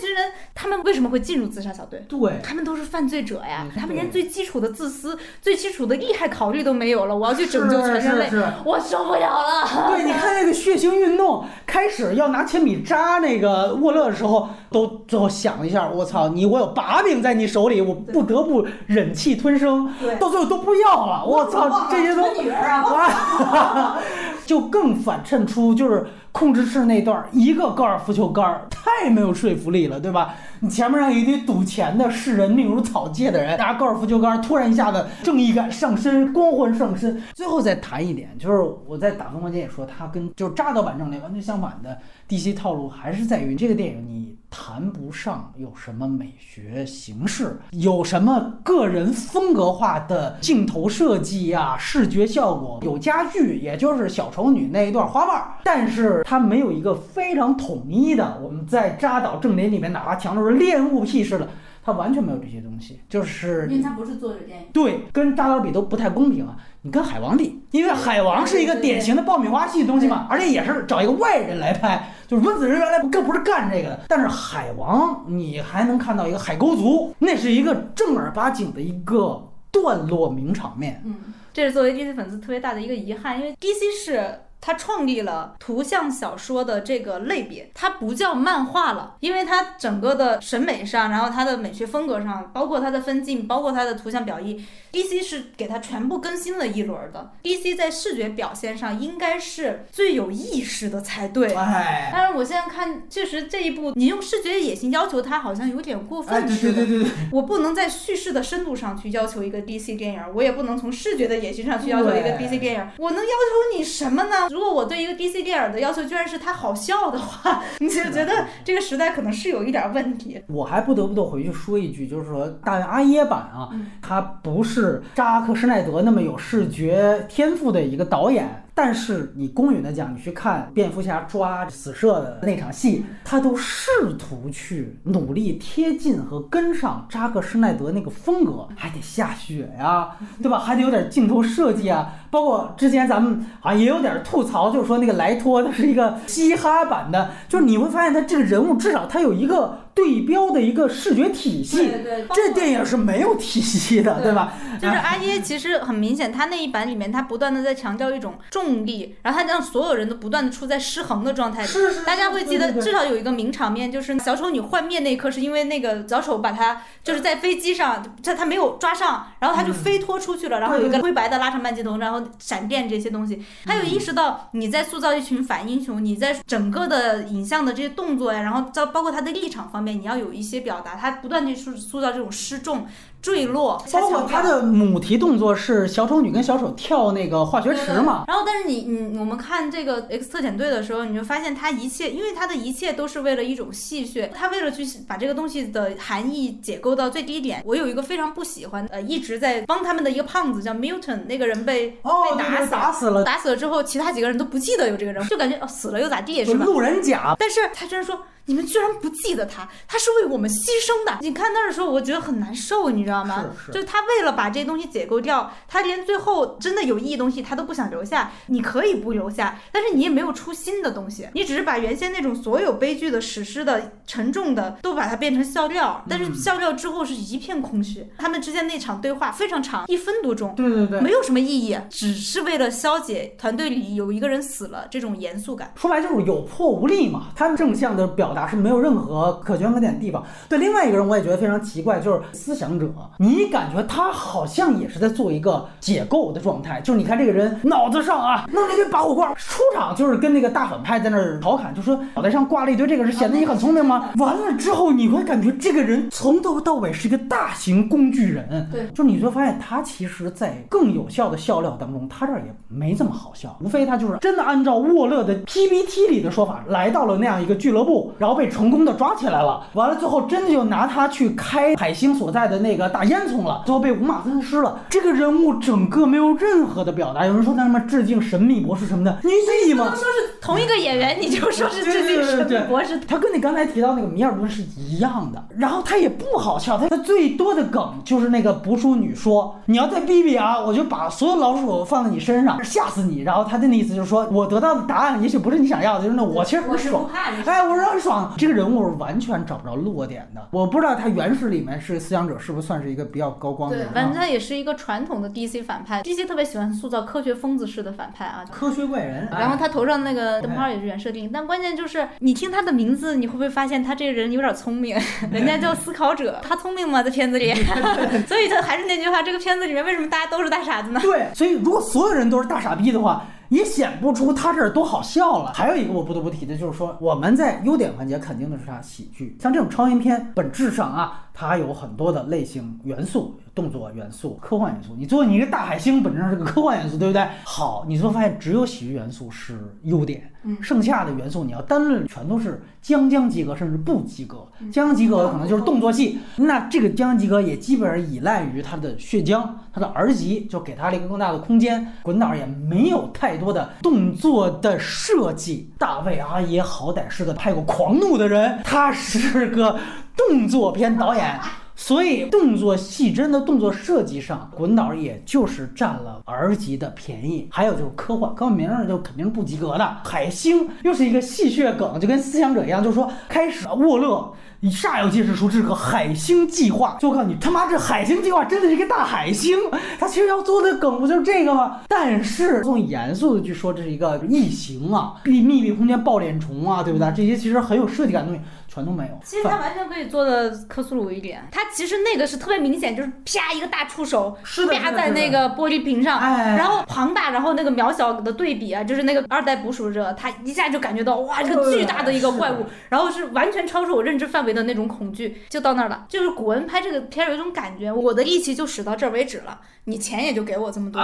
[0.00, 2.02] 群人他们为什么会进入自杀小队？
[2.08, 7.14] 对，他们都是犯罪者呀，嗯他们连最基础的自私、最基础的利害考虑都没有了。
[7.14, 8.30] 我要去拯救全人类
[8.64, 9.90] 我受不了了。
[9.90, 23.98] 对，你看那个血腥运动，开始要拿铅笔扎那个沃勒的时候，都最后想了一下，我操，你我有把柄在你手里，我不得不忍气吞声，对到最后都不要了，我操，这些都女儿啊，哇，
[24.46, 30.34] 就更反衬出就是控制室那段一个高尔夫球杆儿太没有说服力了，对吧？
[30.60, 37.22] 你前面有一堆赌钱的视人命如草芥的人拿高尔夫球杆，突然一下子正义感上身，光环上身。
[37.34, 41.98] 最后再谈一点，就是我在打分环节也说，他跟就是扎导版正脸完全相反的
[42.32, 58.40] 一些套路，还是在于这个电影你谈不上有什么美学形式，有什么个人风格化的镜头设计呀、视觉效果，有家具，也就是小丑女那一段花瓣，但是它没有一个非常统一的。
[58.42, 61.46] 我们在扎导正脸里面，哪怕强调是恋物癖似的，
[61.84, 64.66] 它完全没有这些东西，就是因为它不是作者电影。
[64.72, 66.56] 对，跟扎导比都不太公平啊！
[66.82, 74.00] 你跟海王比，因为海王是一个典型的爆米花系的东西嘛，而且也是找一个外人来拍，就是温子仁原来更不是干这个的。
[74.08, 81.02] 但是海王，你还能看到一个海沟族，那是一个正儿八经的一个段落名场面。
[81.04, 81.16] 嗯，
[81.52, 84.40] 这是作为 DC 粉丝特别大的一个遗憾，因为 DC 是。
[84.62, 97.32] 它创立了图像小说的这个类别，它不叫漫画了，因为它整个的审美上，然后它的美学风格上，包括它的分镜，包括它的图像表意，DC 是给它全部更新了一轮的。
[97.42, 101.52] DC 在视觉表现上应该是最有意识的才对。
[101.54, 106.74] 哎，但是我现在看，确实这一部你用视觉野心要求它，好像有点过哎，对分似的。
[106.74, 112.88] 对对对对，我不能在叙事的深度上去要求一个 DC 电影，我也不能从视觉的野心上去要求一个 DC 电影。
[112.98, 114.48] 我能要求你什么呢？
[114.52, 120.40] 如果我对一个 DC 电影的要求居然是它好笑的话，你就觉得这个时代可能是有一点问题。
[120.48, 123.70] 我还不得不得回去说一句，就是说大阿耶版啊，
[124.02, 140.10] 他不是扎克施耐德那么有视觉天赋的一个导演，但是你公允的讲，你去看蝙蝠侠抓死射的那场戏，他都试图去努力贴近和跟上扎克施耐德那个风格，还得下雪呀、
[140.42, 140.58] 对吧？
[140.58, 154.54] 还得有点镜头设计啊，包括之前咱们好像也有点吐槽，就是说那个莱托他是一个嘻哈版的，就是你会发现他这个人物至少他有一个对标的一个视觉体系，对对这电影是没有体系的，对对吧？
[154.80, 161.68] 就是阿耶，其实很明显，他那一版里面，他不断的在强调一种重力，然后他让所有人都不断的处在失衡的状态里。
[161.68, 182.86] 是是大家会记得，至少有一个名场面，就是小丑女幻灭那一刻，是因为那个小丑把他就是在飞机上，这他没有抓上，然后他就飞脱出去了，然后有一个灰白的拉长半截头，然后闪电这些东西，他有意识到你在塑造一群反英雄，你在整个的影像的这些动作呀，然后包包括他的立场方你要有一些表达，他不断去塑塑造这种失重、
[183.22, 197.62] 坠落，包括他的母题动作是小丑女跟小丑跳那个化学池嘛，然后，但是你你我们看这个 X 特遣队的时候，你就发现他一切，因为他的一切都是为了一种戏谑，他为了去把这个东西的含义解构到最低点。
[197.64, 206.64] 我有一个非常不喜欢，呃，一直在帮他们的一个胖子叫 Milton，那个人被、哦，被打死打死了，打死了之后，其他几个人都不记得有这个人，就感觉哦死了又咋地就是吧？
[206.64, 208.20] 路人甲，但是他居然说。
[208.46, 211.16] 你们居然不记得他，他是为我们牺牲的。
[211.20, 213.44] 你看那儿的时候，我觉得很难受，你知道吗？
[213.58, 218.30] 是是就是他为了把这些东西解构掉，他连最后真的有意义的东西他都不想留下。
[218.46, 228.06] 你可以不留下，但是你也没有出新的东西，你只是把原先那种所有悲剧的、史诗的、沉重的都把它变成笑料，但是笑料之后是一片空虚。
[228.18, 230.54] 他们之间那场对话非常长，一分多钟。
[230.54, 235.72] 对对对，没有什么意义，只是为了消解团队里有一个人死了这种严肃感。
[235.76, 237.28] 说白就是有破无立嘛。
[237.34, 240.24] 他们正向的表达是没有任何可圈可点的地方。
[240.48, 242.86] 对，另外一个人我也觉得非常奇怪，就是思想者，
[243.18, 254.10] 你感觉他好像也是在做一个解构的状态，就是你看这个人脑子上啊弄了一堆拔火罐，出场就是跟那个大反派在那儿调侃，就说脑袋上挂了一堆这个，是显得你很聪明吗？
[254.18, 258.86] 完了之后你会感觉这个人从头到尾是一个大型工具人，对。
[258.94, 274.80] 就是你会发现他其实，在更有效的笑料当中，他这儿也没这么好笑，无非他就是真的按照沃勒的 PPT 里的说法，来到了那样一个俱乐部，然后被成功的抓起来了，完了最后真的就拿他去开海星所在的那个大烟囱了，最后被五马分尸了。
[274.88, 279.36] 这个人物整个没有任何的表达，有人说他什么致敬神秘博士什么的，你有
[279.66, 279.86] 意义吗？
[279.90, 283.00] 说是同一个演员，你就说是致敬神秘博士。
[283.08, 293.22] 他跟你刚才提到那个米尔顿是一样的，然后他也不好笑，他他最多的梗就是那个捕鼠女说你要再逼逼啊，我就把所有老鼠放在你身上，吓死你。
[293.22, 298.12] 然后他的那意思就是说我得到的答案也许不是你想要的，就是那我其实很爽，哎，我是很爽。
[298.12, 298.32] 爽。
[298.36, 303.92] 这个人物完全找不着落点的，我不知道他原始里面是思想者是不是算是一个比较高光的对人，啊？
[303.94, 308.44] 反正他也是一个传统的 DC 反派，DC 特别喜欢塑造科学疯子式的反派啊。
[308.50, 314.96] 科学怪人，然后他头上那个灯哎泡也是原设定，但关键就是你听他的名字，你会不会发现他这个人有点聪明？
[315.32, 317.02] 人家叫思考者，他聪明吗？
[317.02, 317.52] 在片子里，
[318.28, 321.00] 所以他还是那句话，这个片子里面为什么大家都是大傻子呢？
[321.02, 325.52] 对，所以如果所有人都是大傻逼的话，也显不出他这儿多好笑了。
[325.52, 333.38] 还有一个我不得不提的就是说，我们在优点环节肯定的是他喜剧，像这种超英片，本质上啊，它有很多的类型元素。
[333.54, 337.22] 动作元素、科幻元素，你作为你一个大海星，本质上是个科幻元素，对不对？
[337.44, 344.48] 好，你最后发现只有喜剧元素是优点，嗯剩下的元素你要单论全都是将将及格，甚至不及格。
[344.72, 351.86] 将将及格的可能就是动作戏，那这个将将及格也基本上依赖于他的血浆，他的儿级就给他了一个更大的空间。
[352.02, 355.70] 滚导也没有太多的动作的设计。
[355.76, 359.78] 大卫阿爷好歹是个拍过《狂怒》的人，他是个
[360.16, 361.40] 动作片导演。
[361.74, 367.48] 所以动作戏真的动作设计上，滚导也就是占了 R 级的便宜。
[367.50, 369.96] 还有就是科幻，科幻名儿就肯定不及格的。
[370.04, 374.32] 海星又是一个戏谑梗，就跟思想者一样，就是说开始沃勒。
[374.64, 379.58] 你煞有介事说这是个海星计划，就我告诉你，他妈这海星计划真的是一个大海星，
[379.98, 381.80] 他其实要做的梗不就是这个吗？
[381.88, 387.12] 但是从严肃的去说，这是一个异形啊，密密闭空间爆脸虫啊，对不对？
[387.12, 388.40] 这些其实很有设计感的东西
[388.72, 389.18] 全都没有。
[389.24, 406.04] 其实他完全可以做的科苏鲁一点，他其实那个是特别明显，就是啪一个大触手是的，啪在那个玻璃瓶上，哎，然后庞大，然后那个渺小的对比啊，就是那个二代捕鼠者，他一下就感觉到哇，这个巨大的一个怪物，然后是完全超出我认知范围的那种恐惧，就到那儿了。
[406.08, 411.00] 就是古文拍这个片儿有一种感觉，我的义气就使到这儿为止了，你钱也就给我这么多，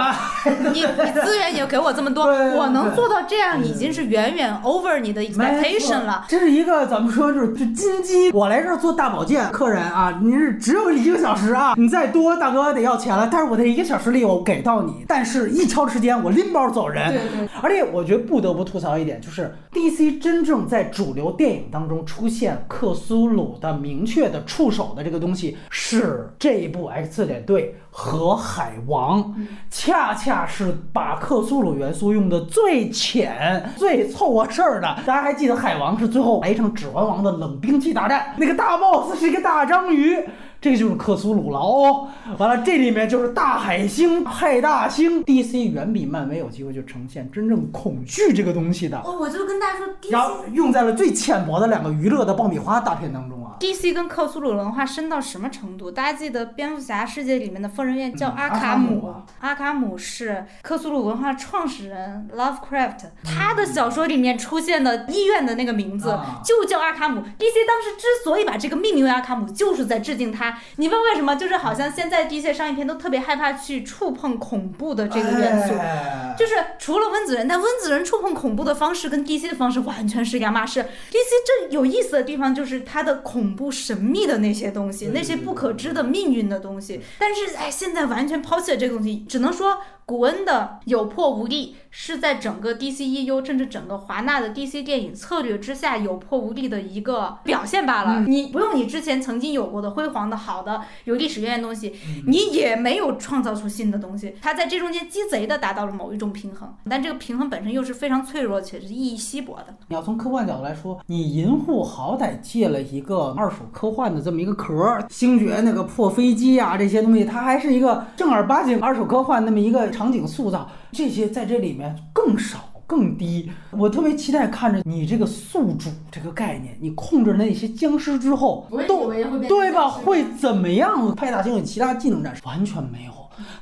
[0.73, 6.25] 你 你资源也给我这么多，我能做到这样，已经是远远 over 你的 expectation 了。
[6.27, 8.31] 这是一个怎么说，就是就金鸡。
[8.31, 13.29] 我来这儿做大保健，客人啊，你是只有一个小时啊，你再多大哥得要钱了。
[13.31, 17.09] 但是我这一个小时里我给到你，但是一超时间我拎包走人。
[17.09, 17.49] 对对。
[17.61, 29.35] 而且我觉得不得不吐槽一点，就是 DC 真正在主流电影当中出现克苏鲁的明确的触手的这个东西，是这一部 X 特点队和海王，
[29.69, 34.87] 恰恰是把克苏鲁元素用的最浅、最凑合事儿的。
[35.05, 40.17] 大家还记得海王是最后来一场指环王的冷兵器大战，那个大 boss 是一个大章鱼。
[40.61, 53.55] 这个就是克苏鲁了哦，完了，这里面就是大海星派大星，DC 远比漫威有机会就呈现真正恐惧这个东西的，哦，我就跟大家说然后，DC 用在了最浅薄的两个娱乐的爆米花大片当中啊。
[53.59, 55.89] DC 跟克苏鲁文化深到什么程度？
[55.89, 67.21] 大家记得蝙蝠侠世界里面的疯人院叫嗯阿卡姆，阿卡姆是克苏鲁文化创始人 Lovecraft，他的小说里面出现的医院的那个名字啊就叫阿卡姆。
[67.21, 70.48] DC 当时之所以把这个命名为阿卡姆，就是在致敬他。
[70.77, 71.35] 你问为什么？
[71.35, 75.73] 就是好像现在 DC 商业片都特别害怕去触碰恐怖的这个元素。
[75.75, 80.81] 哎就是除了温子仁，但温子仁触碰恐怖的方式跟 DC 的方式完全是两码事。
[80.81, 87.01] DC 这有意思的地方就是它的恐怖神秘的那些东西，那些不可知的命运的东西。
[87.17, 98.21] 但是哎，现在完全抛弃了这个东西，只能说古恩的有破无立是在整个 DC EU 甚至整个华纳的 DC 电影策略之下有破无立的一个表现罢了。
[98.21, 101.93] 你不用你之前曾经有过的辉煌的好的有历史渊源的东西，
[102.25, 104.35] 你也没有创造出新的东西。
[104.41, 109.75] 它在这中间鸡贼的达到了某一种平衡，但这个平衡本身又是非常脆弱且是意义稀薄的。
[109.89, 122.68] 你要从科幻角度来说，你银护好歹借了一个二手科幻的这么一个壳儿，星爵那个破飞机啊这些东西，它还是一个正儿八经二手科幻那么一个场景塑造，这些在这里面更少。
[122.89, 129.13] 更低，我特别期待看着你这个宿主这个概念，你控制那些僵尸之后，都
[129.47, 129.87] 对吧？
[129.87, 131.13] 会怎么样？
[131.13, 133.11] 派大星有其他技能战士完全没有。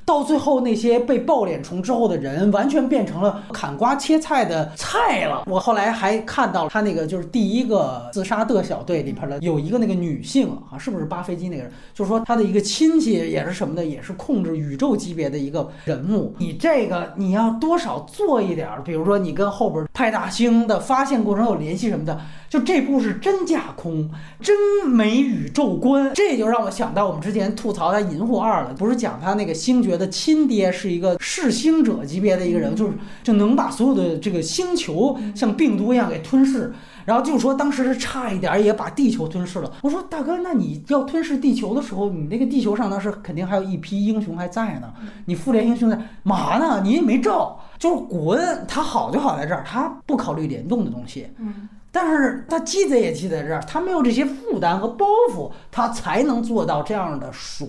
[0.08, 5.44] 到最后，那些被爆脸虫之后的人，完全变成了砍瓜切菜的菜了。
[5.46, 11.72] 我后来还看到他那个，就是第一个自杀的小队里边的有一个那个女性啊，是不是扒飞机那个人？
[11.94, 16.34] 就是说他的一个亲戚也是什么的，也是控制宇宙级别的一个人物。
[16.38, 22.18] 你这个你要多少做一点，比如说你跟后边派大星的发现过程有联系什么的。
[22.50, 24.10] 就这部是真架空，
[24.40, 24.56] 真
[24.88, 32.94] 没宇宙观，这就让我想到我们之前吐槽他《银护二》了，不是讲他那个星爵的亲爹是一个噬星者级别的一个人，就是
[33.24, 36.74] 就能把所有的这个星球像病毒一样给吞噬。
[37.06, 39.72] 然后就说当时是差一点也把地球吞噬了。
[39.82, 44.92] 我说大哥，那你要吞噬地球的时候，你那个地球上当时肯定还有一批英雄还在呢。
[45.26, 46.82] 你复联英雄在嘛呢？
[46.84, 47.60] 你也没照。
[47.80, 51.28] 就是古恩他好就好在这儿，他不考虑联动的东西。
[51.38, 51.70] 嗯。
[52.00, 55.04] 但是他鸡贼也鸡在这儿，他没有这些负担和包
[55.34, 57.68] 袱，他才能做到这样的爽。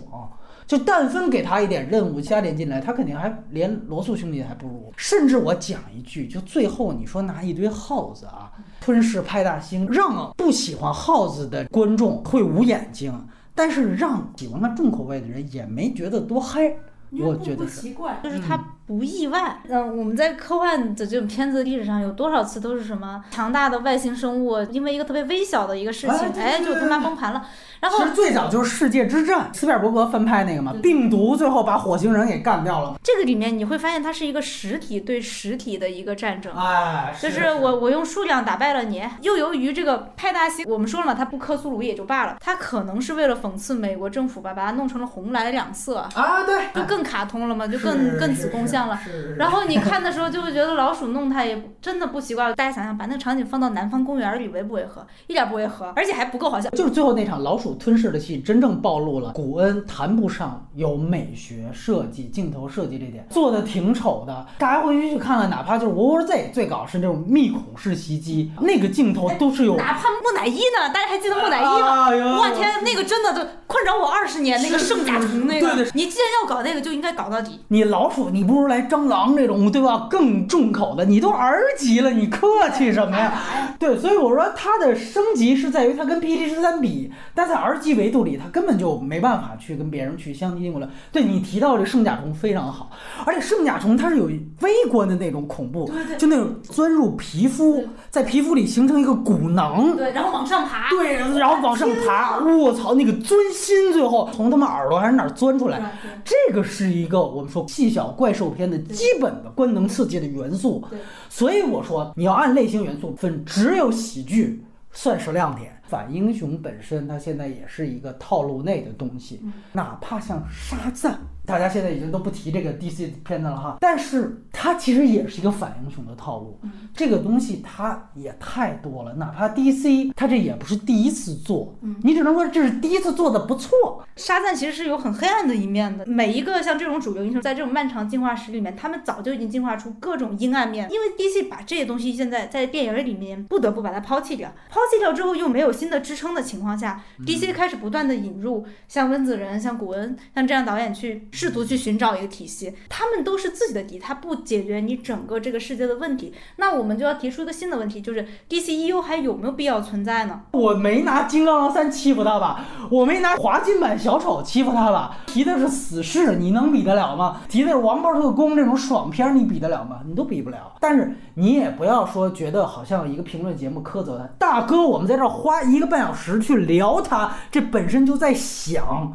[0.67, 4.93] 就但分给他一点任务加点进来，他肯定还连罗素兄弟还不如。
[4.99, 8.53] 甚至我讲一句，就最后你说拿一堆耗子啊
[8.83, 16.71] 吞噬派大星，让不喜欢耗子的观众会捂眼睛，但是让喜欢看重口味的人也没觉得多嗨。
[17.19, 17.81] 我觉得是。
[17.81, 19.60] 奇怪，就是它不意外。
[19.69, 27.44] 嗯，我们在科幻的这种片子的历史上，有多少次都是什么强大的外星生物，因为一个特别微小的一个事情，哎就他妈崩盘了。
[27.81, 32.98] 然后其实最早就是《世界之战》，斯皮尔伯格翻拍那个嘛，病毒最后把火星人给干掉了。
[33.05, 36.52] 这个里面你会发现，它是一个实体对实体的一个战争。
[36.56, 39.05] 哎，就是我，我用数量打败了你。
[39.20, 49.01] 又由于这个派大星，我们说了嘛，他不克苏鲁也就罢了，他可能是为了讽刺美国政府吧，把它弄成了红蓝两色，啊，对，就更卡通了嘛，就更更子宫像了。。
[49.03, 52.53] 是然后你看的时候就会觉得老鼠弄它也真的不奇怪。
[52.53, 55.07] 大家想想，把那个场景放到南方公园里，违不违和？
[55.27, 56.69] 一点不违和，而且还不够好笑。
[56.71, 64.47] 就是最后那场老鼠吞噬的戏，真正暴露了古恩谈不上有美学设计、镜头设计这点，做的挺丑的。
[64.59, 69.77] 大家回去去看看，哪怕就是《War Z》最搞是那种密孔式袭击，那个镜头都是有。
[69.77, 70.93] 哪怕木乃伊呢？
[70.93, 72.09] 大家还记得木乃伊吗？
[72.09, 74.61] 我天，那个真的就困扰我二十年。
[74.63, 77.61] 那个圣甲虫那个，对对你既然要搞那个，就应该搞到底。
[77.69, 80.07] 你老鼠，你不如来蟑螂这种，对吧？
[80.09, 82.47] 更重口的，你都 R 级了，你客
[82.77, 83.32] 气什么呀？
[83.78, 90.89] 对，所以我说它的升级是在于它跟 PT 十三比，但在 R 级维度里，它根本就没办法去跟别人去相提并论。
[91.11, 92.90] 对你提到这圣甲虫非常好，
[93.24, 100.89] 而且圣甲虫它是有微观的那种恐怖，就那种钻入皮肤，在皮肤里形成一个骨囊，对，然后往上爬。
[100.90, 105.81] 对，然后往上爬，我操，那个钻心，最后从他们耳朵还是哪儿钻出来，
[106.24, 110.99] 这个是一个我们说细小怪兽片的基本的官能刺激的元素对。
[111.31, 114.63] 所以我说你要按类型元素分，只有喜剧
[114.93, 115.81] 算是亮点。
[115.85, 119.41] 反英雄本身，它现在也是一个套路内的东西，
[119.73, 121.19] 哪怕像沙赞，
[121.49, 126.61] 大家现在已经都不提这个 DC 片子了哈，但是它其实也是一个反英雄的套路。
[126.95, 134.05] 这个东西它也太多了，哪怕 DC 它这也不是第一次做，你只能说这是第一次做的不错。
[134.15, 136.05] 沙赞其实是有很黑暗的一面的。
[136.05, 140.87] 每一个像这种主流英雄，在这种漫长进化史里面，他们早就已经进化出各种阴暗面。
[140.91, 152.74] 因为 DC 把这些东西现在在电影里面不得不把它抛弃掉，抛弃掉之后又没有新的支撑的情况下，DC 开始不断的引入像温子仁、像古恩、像这样导演去试图去寻找一个体系。
[152.89, 156.35] 他们都是自己的敌，他不解决你整个这个世界的问题。
[156.56, 160.40] 那我们就要提出一个新的问题，就是 DCEU 还有没有必要存在呢？
[160.51, 167.43] 我没拿金刚狼三欺负他吧，我没拿华金版小丑欺负他吧，提的是死侍，你能比得了吗？
[167.48, 170.01] 提的是王八特工这种爽片，你比得了吗？
[170.05, 170.73] 你都比不了。
[170.81, 179.12] 但是你也不要说觉得好像一个评论节目苛责他，大哥，我们在这儿花一个半小时去聊他，这本身就在想。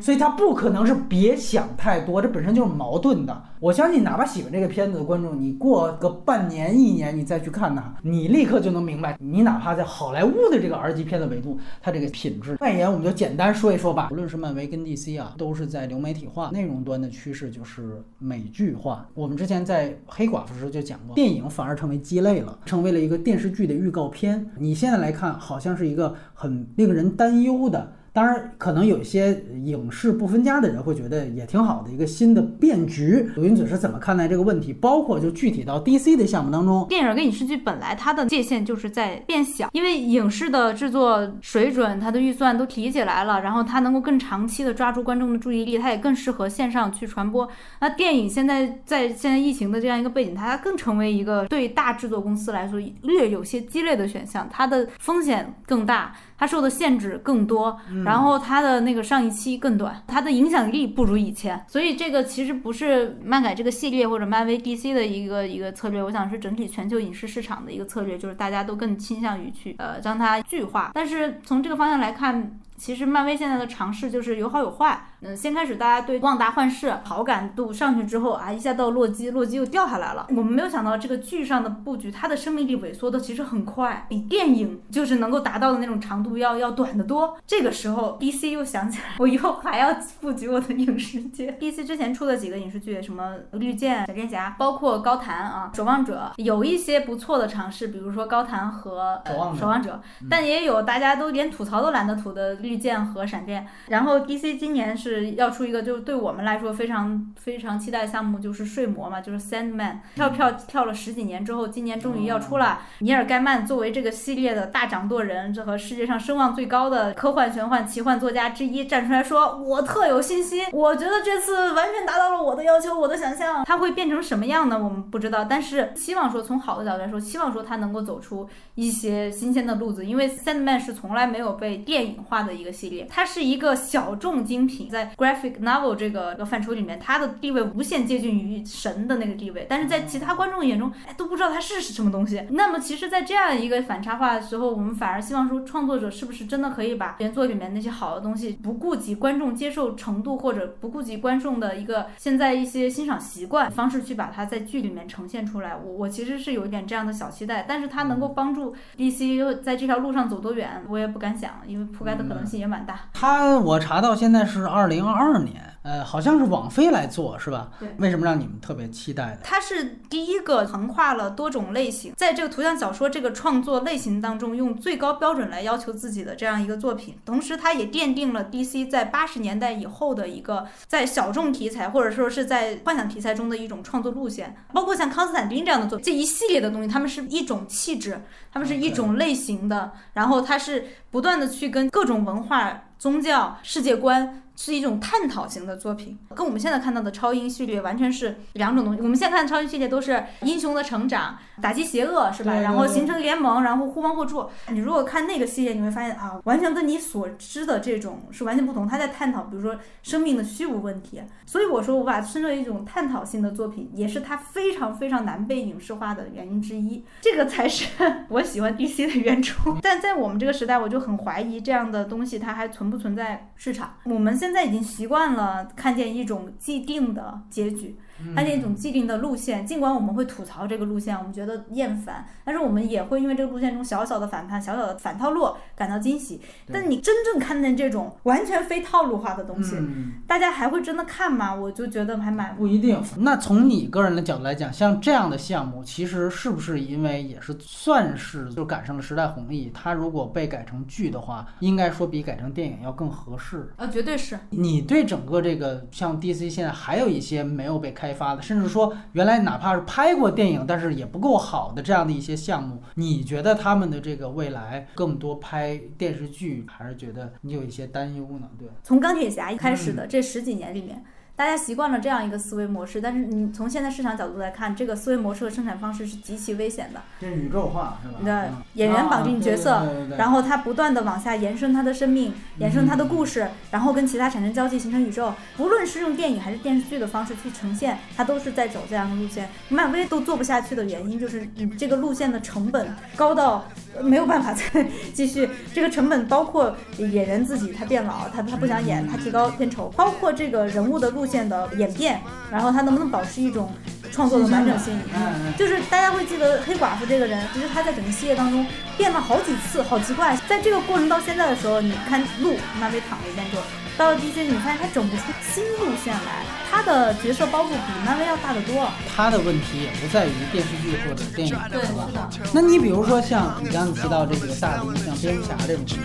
[0.00, 3.42] 所以他不可能是别想太多，这本身就是矛盾的。
[3.60, 12.56] 我相信，哪怕喜欢这个片子的观众，你过个半年、一年，你再去看它，你立刻就能明白，你哪怕在好莱坞的这个 R 级片的维度，它这个品质。
[12.60, 14.08] 外延我们就简单说一说吧。
[14.12, 19.08] 无论是漫威跟 DC 啊，都是在流媒体化、内容端的趋势就是美剧化。
[19.14, 24.50] 我们之前在黑寡妇时候就讲过，电影反而成为鸡肋了，成为了一个电视剧的预告片。
[24.58, 27.92] 你现在来看，好像是一个很令人担忧的。
[28.14, 33.28] 当然，可能有一些影视不分家的人会觉得也挺好的一个新的变局。
[33.34, 34.72] 鲁云子是怎么看待这个问题？
[34.72, 47.48] 包括就具体到 DC 的项目当中，电影跟影视剧本来它的界限就是在变小，因为影视的制作水准、它的预算都提起来了，然后它能够更长期的抓住观众的注意力，它也更适合线上去传播。
[47.80, 56.14] 那电影现在在现在疫情的这样一个背景，它更成为一个对大制作公司来说略有些鸡肋的选项，它的风险更大。
[56.44, 70.90] 它受的限制更多，然后它的那个上一期更短，它的影响力不如以前，所以这个其实不是漫改这个系列或者漫威 DC 的一个一个策略，我想是整体全球影视市场的一个策略，就是大家都更倾向于去呃将它剧化。
[70.92, 75.06] 但是从这个方向来看，其实漫威现在的尝试就是有好有坏。
[75.20, 80.26] 嗯，先开始大家对旺达幻视好感度上去之后啊，一下到洛基，洛基又掉下来了。
[80.30, 87.36] 我们没有想到这个剧上的布局，它的生命力萎缩的其实很快，比电影就是能够达到的那种长度要要短得多。
[87.46, 91.56] 这个时候 DC 又想起来，我以后还要布局我的影视界。
[91.58, 103.64] DC 之前出的几个影视剧，什么绿箭、闪电侠，包括高谭啊、守望者，有一些不错的尝试，比如说高谭和、呃、守望者守望者，但也有大家都连吐槽都懒得吐的绿箭和闪电。
[103.88, 109.98] 然后 DC 今年是要出一个，就对我们来说非常非常期待的项目，就是睡魔嘛，就是 Sandman。
[110.16, 112.80] 跳票跳了十几年之后，今年终于要出了。
[112.98, 123.64] 尼尔盖曼作为这个系列的大掌舵人，这和世界上声望最高的科幻、玄幻、奇幻作家之一，站出来说：“我特有信心，我觉得这次完全达到了我的要求，我的想象。
[123.64, 124.82] 它会变成什么样呢？
[124.82, 142.42] 我们不知道，但是希望说从好的角度来说，希望说它能够走出一些新鲜的路子，因为 Sandman 是从来没有被电影化的一个系列，它是一个小众精品，在 graphic novel 这个范畴里面，它的地位无限接近于神的那个地位，但是在其他观众眼中，哎都不知道它是什么东西。
[142.50, 155.76] 那么其实，在这样一个反差化的时候，我们反而希望说，创作者是不是真的可以把原作里面那些好的东西，不顾及观众接受程度，或者不顾及观众的一个现在一些欣赏习惯方式，去把它在剧里面呈现出来。
[155.76, 163.00] 我我其实是有一点这样的小期待，但是它能够帮助 DC 在这条路上走多远，我也不敢想，因为铺盖的可能性也蛮大。
[163.12, 167.70] 他我查到现在是二零二二年，呃，好像是网飞来做是吧？
[167.78, 169.40] 对为什么让你们特别期待的？
[169.44, 177.18] 它是第一个横跨了多种类型，在这个图像小说这个创作类型当中，用最高标准来要求自己的这样一个作品。
[177.26, 184.56] 同时，它也奠定了 DC 在八十年代以后的一个在小众题材或者说是在幻想题材中的一种创作路线。
[184.72, 194.40] 包括像康斯坦丁这样的作品，这一系列的东西，他们是一种气质，他们是一种类型的，然后它是不断的去跟各种文化、宗教、世界观。
[194.56, 199.00] 是一种探讨型的作品，跟我们现在看到的超英系列完全是两种东西。
[199.00, 202.52] 我们现在看的超英系列都是英雄的成长、打击邪恶，是吧？
[202.60, 204.48] 然后形成联盟，然后互帮互助。
[204.70, 208.86] 你如果看那个系列，你会发现啊，完全跟你所知的这种是完全不同。
[208.86, 211.20] 他在探讨，比如说生命的虚无问题。
[211.46, 217.04] 所以我说，我把它称之为一种探讨性的作品，也是它非常非常难被影视化的原因之一。
[217.20, 217.86] 这个才是
[218.28, 219.76] 我喜欢 DC 的原初。
[219.82, 223.94] 但在我们这个时代，我就很怀疑这样的东西它还存不存在市场。
[224.04, 227.98] 我们现在已经习惯了看见一种既定的结局。
[228.34, 236.40] 看见一种既定的路线，尽管我们会吐槽这个路线，我们觉得厌烦，但是我们也会因为这个路线中小小的反叛、小小的反套路感到惊喜。
[236.72, 241.54] 但你真正看见这种完全非套路化的东西，嗯，大家还会真的看吗？
[241.54, 243.00] 我就觉得还蛮不一定。
[243.18, 249.70] 那从你个人的角度来讲，像这样的项目，其实是不是因为也是算是就赶上了时代红利？
[249.72, 253.72] 它如果被改成剧的话，应该说比改成电影要更合适。
[253.76, 254.38] 啊，绝对是。
[254.50, 268.50] 你对整个这个像 DC 现在还有一些没有被开开发的，甚至说原来哪怕是拍过电影，但是也不够好的这样的一些项目，你觉得他们的这个未来更多拍电视剧，还是觉得你有一些担忧呢？
[268.58, 271.02] 对，从钢铁侠一开始的这十几年里面，
[271.36, 277.02] 大家习惯了这样一个思维模式，但是你从现在市场角度来看，这个思维模式和生产方式是极其危险的。
[277.20, 278.14] 这是宇宙化是吧？
[278.20, 285.34] 你的嗯演员绑定角色啊对对对对然后他不断的往下延伸他的生命，延伸他的故事，然后跟其他产生交际，形成宇宙。
[285.56, 289.48] 不论是用电影还是电视剧的方式去呈现，他都是在走这样的路线。
[289.70, 293.66] 漫威都做不下去的原因就是你这个路线的成本高到
[293.96, 295.50] 呃没有办法再继续。
[295.72, 302.20] 这个成本包括演员自己他变老，他他不想演，他提高片酬，包括这个人物的路线的演变，
[302.50, 303.72] 然后他能不能保持一种
[304.12, 304.94] 创作的完整性。
[305.14, 310.36] 嗯嗯就是大家会记得黑寡妇这个人，其实他在整个系列当中变了好几次，好奇怪。
[310.48, 313.62] 在这个过程到现在的时候，你看路漫威躺了一遍之后，
[313.96, 315.22] 到了 DC，你发现他整不出
[315.52, 318.88] 新路线来，他的角色包袱比漫威要大得多。
[319.16, 322.08] 他的问题也不在于电视剧或者电影，对，是吧。
[322.52, 326.00] 那你比如说像你刚刚提到这个大的像蝙蝠侠这种情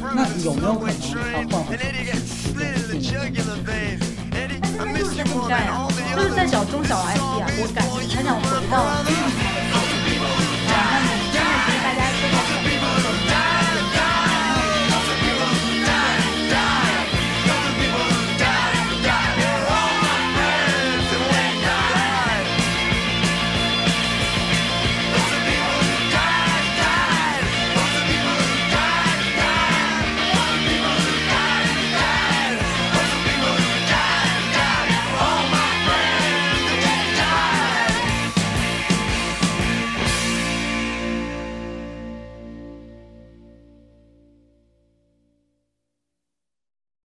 [0.00, 1.18] 况，那有没有可能他
[1.50, 1.76] 换换
[4.92, 9.83] 就是在这样呀，就是在找中小 IP 啊，我感觉他想回到。